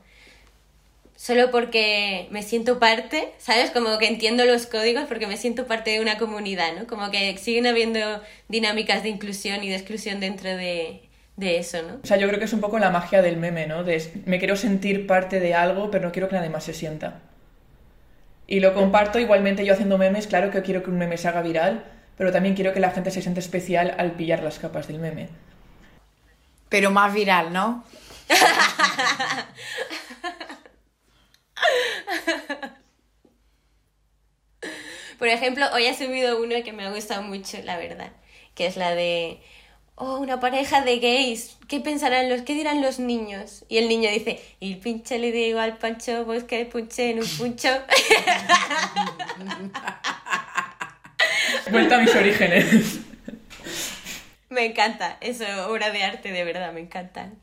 Solo 1.16 1.50
porque 1.50 2.28
me 2.30 2.42
siento 2.42 2.78
parte, 2.78 3.32
¿sabes? 3.38 3.70
Como 3.70 3.96
que 3.96 4.08
entiendo 4.08 4.44
los 4.44 4.66
códigos 4.66 5.06
porque 5.08 5.26
me 5.26 5.38
siento 5.38 5.66
parte 5.66 5.92
de 5.92 6.00
una 6.00 6.18
comunidad, 6.18 6.74
¿no? 6.76 6.86
Como 6.86 7.10
que 7.10 7.38
siguen 7.38 7.66
habiendo 7.68 8.20
dinámicas 8.48 9.02
de 9.02 9.08
inclusión 9.08 9.64
y 9.64 9.70
de 9.70 9.76
exclusión 9.76 10.20
dentro 10.20 10.50
de, 10.50 11.08
de 11.40 11.58
eso, 11.58 11.82
¿no? 11.82 11.98
O 12.02 12.06
sea, 12.06 12.18
yo 12.18 12.28
creo 12.28 12.38
que 12.38 12.44
es 12.44 12.52
un 12.52 12.60
poco 12.60 12.78
la 12.78 12.90
magia 12.90 13.22
del 13.22 13.38
meme, 13.38 13.66
¿no? 13.66 13.82
De 13.82 14.22
me 14.26 14.38
quiero 14.38 14.56
sentir 14.56 15.06
parte 15.06 15.40
de 15.40 15.54
algo, 15.54 15.90
pero 15.90 16.04
no 16.04 16.12
quiero 16.12 16.28
que 16.28 16.36
nadie 16.36 16.50
más 16.50 16.64
se 16.64 16.74
sienta. 16.74 17.22
Y 18.46 18.60
lo 18.60 18.74
comparto 18.74 19.18
igualmente 19.18 19.64
yo 19.64 19.72
haciendo 19.72 19.96
memes, 19.96 20.26
claro 20.26 20.50
que 20.50 20.60
quiero 20.62 20.82
que 20.82 20.90
un 20.90 20.98
meme 20.98 21.16
se 21.16 21.28
haga 21.28 21.40
viral, 21.40 21.84
pero 22.18 22.30
también 22.30 22.54
quiero 22.54 22.74
que 22.74 22.80
la 22.80 22.90
gente 22.90 23.10
se 23.10 23.22
sienta 23.22 23.40
especial 23.40 23.94
al 23.96 24.12
pillar 24.12 24.42
las 24.42 24.58
capas 24.58 24.86
del 24.86 24.98
meme. 24.98 25.28
Pero 26.68 26.90
más 26.90 27.14
viral, 27.14 27.52
¿no? 27.52 27.84
Por 35.18 35.28
ejemplo, 35.28 35.66
hoy 35.72 35.86
he 35.86 35.96
subido 35.96 36.42
uno 36.42 36.56
que 36.64 36.72
me 36.72 36.84
ha 36.84 36.90
gustado 36.90 37.22
mucho, 37.22 37.58
la 37.64 37.78
verdad, 37.78 38.10
que 38.54 38.66
es 38.66 38.76
la 38.76 38.94
de, 38.94 39.40
oh, 40.00 40.18
una 40.18 40.40
pareja 40.40 40.80
de 40.80 40.98
gays, 40.98 41.56
¿qué 41.68 41.78
pensarán 41.80 42.28
los, 42.28 42.42
qué 42.42 42.54
dirán 42.54 42.82
los 42.82 42.98
niños? 42.98 43.64
Y 43.68 43.78
el 43.78 43.88
niño 43.88 44.10
dice, 44.10 44.40
y 44.58 44.76
pinche 44.76 45.18
le 45.18 45.30
digo 45.30 45.60
al 45.60 45.76
pancho, 45.76 46.24
pues 46.24 46.44
que 46.44 46.64
punche 46.64 47.10
en 47.10 47.20
un 47.20 47.28
puncho. 47.28 47.68
Vuelta 51.70 51.96
a 51.96 51.98
mis 51.98 52.14
orígenes. 52.14 53.00
me 54.48 54.64
encanta, 54.64 55.18
eso, 55.20 55.44
obra 55.68 55.90
de 55.90 56.02
arte, 56.02 56.32
de 56.32 56.44
verdad, 56.44 56.72
me 56.72 56.80
encantan. 56.80 57.38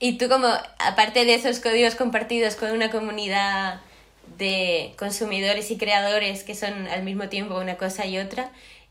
Y 0.00 0.16
tú 0.16 0.28
como, 0.28 0.48
aparte 0.78 1.24
de 1.26 1.34
esos 1.34 1.60
códigos 1.60 1.94
compartidos 1.94 2.56
con 2.56 2.70
una 2.70 2.90
comunidad 2.90 3.80
de 4.38 4.94
consumidores 4.98 5.70
y 5.70 5.76
creadores 5.76 6.44
que 6.44 6.54
son 6.54 6.88
al 6.88 7.02
mismo 7.02 7.28
tiempo 7.28 7.58
una 7.58 7.76
cosa 7.76 8.06
y 8.06 8.18
otra, 8.18 8.50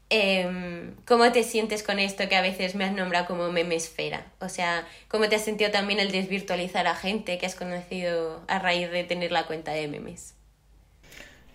em, 0.09 0.95
¿cómo 1.05 1.31
te 1.31 1.43
sientes 1.43 1.83
con 1.83 1.99
esto 1.99 2.27
que 2.29 2.35
a 2.35 2.41
veces 2.41 2.75
me 2.75 2.85
has 2.85 2.93
nombrado 2.93 3.25
como 3.25 3.51
memesfera? 3.51 4.25
O 4.39 4.49
sea, 4.49 4.87
¿cómo 5.07 5.27
te 5.29 5.35
has 5.35 5.43
sentido 5.43 5.71
también 5.71 5.99
el 5.99 6.11
desvirtualizar 6.11 6.87
a 6.87 6.95
gente 6.95 7.37
que 7.37 7.45
has 7.45 7.55
conocido 7.55 8.41
a 8.47 8.59
raíz 8.59 8.89
de 8.91 9.03
tener 9.03 9.31
la 9.31 9.45
cuenta 9.45 9.71
de 9.71 9.87
memes? 9.87 10.33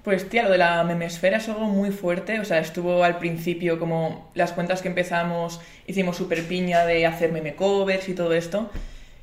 Pues 0.04 0.28
tía, 0.28 0.42
lo 0.42 0.50
de 0.50 0.58
la 0.58 0.82
memesfera 0.82 1.36
es 1.36 1.48
algo 1.48 1.66
muy 1.66 1.92
fuerte, 1.92 2.40
o 2.40 2.44
sea, 2.44 2.58
estuvo 2.58 3.04
al 3.04 3.18
principio 3.18 3.78
como 3.78 4.32
las 4.34 4.52
cuentas 4.52 4.82
que 4.82 4.88
empezamos, 4.88 5.60
hicimos 5.86 6.16
super 6.16 6.42
piña 6.44 6.84
de 6.84 7.06
hacer 7.06 7.30
meme 7.30 7.54
covers 7.54 8.08
y 8.08 8.14
todo 8.14 8.32
esto, 8.34 8.68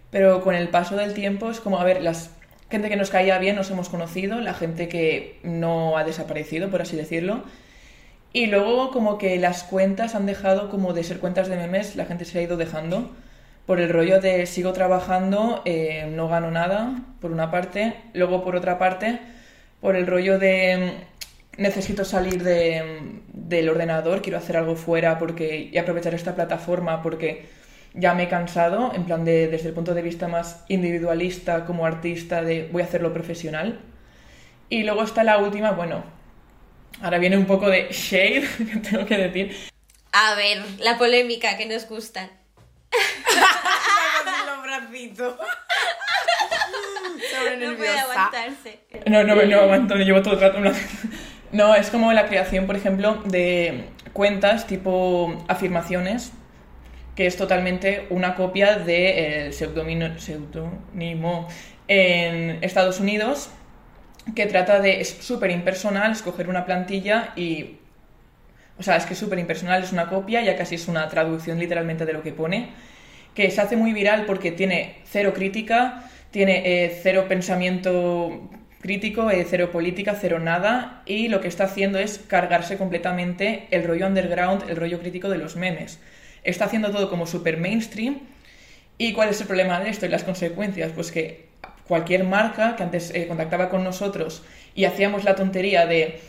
pero 0.10 0.42
con 0.42 0.56
el 0.56 0.70
paso 0.70 0.96
del 0.96 1.14
tiempo 1.14 1.52
es 1.52 1.60
como, 1.60 1.80
a 1.80 1.84
ver, 1.84 2.02
las 2.02 2.32
gente 2.70 2.90
que 2.90 2.96
nos 2.96 3.10
caía 3.10 3.38
bien 3.40 3.56
nos 3.56 3.70
hemos 3.72 3.90
conocido, 3.90 4.40
la 4.40 4.54
gente 4.54 4.88
que 4.88 5.40
no 5.44 5.98
ha 5.98 6.04
desaparecido, 6.04 6.70
por 6.70 6.82
así 6.82 6.96
decirlo, 6.96 7.44
y 8.34 8.48
luego 8.48 8.92
como 8.92 9.18
que 9.18 9.38
las 9.40 9.64
cuentas 9.64 10.16
han 10.16 10.26
dejado 10.26 10.70
como 10.70 10.94
de 10.94 11.04
ser 11.04 11.20
cuentas 11.20 11.48
de 11.48 11.58
memes, 11.58 11.96
la 11.96 12.06
gente 12.06 12.26
se 12.26 12.40
ha 12.40 12.42
ido 12.42 12.58
dejando 12.58 13.10
por 13.66 13.80
el 13.80 13.90
rollo 13.90 14.20
de 14.22 14.46
sigo 14.46 14.74
trabajando, 14.74 15.62
eh, 15.66 16.12
no 16.16 16.28
gano 16.28 16.52
nada, 16.52 17.02
por 17.22 17.32
una 17.32 17.52
parte, 17.52 17.96
luego 18.14 18.44
por 18.44 18.56
otra 18.56 18.78
parte 18.80 19.20
por 19.82 19.96
el 19.96 20.08
rollo 20.08 20.40
de 20.40 20.94
necesito 21.58 22.04
salir 22.06 22.44
de- 22.44 23.22
del 23.34 23.70
ordenador, 23.70 24.22
quiero 24.22 24.38
hacer 24.38 24.58
algo 24.58 24.76
fuera 24.76 25.18
porque, 25.20 25.70
y 25.72 25.78
aprovechar 25.78 26.14
esta 26.14 26.36
plataforma 26.36 27.02
porque 27.02 27.46
ya 27.94 28.14
me 28.14 28.24
he 28.24 28.28
cansado, 28.30 28.92
en 28.94 29.06
plan 29.06 29.26
de, 29.26 29.48
desde 29.48 29.70
el 29.70 29.74
punto 29.74 29.94
de 29.94 30.02
vista 30.02 30.28
más 30.28 30.64
individualista 30.68 31.66
como 31.66 31.86
artista, 31.86 32.42
de 32.44 32.70
voy 32.72 32.82
a 32.82 32.86
hacerlo 32.86 33.14
profesional. 33.14 33.80
Y 34.70 34.84
luego 34.84 35.04
está 35.04 35.24
la 35.24 35.38
última, 35.40 35.72
bueno, 35.72 36.04
ahora 37.02 37.18
viene 37.18 37.38
un 37.38 37.46
poco 37.46 37.70
de 37.70 37.88
shade, 37.92 38.48
que 38.58 38.80
tengo 38.80 39.06
que 39.06 39.18
decir. 39.18 39.56
A 40.12 40.36
ver, 40.36 40.64
la 40.80 40.98
polémica 40.98 41.58
que 41.58 41.66
nos 41.66 41.88
gusta. 41.88 42.30
Así 42.92 44.46
los 44.46 44.64
bracitos. 44.64 45.36
Sobre 47.32 47.58
No 47.58 47.76
puede 47.76 48.00
aguantarse. 48.00 48.80
No, 49.06 49.24
no, 49.24 49.36
no 49.36 49.60
aguanto, 49.60 49.96
me 49.96 50.06
llevo 50.06 50.22
todo 50.22 50.36
el 50.36 50.40
rato 50.42 50.60
No, 51.52 51.76
es 51.76 51.90
como 51.90 52.14
la 52.14 52.28
creación, 52.28 52.66
por 52.66 52.76
ejemplo, 52.76 53.22
de 53.26 53.90
cuentas 54.14 54.68
tipo 54.68 55.46
afirmaciones, 55.48 56.32
que 57.16 57.28
es 57.28 57.38
totalmente 57.38 58.08
una 58.10 58.36
copia 58.36 58.78
del 58.78 59.54
seudónimo 59.54 61.48
en 61.88 62.64
Estados 62.64 63.00
Unidos, 63.00 63.52
que 64.36 64.46
trata 64.46 64.80
de, 64.80 65.02
es 65.02 65.10
súper 65.10 65.52
impersonal, 65.52 66.12
escoger 66.12 66.50
una 66.50 66.66
plantilla 66.66 67.34
y... 67.36 67.78
O 68.78 68.84
sea, 68.84 68.96
es 68.96 69.06
que 69.06 69.14
es 69.14 69.20
súper 69.20 69.40
impersonal, 69.40 69.84
es 69.84 69.92
una 69.92 70.08
copia, 70.08 70.42
ya 70.42 70.56
casi 70.56 70.76
es 70.76 70.88
una 70.88 71.10
traducción 71.10 71.60
literalmente 71.60 72.06
de 72.06 72.14
lo 72.14 72.24
que 72.24 72.32
pone, 72.32 72.70
que 73.36 73.52
se 73.52 73.60
hace 73.60 73.76
muy 73.76 73.92
viral 73.92 74.26
porque 74.26 74.52
tiene 74.52 75.02
cero 75.06 75.34
crítica, 75.36 76.10
tiene 76.32 76.62
eh, 76.86 77.00
cero 77.04 77.26
pensamiento 77.28 78.50
crítico, 78.82 79.30
eh, 79.30 79.46
cero 79.50 79.72
política, 79.72 80.16
cero 80.20 80.40
nada, 80.40 81.04
y 81.06 81.28
lo 81.28 81.42
que 81.42 81.50
está 81.50 81.66
haciendo 81.66 82.00
es 82.00 82.20
cargarse 82.20 82.78
completamente 82.78 83.68
el 83.72 83.84
rollo 83.84 84.08
underground, 84.08 84.70
el 84.70 84.78
rollo 84.78 85.00
crítico 85.00 85.30
de 85.30 85.38
los 85.38 85.58
memes. 85.58 86.00
Está 86.44 86.66
haciendo 86.66 86.92
todo 86.92 87.10
como 87.10 87.28
súper 87.28 87.58
mainstream. 87.58 88.20
¿Y 88.98 89.14
cuál 89.14 89.30
es 89.30 89.42
el 89.42 89.48
problema 89.48 89.80
de 89.80 89.90
esto 89.90 90.06
y 90.06 90.10
las 90.10 90.24
consecuencias? 90.24 90.92
Pues 90.94 91.12
que 91.12 91.49
cualquier 91.90 92.26
marca 92.26 92.78
que 92.78 92.84
antes 92.84 93.12
eh, 93.16 93.28
contactaba 93.28 93.70
con 93.70 93.84
nosotros 93.84 94.44
y 94.76 94.86
hacíamos 94.86 95.26
la 95.26 95.36
tontería 95.36 95.88
de 95.88 96.22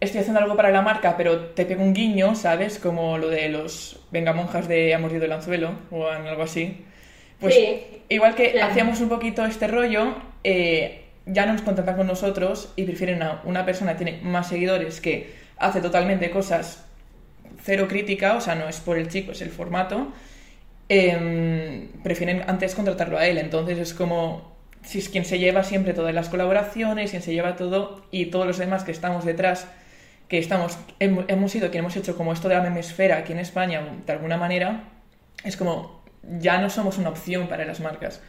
estoy 0.00 0.20
haciendo 0.20 0.40
algo 0.40 0.56
para 0.56 0.70
la 0.70 0.82
marca, 0.82 1.16
pero 1.16 1.46
te 1.50 1.66
pego 1.66 1.82
un 1.84 1.94
guiño, 1.94 2.34
¿sabes? 2.36 2.78
Como 2.80 3.18
lo 3.18 3.28
de 3.30 3.48
los 3.50 4.00
venga 4.12 4.32
monjas 4.34 4.68
de 4.68 4.94
ha 4.94 4.98
mordido 4.98 5.26
el 5.26 5.32
anzuelo 5.32 5.78
o 5.90 6.08
algo 6.08 6.42
así. 6.42 6.84
Pues 7.40 7.54
Sí, 7.54 7.80
igual 8.08 8.34
que 8.34 8.52
claro. 8.52 8.72
hacíamos 8.72 9.00
un 9.00 9.08
poquito 9.08 9.44
este 9.46 9.68
rollo, 9.68 10.16
eh, 10.44 11.04
ya 11.26 11.46
no 11.46 11.52
nos 11.54 11.62
contactan 11.62 11.96
con 11.96 12.06
nosotros 12.06 12.72
y 12.76 12.84
prefieren 12.84 13.22
a 13.22 13.42
una 13.44 13.64
persona 13.66 13.92
que 13.96 14.04
tiene 14.04 14.22
más 14.22 14.48
seguidores 14.48 15.00
que 15.00 15.34
hace 15.58 15.80
totalmente 15.80 16.30
cosas 16.30 16.84
cero 17.62 17.88
crítica, 17.88 18.36
o 18.36 18.40
sea, 18.40 18.54
no 18.56 18.68
es 18.68 18.80
por 18.80 18.98
el 18.98 19.08
chico, 19.08 19.32
es 19.32 19.42
el 19.42 19.50
formato. 19.50 20.12
em, 20.88 21.88
prefieren 22.02 22.44
antes 22.48 22.74
contratarlo 22.74 23.18
a 23.18 23.26
él, 23.26 23.38
entonces 23.38 23.78
es 23.78 23.94
como 23.94 24.55
si 24.86 24.98
es 25.00 25.08
quien 25.10 25.24
se 25.24 25.38
lleva 25.38 25.62
siempre 25.64 25.92
todas 25.92 26.14
las 26.14 26.28
colaboraciones, 26.30 27.10
quien 27.10 27.22
se 27.22 27.32
lleva 27.34 27.56
todo 27.56 28.06
y 28.10 28.26
todos 28.26 28.46
los 28.46 28.56
demás 28.58 28.84
que 28.84 28.92
estamos 28.92 29.24
detrás, 29.24 29.66
que 30.28 30.38
estamos 30.38 30.78
hem- 31.00 31.24
hemos 31.28 31.52
sido 31.52 31.70
quien 31.70 31.80
hemos 31.84 31.96
hecho 31.96 32.16
como 32.16 32.32
esto 32.32 32.48
de 32.48 32.54
la 32.54 32.62
memesfera 32.62 33.18
aquí 33.18 33.32
en 33.32 33.38
España 33.40 33.82
de 34.06 34.12
alguna 34.12 34.36
manera, 34.38 34.84
es 35.44 35.56
como 35.56 36.02
ya 36.40 36.58
no 36.58 36.70
somos 36.70 36.98
una 36.98 37.10
opción 37.10 37.46
para 37.48 37.64
las 37.64 37.80
marcas. 37.80 38.20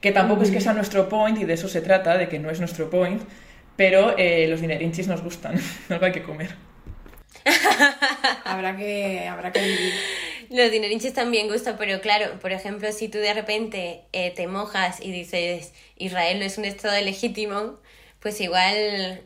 Que 0.00 0.12
tampoco 0.12 0.42
es 0.42 0.50
que 0.50 0.60
sea 0.60 0.74
nuestro 0.74 1.08
point 1.08 1.38
y 1.38 1.44
de 1.44 1.54
eso 1.54 1.68
se 1.68 1.80
trata, 1.80 2.18
de 2.18 2.28
que 2.28 2.38
no 2.38 2.50
es 2.50 2.60
nuestro 2.60 2.90
point, 2.90 3.22
pero 3.76 4.14
eh, 4.18 4.46
los 4.48 4.60
dinerinchis 4.60 5.08
nos 5.08 5.22
gustan, 5.22 5.54
algo 5.88 6.04
hay 6.04 6.12
que 6.12 6.22
comer. 6.22 6.54
Habrá 8.44 8.76
que, 8.76 9.26
habrá 9.28 9.50
que 9.52 9.60
vivir. 9.60 9.92
Los 10.50 10.70
dinerinches 10.70 11.12
también 11.14 11.48
gustan, 11.48 11.76
pero 11.78 12.00
claro, 12.00 12.38
por 12.40 12.52
ejemplo, 12.52 12.90
si 12.92 13.08
tú 13.08 13.18
de 13.18 13.32
repente 13.34 14.02
eh, 14.12 14.32
te 14.34 14.46
mojas 14.46 15.00
y 15.00 15.10
dices 15.12 15.72
Israel 15.96 16.38
no 16.38 16.44
es 16.44 16.58
un 16.58 16.64
estado 16.64 17.00
legítimo, 17.02 17.78
pues 18.20 18.40
igual 18.40 19.22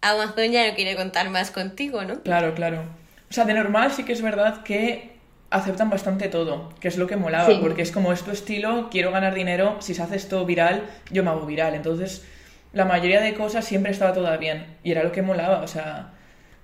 Amazon 0.00 0.50
ya 0.50 0.68
no 0.68 0.74
quiere 0.74 0.96
contar 0.96 1.30
más 1.30 1.50
contigo, 1.50 2.04
¿no? 2.04 2.22
Claro, 2.22 2.54
claro. 2.54 2.82
O 3.30 3.32
sea, 3.34 3.44
de 3.44 3.54
normal 3.54 3.90
sí 3.92 4.04
que 4.04 4.12
es 4.12 4.22
verdad 4.22 4.62
que 4.62 5.12
aceptan 5.50 5.88
bastante 5.88 6.28
todo, 6.28 6.72
que 6.80 6.88
es 6.88 6.96
lo 6.96 7.06
que 7.06 7.16
molaba, 7.16 7.46
Sí. 7.48 7.58
porque 7.60 7.82
es 7.82 7.92
como 7.92 8.12
es 8.12 8.22
tu 8.22 8.30
estilo, 8.32 8.88
quiero 8.90 9.12
ganar 9.12 9.34
dinero, 9.34 9.76
si 9.80 9.94
se 9.94 10.02
hace 10.02 10.16
esto 10.16 10.44
viral, 10.44 10.82
yo 11.10 11.22
me 11.22 11.30
hago 11.30 11.46
viral. 11.46 11.74
Entonces, 11.74 12.24
la 12.72 12.84
mayoría 12.84 13.20
de 13.20 13.34
cosas 13.34 13.64
siempre 13.64 13.92
estaba 13.92 14.12
toda 14.12 14.36
bien 14.36 14.66
y 14.82 14.90
era 14.90 15.04
lo 15.04 15.12
que 15.12 15.22
molaba, 15.22 15.60
o 15.62 15.68
sea, 15.68 16.12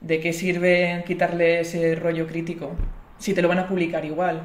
¿de 0.01 0.19
qué 0.21 0.33
sirve 0.33 1.05
quitarle 1.07 1.61
ese 1.61 1.95
rollo 1.95 2.27
crítico? 2.27 2.77
Si 3.21 3.35
te 3.35 3.43
lo 3.43 3.49
van 3.49 3.61
a 3.61 3.69
publicar 3.69 4.05
igual. 4.05 4.43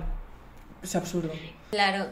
Es 0.84 0.96
absurdo. 0.96 1.32
Claro. 1.72 2.10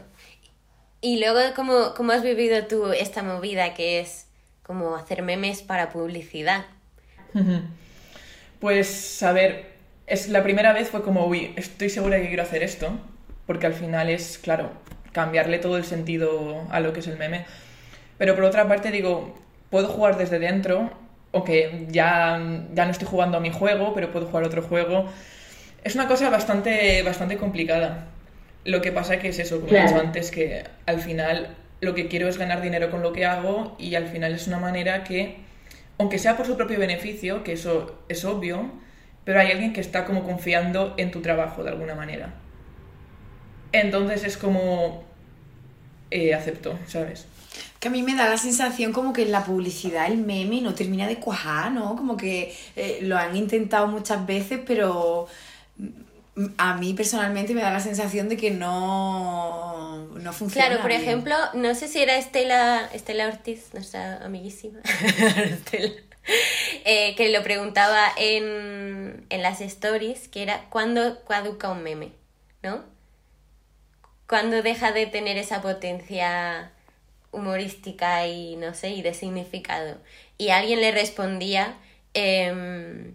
Y 1.00 1.20
luego, 1.20 1.38
¿cómo, 1.54 1.94
cómo 1.94 2.12
has 2.12 2.22
vivido 2.22 2.64
tú 2.64 2.90
esta 2.92 3.22
movida 3.22 3.74
que 3.74 4.00
es 4.00 4.26
como 4.64 4.96
hacer 4.96 5.22
memes 5.22 5.62
para 5.62 5.90
publicidad? 5.90 6.64
Pues, 8.60 9.22
a 9.22 9.32
ver, 9.32 9.66
es, 10.06 10.30
la 10.30 10.42
primera 10.42 10.72
vez 10.72 10.88
fue 10.88 11.02
como, 11.02 11.26
uy, 11.26 11.52
estoy 11.56 11.90
segura 11.90 12.18
que 12.18 12.28
quiero 12.28 12.44
hacer 12.44 12.62
esto, 12.62 12.98
porque 13.46 13.66
al 13.66 13.74
final 13.74 14.08
es, 14.08 14.38
claro, 14.38 14.70
cambiarle 15.12 15.58
todo 15.58 15.76
el 15.76 15.84
sentido 15.84 16.66
a 16.70 16.80
lo 16.80 16.94
que 16.94 17.00
es 17.00 17.06
el 17.06 17.18
meme. 17.18 17.44
Pero 18.16 18.34
por 18.34 18.44
otra 18.44 18.66
parte 18.66 18.90
digo, 18.90 19.38
puedo 19.68 19.88
jugar 19.88 20.16
desde 20.16 20.38
dentro, 20.38 20.90
aunque 21.34 21.86
ya, 21.90 22.40
ya 22.72 22.84
no 22.86 22.90
estoy 22.90 23.06
jugando 23.06 23.36
a 23.36 23.40
mi 23.40 23.50
juego, 23.50 23.92
pero 23.92 24.10
puedo 24.10 24.26
jugar 24.26 24.44
otro 24.44 24.62
juego. 24.62 25.10
Es 25.84 25.94
una 25.94 26.08
cosa 26.08 26.30
bastante, 26.30 27.02
bastante 27.02 27.36
complicada. 27.38 28.08
Lo 28.64 28.80
que 28.82 28.92
pasa 28.92 29.18
que 29.18 29.28
es 29.28 29.38
eso, 29.38 29.60
como 29.60 29.74
he 29.74 29.76
Claro. 29.76 29.82
dicho 29.82 29.98
antes, 29.98 30.30
que 30.30 30.64
al 30.86 31.00
final 31.00 31.56
lo 31.80 31.94
que 31.94 32.08
quiero 32.08 32.28
es 32.28 32.38
ganar 32.38 32.62
dinero 32.62 32.90
con 32.90 33.02
lo 33.02 33.12
que 33.12 33.26
hago 33.26 33.76
y 33.78 33.94
al 33.94 34.08
final 34.08 34.34
es 34.34 34.46
una 34.48 34.58
manera 34.58 35.04
que, 35.04 35.44
aunque 35.98 36.18
sea 36.18 36.36
por 36.36 36.46
su 36.46 36.56
propio 36.56 36.78
beneficio, 36.78 37.44
que 37.44 37.52
eso 37.52 38.04
es 38.08 38.24
obvio, 38.24 38.72
pero 39.24 39.40
hay 39.40 39.50
alguien 39.52 39.72
que 39.74 39.80
está 39.82 40.04
como 40.06 40.24
confiando 40.24 40.94
en 40.98 41.10
tu 41.10 41.20
trabajo 41.22 41.62
de 41.64 41.70
alguna 41.70 41.94
manera. 41.94 42.34
Entonces 43.72 44.24
es 44.24 44.36
como... 44.36 45.04
eh, 46.10 46.34
acepto, 46.34 46.78
¿sabes? 46.86 47.28
Que 47.80 47.88
a 47.88 47.90
mí 47.90 48.02
me 48.02 48.14
da 48.16 48.28
la 48.28 48.36
sensación 48.38 48.92
como 48.92 49.12
que 49.12 49.22
en 49.22 49.32
la 49.32 49.44
publicidad 49.44 50.06
el 50.06 50.18
meme 50.18 50.60
no 50.60 50.74
termina 50.74 51.06
de 51.06 51.18
cuajar, 51.20 51.70
¿no? 51.72 51.96
Como 51.96 52.16
que 52.16 52.54
eh, 52.76 52.98
lo 53.02 53.16
han 53.18 53.36
intentado 53.36 53.86
muchas 53.88 54.26
veces, 54.26 54.60
pero 54.66 55.26
a 56.58 56.74
mí 56.74 56.94
personalmente 56.94 57.54
me 57.54 57.62
da 57.62 57.70
la 57.70 57.80
sensación 57.80 58.28
de 58.28 58.36
que 58.36 58.50
no, 58.50 60.08
no 60.08 60.32
funciona. 60.32 60.66
Claro, 60.66 60.82
por 60.82 60.90
bien. 60.90 61.02
ejemplo, 61.02 61.36
no 61.54 61.74
sé 61.74 61.88
si 61.88 62.00
era 62.00 62.16
Estela, 62.16 62.88
Estela 62.92 63.28
Ortiz, 63.28 63.72
nuestra 63.72 64.24
amiguísima, 64.24 64.80
Estela, 65.36 65.92
eh, 66.84 67.14
que 67.16 67.28
lo 67.30 67.42
preguntaba 67.42 68.08
en, 68.16 69.26
en 69.28 69.42
las 69.42 69.60
stories, 69.60 70.28
que 70.28 70.42
era 70.42 70.64
¿cuándo 70.70 71.24
caduca 71.24 71.70
un 71.70 71.82
meme? 71.82 72.12
¿No? 72.62 72.82
¿Cuándo 74.26 74.62
deja 74.62 74.90
de 74.90 75.06
tener 75.06 75.36
esa 75.36 75.62
potencia 75.62 76.72
humorística 77.30 78.26
y 78.26 78.56
no 78.56 78.74
sé, 78.74 78.90
y 78.90 79.02
de 79.02 79.14
significado? 79.14 79.98
Y 80.38 80.48
alguien 80.48 80.80
le 80.80 80.90
respondía 80.90 81.76
em, 82.14 83.14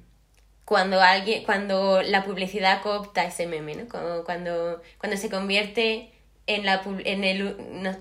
cuando 0.69 1.01
alguien, 1.01 1.43
cuando 1.45 2.03
la 2.03 2.23
publicidad 2.23 2.83
coopta 2.83 3.25
ese 3.25 3.47
meme, 3.47 3.73
¿no? 3.73 3.87
Como 3.87 4.23
cuando, 4.23 4.83
cuando 4.99 5.17
se 5.17 5.27
convierte 5.27 6.11
en 6.45 6.63
la 6.63 6.83
en 7.05 7.23
el 7.23 7.55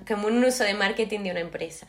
como 0.06 0.26
un 0.26 0.44
uso 0.44 0.64
de 0.64 0.74
marketing 0.74 1.20
de 1.20 1.30
una 1.30 1.40
empresa. 1.40 1.86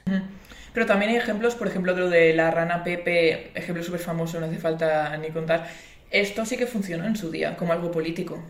Pero 0.74 0.86
también 0.86 1.12
hay 1.12 1.18
ejemplos, 1.18 1.56
por 1.56 1.68
ejemplo, 1.68 1.94
de 1.96 2.00
lo 2.00 2.10
de 2.10 2.34
la 2.34 2.50
rana 2.50 2.82
Pepe, 2.86 3.52
ejemplo 3.56 3.84
súper 3.84 4.00
famoso, 4.00 4.40
no 4.40 4.46
hace 4.46 4.58
falta 4.58 5.18
ni 5.18 5.32
contar. 5.32 5.68
Esto 6.12 6.46
sí 6.46 6.56
que 6.56 6.66
funcionó 6.66 7.06
en 7.06 7.18
su 7.18 7.30
día, 7.30 7.58
como 7.58 7.74
algo 7.74 7.92
político. 7.92 8.42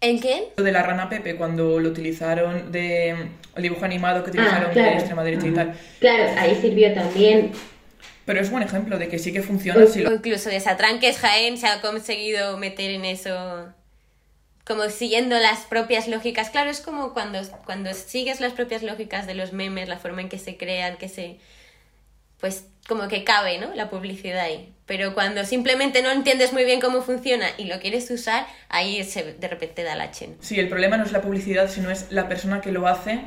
¿En 0.00 0.20
qué? 0.20 0.48
Lo 0.56 0.64
de 0.64 0.72
la 0.72 0.82
rana 0.82 1.08
Pepe, 1.08 1.36
cuando 1.36 1.78
lo 1.78 1.88
utilizaron 1.88 2.72
de... 2.72 3.10
el 3.54 3.62
dibujo 3.62 3.84
animado 3.84 4.24
que 4.24 4.30
utilizaron 4.30 4.70
Ah, 4.70 4.72
claro. 4.72 4.90
de 4.90 4.96
extrema 4.96 5.22
derecha 5.22 5.46
y 5.46 5.52
tal. 5.52 5.74
Claro, 6.00 6.24
ahí 6.36 6.58
sirvió 6.60 6.92
también. 6.92 7.52
Pero 8.24 8.40
es 8.40 8.50
buen 8.50 8.62
ejemplo 8.62 8.98
de 8.98 9.08
que 9.08 9.18
sí 9.18 9.32
que 9.32 9.42
funciona 9.42 9.86
si 9.86 10.00
lo... 10.00 10.12
incluso 10.12 10.48
de 10.48 10.60
Satranques 10.60 11.18
Jaén 11.18 11.58
se 11.58 11.66
ha 11.66 11.80
conseguido 11.80 12.56
meter 12.56 12.90
en 12.90 13.04
eso 13.04 13.72
como 14.64 14.88
siguiendo 14.88 15.38
las 15.38 15.60
propias 15.60 16.08
lógicas. 16.08 16.50
Claro, 16.50 16.70
es 16.70 16.80
como 16.80 17.12
cuando, 17.12 17.40
cuando 17.64 17.92
sigues 17.92 18.40
las 18.40 18.54
propias 18.54 18.82
lógicas 18.82 19.26
de 19.26 19.34
los 19.34 19.52
memes, 19.52 19.88
la 19.88 19.98
forma 19.98 20.22
en 20.22 20.28
que 20.28 20.38
se 20.38 20.56
crean, 20.56 20.96
que 20.96 21.08
se... 21.08 21.38
Pues 22.40 22.64
como 22.88 23.08
que 23.08 23.24
cabe, 23.24 23.58
¿no? 23.58 23.74
La 23.74 23.88
publicidad 23.88 24.40
ahí. 24.40 24.72
Pero 24.86 25.14
cuando 25.14 25.44
simplemente 25.44 26.02
no 26.02 26.10
entiendes 26.10 26.52
muy 26.52 26.64
bien 26.64 26.80
cómo 26.80 27.00
funciona 27.00 27.46
y 27.56 27.64
lo 27.64 27.78
quieres 27.80 28.10
usar, 28.10 28.46
ahí 28.68 29.02
se, 29.04 29.34
de 29.34 29.48
repente 29.48 29.82
da 29.82 29.94
la 29.94 30.10
chen. 30.10 30.36
Sí, 30.40 30.58
el 30.60 30.68
problema 30.68 30.96
no 30.96 31.04
es 31.04 31.12
la 31.12 31.22
publicidad, 31.22 31.70
sino 31.70 31.90
es 31.90 32.10
la 32.10 32.28
persona 32.28 32.60
que 32.60 32.72
lo 32.72 32.86
hace, 32.86 33.20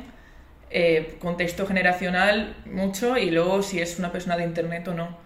eh, 0.70 1.16
contexto 1.20 1.66
generacional 1.66 2.56
mucho, 2.66 3.16
y 3.16 3.30
luego 3.30 3.62
si 3.62 3.80
es 3.80 3.98
una 3.98 4.12
persona 4.12 4.36
de 4.36 4.44
internet 4.44 4.86
o 4.88 4.94
no. 4.94 5.18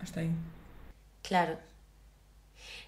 hasta 0.00 0.20
ahí. 0.20 0.30
Claro. 1.22 1.58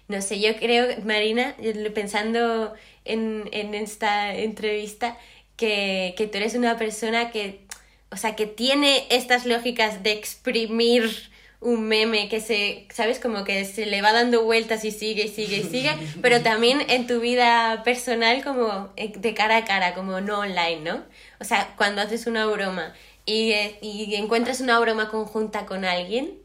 No 0.07 0.21
sé, 0.21 0.39
yo 0.41 0.55
creo, 0.57 0.87
Marina, 1.05 1.55
pensando 1.93 2.73
en, 3.05 3.47
en 3.53 3.73
esta 3.73 4.35
entrevista, 4.35 5.17
que, 5.55 6.15
que 6.17 6.27
tú 6.27 6.37
eres 6.37 6.55
una 6.55 6.77
persona 6.77 7.31
que, 7.31 7.65
o 8.11 8.17
sea, 8.17 8.35
que 8.35 8.47
tiene 8.47 9.07
estas 9.09 9.45
lógicas 9.45 10.03
de 10.03 10.11
exprimir 10.13 11.30
un 11.61 11.87
meme 11.87 12.27
que 12.27 12.41
se, 12.41 12.87
¿sabes? 12.91 13.19
Como 13.19 13.43
que 13.43 13.65
se 13.65 13.85
le 13.85 14.01
va 14.01 14.11
dando 14.11 14.43
vueltas 14.43 14.83
y 14.83 14.91
sigue 14.91 15.25
y 15.25 15.27
sigue 15.29 15.57
y 15.57 15.63
sigue, 15.63 15.95
pero 16.21 16.41
también 16.41 16.83
en 16.89 17.05
tu 17.05 17.19
vida 17.19 17.83
personal 17.83 18.43
como 18.43 18.91
eh, 18.97 19.13
de 19.15 19.33
cara 19.35 19.57
a 19.57 19.65
cara, 19.65 19.93
como 19.93 20.19
no 20.21 20.39
online, 20.39 20.81
¿no? 20.81 21.03
O 21.39 21.43
sea, 21.43 21.73
cuando 21.77 22.01
haces 22.01 22.25
una 22.25 22.47
broma 22.47 22.93
y, 23.25 23.51
eh, 23.51 23.77
y 23.81 24.15
encuentras 24.15 24.59
una 24.59 24.79
broma 24.79 25.09
conjunta 25.09 25.67
con 25.67 25.85
alguien, 25.85 26.41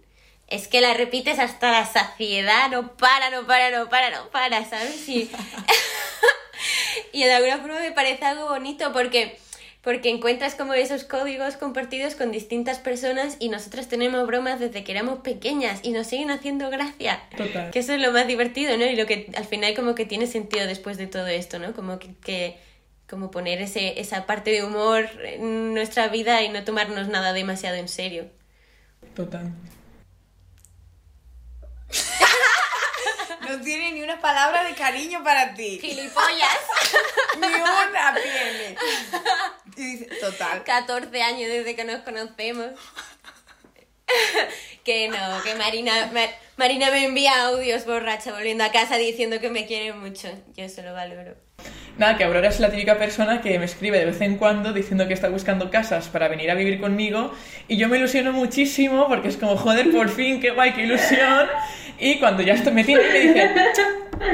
es 0.48 0.68
que 0.68 0.82
la 0.82 0.92
repites 0.92 1.38
hasta 1.38 1.72
la 1.72 1.86
saciedad, 1.86 2.68
no 2.70 2.96
para, 2.96 3.30
no 3.30 3.46
para, 3.46 3.70
no 3.70 3.88
para, 3.88 4.10
no 4.10 4.28
para, 4.28 4.68
¿sabes? 4.68 5.08
Y, 5.08 5.30
y 7.12 7.24
de 7.24 7.32
alguna 7.32 7.56
forma 7.56 7.80
me 7.80 7.92
parece 7.92 8.26
algo 8.26 8.48
bonito 8.48 8.92
porque 8.92 9.38
porque 9.86 10.10
encuentras 10.10 10.56
como 10.56 10.74
esos 10.74 11.04
códigos 11.04 11.56
compartidos 11.56 12.16
con 12.16 12.32
distintas 12.32 12.80
personas 12.80 13.36
y 13.38 13.50
nosotros 13.50 13.86
tenemos 13.86 14.26
bromas 14.26 14.58
desde 14.58 14.82
que 14.82 14.90
éramos 14.90 15.20
pequeñas 15.20 15.78
y 15.84 15.92
nos 15.92 16.08
siguen 16.08 16.32
haciendo 16.32 16.70
gracia. 16.70 17.22
Total. 17.36 17.70
Que 17.70 17.78
eso 17.78 17.92
es 17.92 18.00
lo 18.00 18.10
más 18.10 18.26
divertido, 18.26 18.76
¿no? 18.76 18.84
Y 18.84 18.96
lo 18.96 19.06
que 19.06 19.30
al 19.36 19.44
final 19.44 19.76
como 19.76 19.94
que 19.94 20.04
tiene 20.04 20.26
sentido 20.26 20.66
después 20.66 20.98
de 20.98 21.06
todo 21.06 21.28
esto, 21.28 21.60
¿no? 21.60 21.72
Como 21.72 22.00
que, 22.00 22.16
que 22.16 22.58
como 23.08 23.30
poner 23.30 23.62
ese, 23.62 24.00
esa 24.00 24.26
parte 24.26 24.50
de 24.50 24.64
humor 24.64 25.08
en 25.22 25.72
nuestra 25.72 26.08
vida 26.08 26.42
y 26.42 26.48
no 26.48 26.64
tomarnos 26.64 27.06
nada 27.06 27.32
demasiado 27.32 27.76
en 27.76 27.86
serio. 27.86 28.26
Total. 29.14 29.52
No 33.48 33.60
tiene 33.60 33.92
ni 33.92 34.02
una 34.02 34.20
palabra 34.20 34.64
de 34.64 34.74
cariño 34.74 35.22
para 35.22 35.54
ti. 35.54 35.78
¡Gilipollas! 35.80 36.58
Ni 37.38 37.46
una 37.46 38.14
tiene. 38.14 38.76
Y 39.76 39.82
dice, 39.96 40.06
total. 40.20 40.64
14 40.64 41.22
años 41.22 41.48
desde 41.48 41.76
que 41.76 41.84
nos 41.84 42.00
conocemos. 42.00 42.66
que 44.84 45.08
no, 45.08 45.42
que 45.44 45.54
Marina, 45.56 46.10
Mar- 46.12 46.34
Marina 46.56 46.90
me 46.90 47.04
envía 47.04 47.46
audios 47.46 47.84
borracha 47.84 48.32
volviendo 48.32 48.64
a 48.64 48.70
casa 48.70 48.96
diciendo 48.96 49.40
que 49.40 49.50
me 49.50 49.66
quiere 49.66 49.92
mucho. 49.92 50.28
Yo 50.56 50.64
eso 50.64 50.82
lo 50.82 50.92
valoro. 50.92 51.34
Nada, 51.98 52.16
que 52.18 52.24
Aurora 52.24 52.48
es 52.48 52.60
la 52.60 52.70
típica 52.70 52.98
persona 52.98 53.40
que 53.40 53.58
me 53.58 53.64
escribe 53.64 53.98
de 53.98 54.04
vez 54.04 54.20
en 54.20 54.36
cuando 54.36 54.72
diciendo 54.74 55.08
que 55.08 55.14
está 55.14 55.30
buscando 55.30 55.70
casas 55.70 56.08
para 56.08 56.28
venir 56.28 56.50
a 56.50 56.54
vivir 56.54 56.78
conmigo 56.78 57.32
y 57.68 57.78
yo 57.78 57.88
me 57.88 57.96
ilusiono 57.96 58.32
muchísimo 58.32 59.08
porque 59.08 59.28
es 59.28 59.38
como, 59.38 59.56
joder, 59.56 59.90
por 59.90 60.10
fin, 60.10 60.38
qué 60.38 60.50
guay, 60.50 60.74
qué 60.74 60.82
ilusión. 60.82 61.48
Y 61.98 62.18
cuando 62.18 62.42
ya 62.42 62.52
estoy, 62.52 62.74
me 62.74 62.84
tiene 62.84 63.02
y 63.02 63.12
me 63.12 63.18
dice, 63.20 63.50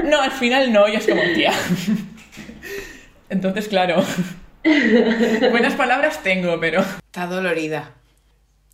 no, 0.05 0.21
al 0.21 0.33
final 0.33 0.73
no, 0.73 0.89
y 0.89 0.97
es 0.97 1.07
como, 1.07 1.23
tía. 1.35 1.53
Entonces, 3.29 3.69
claro, 3.69 4.05
buenas 5.51 5.75
palabras 5.75 6.23
tengo, 6.23 6.59
pero... 6.61 6.81
Está 6.83 7.27
dolorida. 7.27 7.91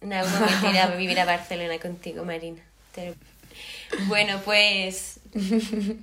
En 0.01 0.13
algún 0.13 0.33
momento 0.39 0.69
iré 0.71 0.79
a 0.81 0.87
vivir 0.89 1.19
a 1.21 1.25
Barcelona 1.25 1.79
contigo, 1.79 2.25
Marina. 2.25 2.61
Te- 2.95 3.15
Bueno, 4.07 4.41
pues 4.45 5.19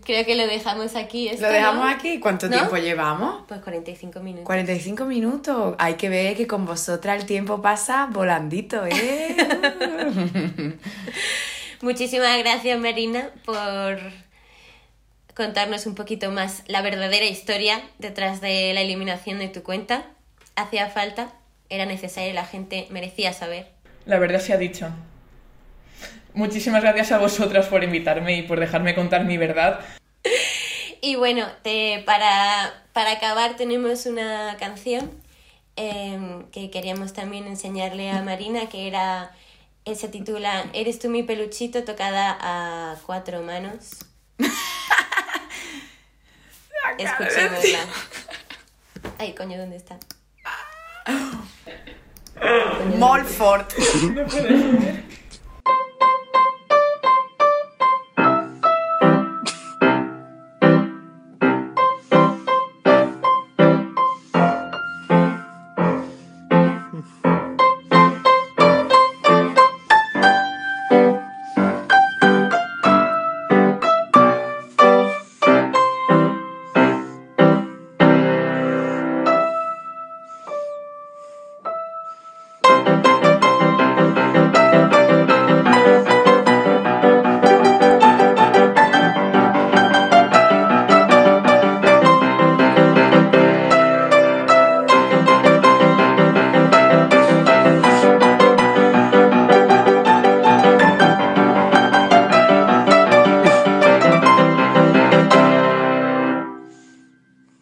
creo 0.06 0.26
que 0.26 0.36
lo 0.36 0.48
dejamos 0.48 0.96
aquí. 0.96 1.30
esto, 1.30 1.44
Lo 1.44 1.52
dejamos 1.54 1.86
¿no? 1.86 1.90
aquí. 1.92 2.20
¿Cuánto 2.20 2.48
¿No? 2.50 2.58
tiempo 2.58 2.76
llevamos? 2.78 3.44
Pues 3.48 3.62
45 3.62 4.20
minutos. 4.20 4.46
45 4.46 5.06
minutos. 5.06 5.76
Hay 5.80 5.94
que 5.94 6.10
ver 6.10 6.36
que 6.36 6.46
con 6.48 6.66
vosotras 6.66 7.20
el 7.22 7.26
tiempo 7.26 7.62
pasa 7.62 8.08
volandito, 8.12 8.86
¿eh? 8.86 9.36
Muchísimas 11.82 12.38
gracias, 12.40 12.80
Marina, 12.80 13.30
por 13.46 14.00
contarnos 15.36 15.86
un 15.86 15.96
poquito 15.96 16.32
más 16.32 16.64
la 16.68 16.82
verdadera 16.82 17.26
historia 17.26 17.82
detrás 18.00 18.42
de 18.42 18.74
la 18.74 18.82
eliminación 18.82 19.40
de 19.40 19.48
tu 19.50 19.64
cuenta. 19.64 20.06
Hacía 20.56 20.90
falta, 20.90 21.34
era 21.70 21.86
necesario, 21.86 22.34
la 22.34 22.46
gente 22.46 22.88
merecía 22.90 23.34
saber. 23.34 23.68
La 24.06 24.20
verdad 24.20 24.40
se 24.40 24.54
ha 24.54 24.58
dicho. 24.58 24.90
Muchísimas 26.34 26.82
gracias 26.84 27.12
a 27.12 27.18
vosotras 27.18 27.68
por 27.68 27.84
invitarme 27.84 28.38
y 28.38 28.42
por 28.44 28.60
dejarme 28.60 28.96
contar 28.96 29.26
mi 29.26 29.38
verdad. 29.38 29.80
Y 31.02 31.18
bueno, 31.18 31.46
te- 31.62 32.02
para, 32.04 32.74
para 32.92 33.12
acabar 33.12 33.58
tenemos 33.58 34.08
una 34.08 34.56
canción 34.58 35.12
em, 35.76 36.46
que 36.50 36.72
queríamos 36.72 37.14
también 37.14 37.46
enseñarle 37.46 38.10
a 38.10 38.24
Marina, 38.24 38.70
que 38.70 38.88
era, 38.88 39.32
eh, 39.84 39.94
se 39.94 40.08
titula 40.08 40.66
Eres 40.74 40.98
tú 40.98 41.10
mi 41.10 41.22
peluchito, 41.22 41.84
tocada 41.84 42.36
a 42.42 42.96
cuatro 43.06 43.44
manos. 43.44 43.98
Escuchémosla. 46.98 47.80
Ay, 49.20 49.34
coño, 49.34 49.58
¿dónde 49.58 49.78
está? 49.78 49.98
Molfort. 52.98 53.74
No 54.14 54.26
puede 54.26 54.30
ser. 54.30 55.15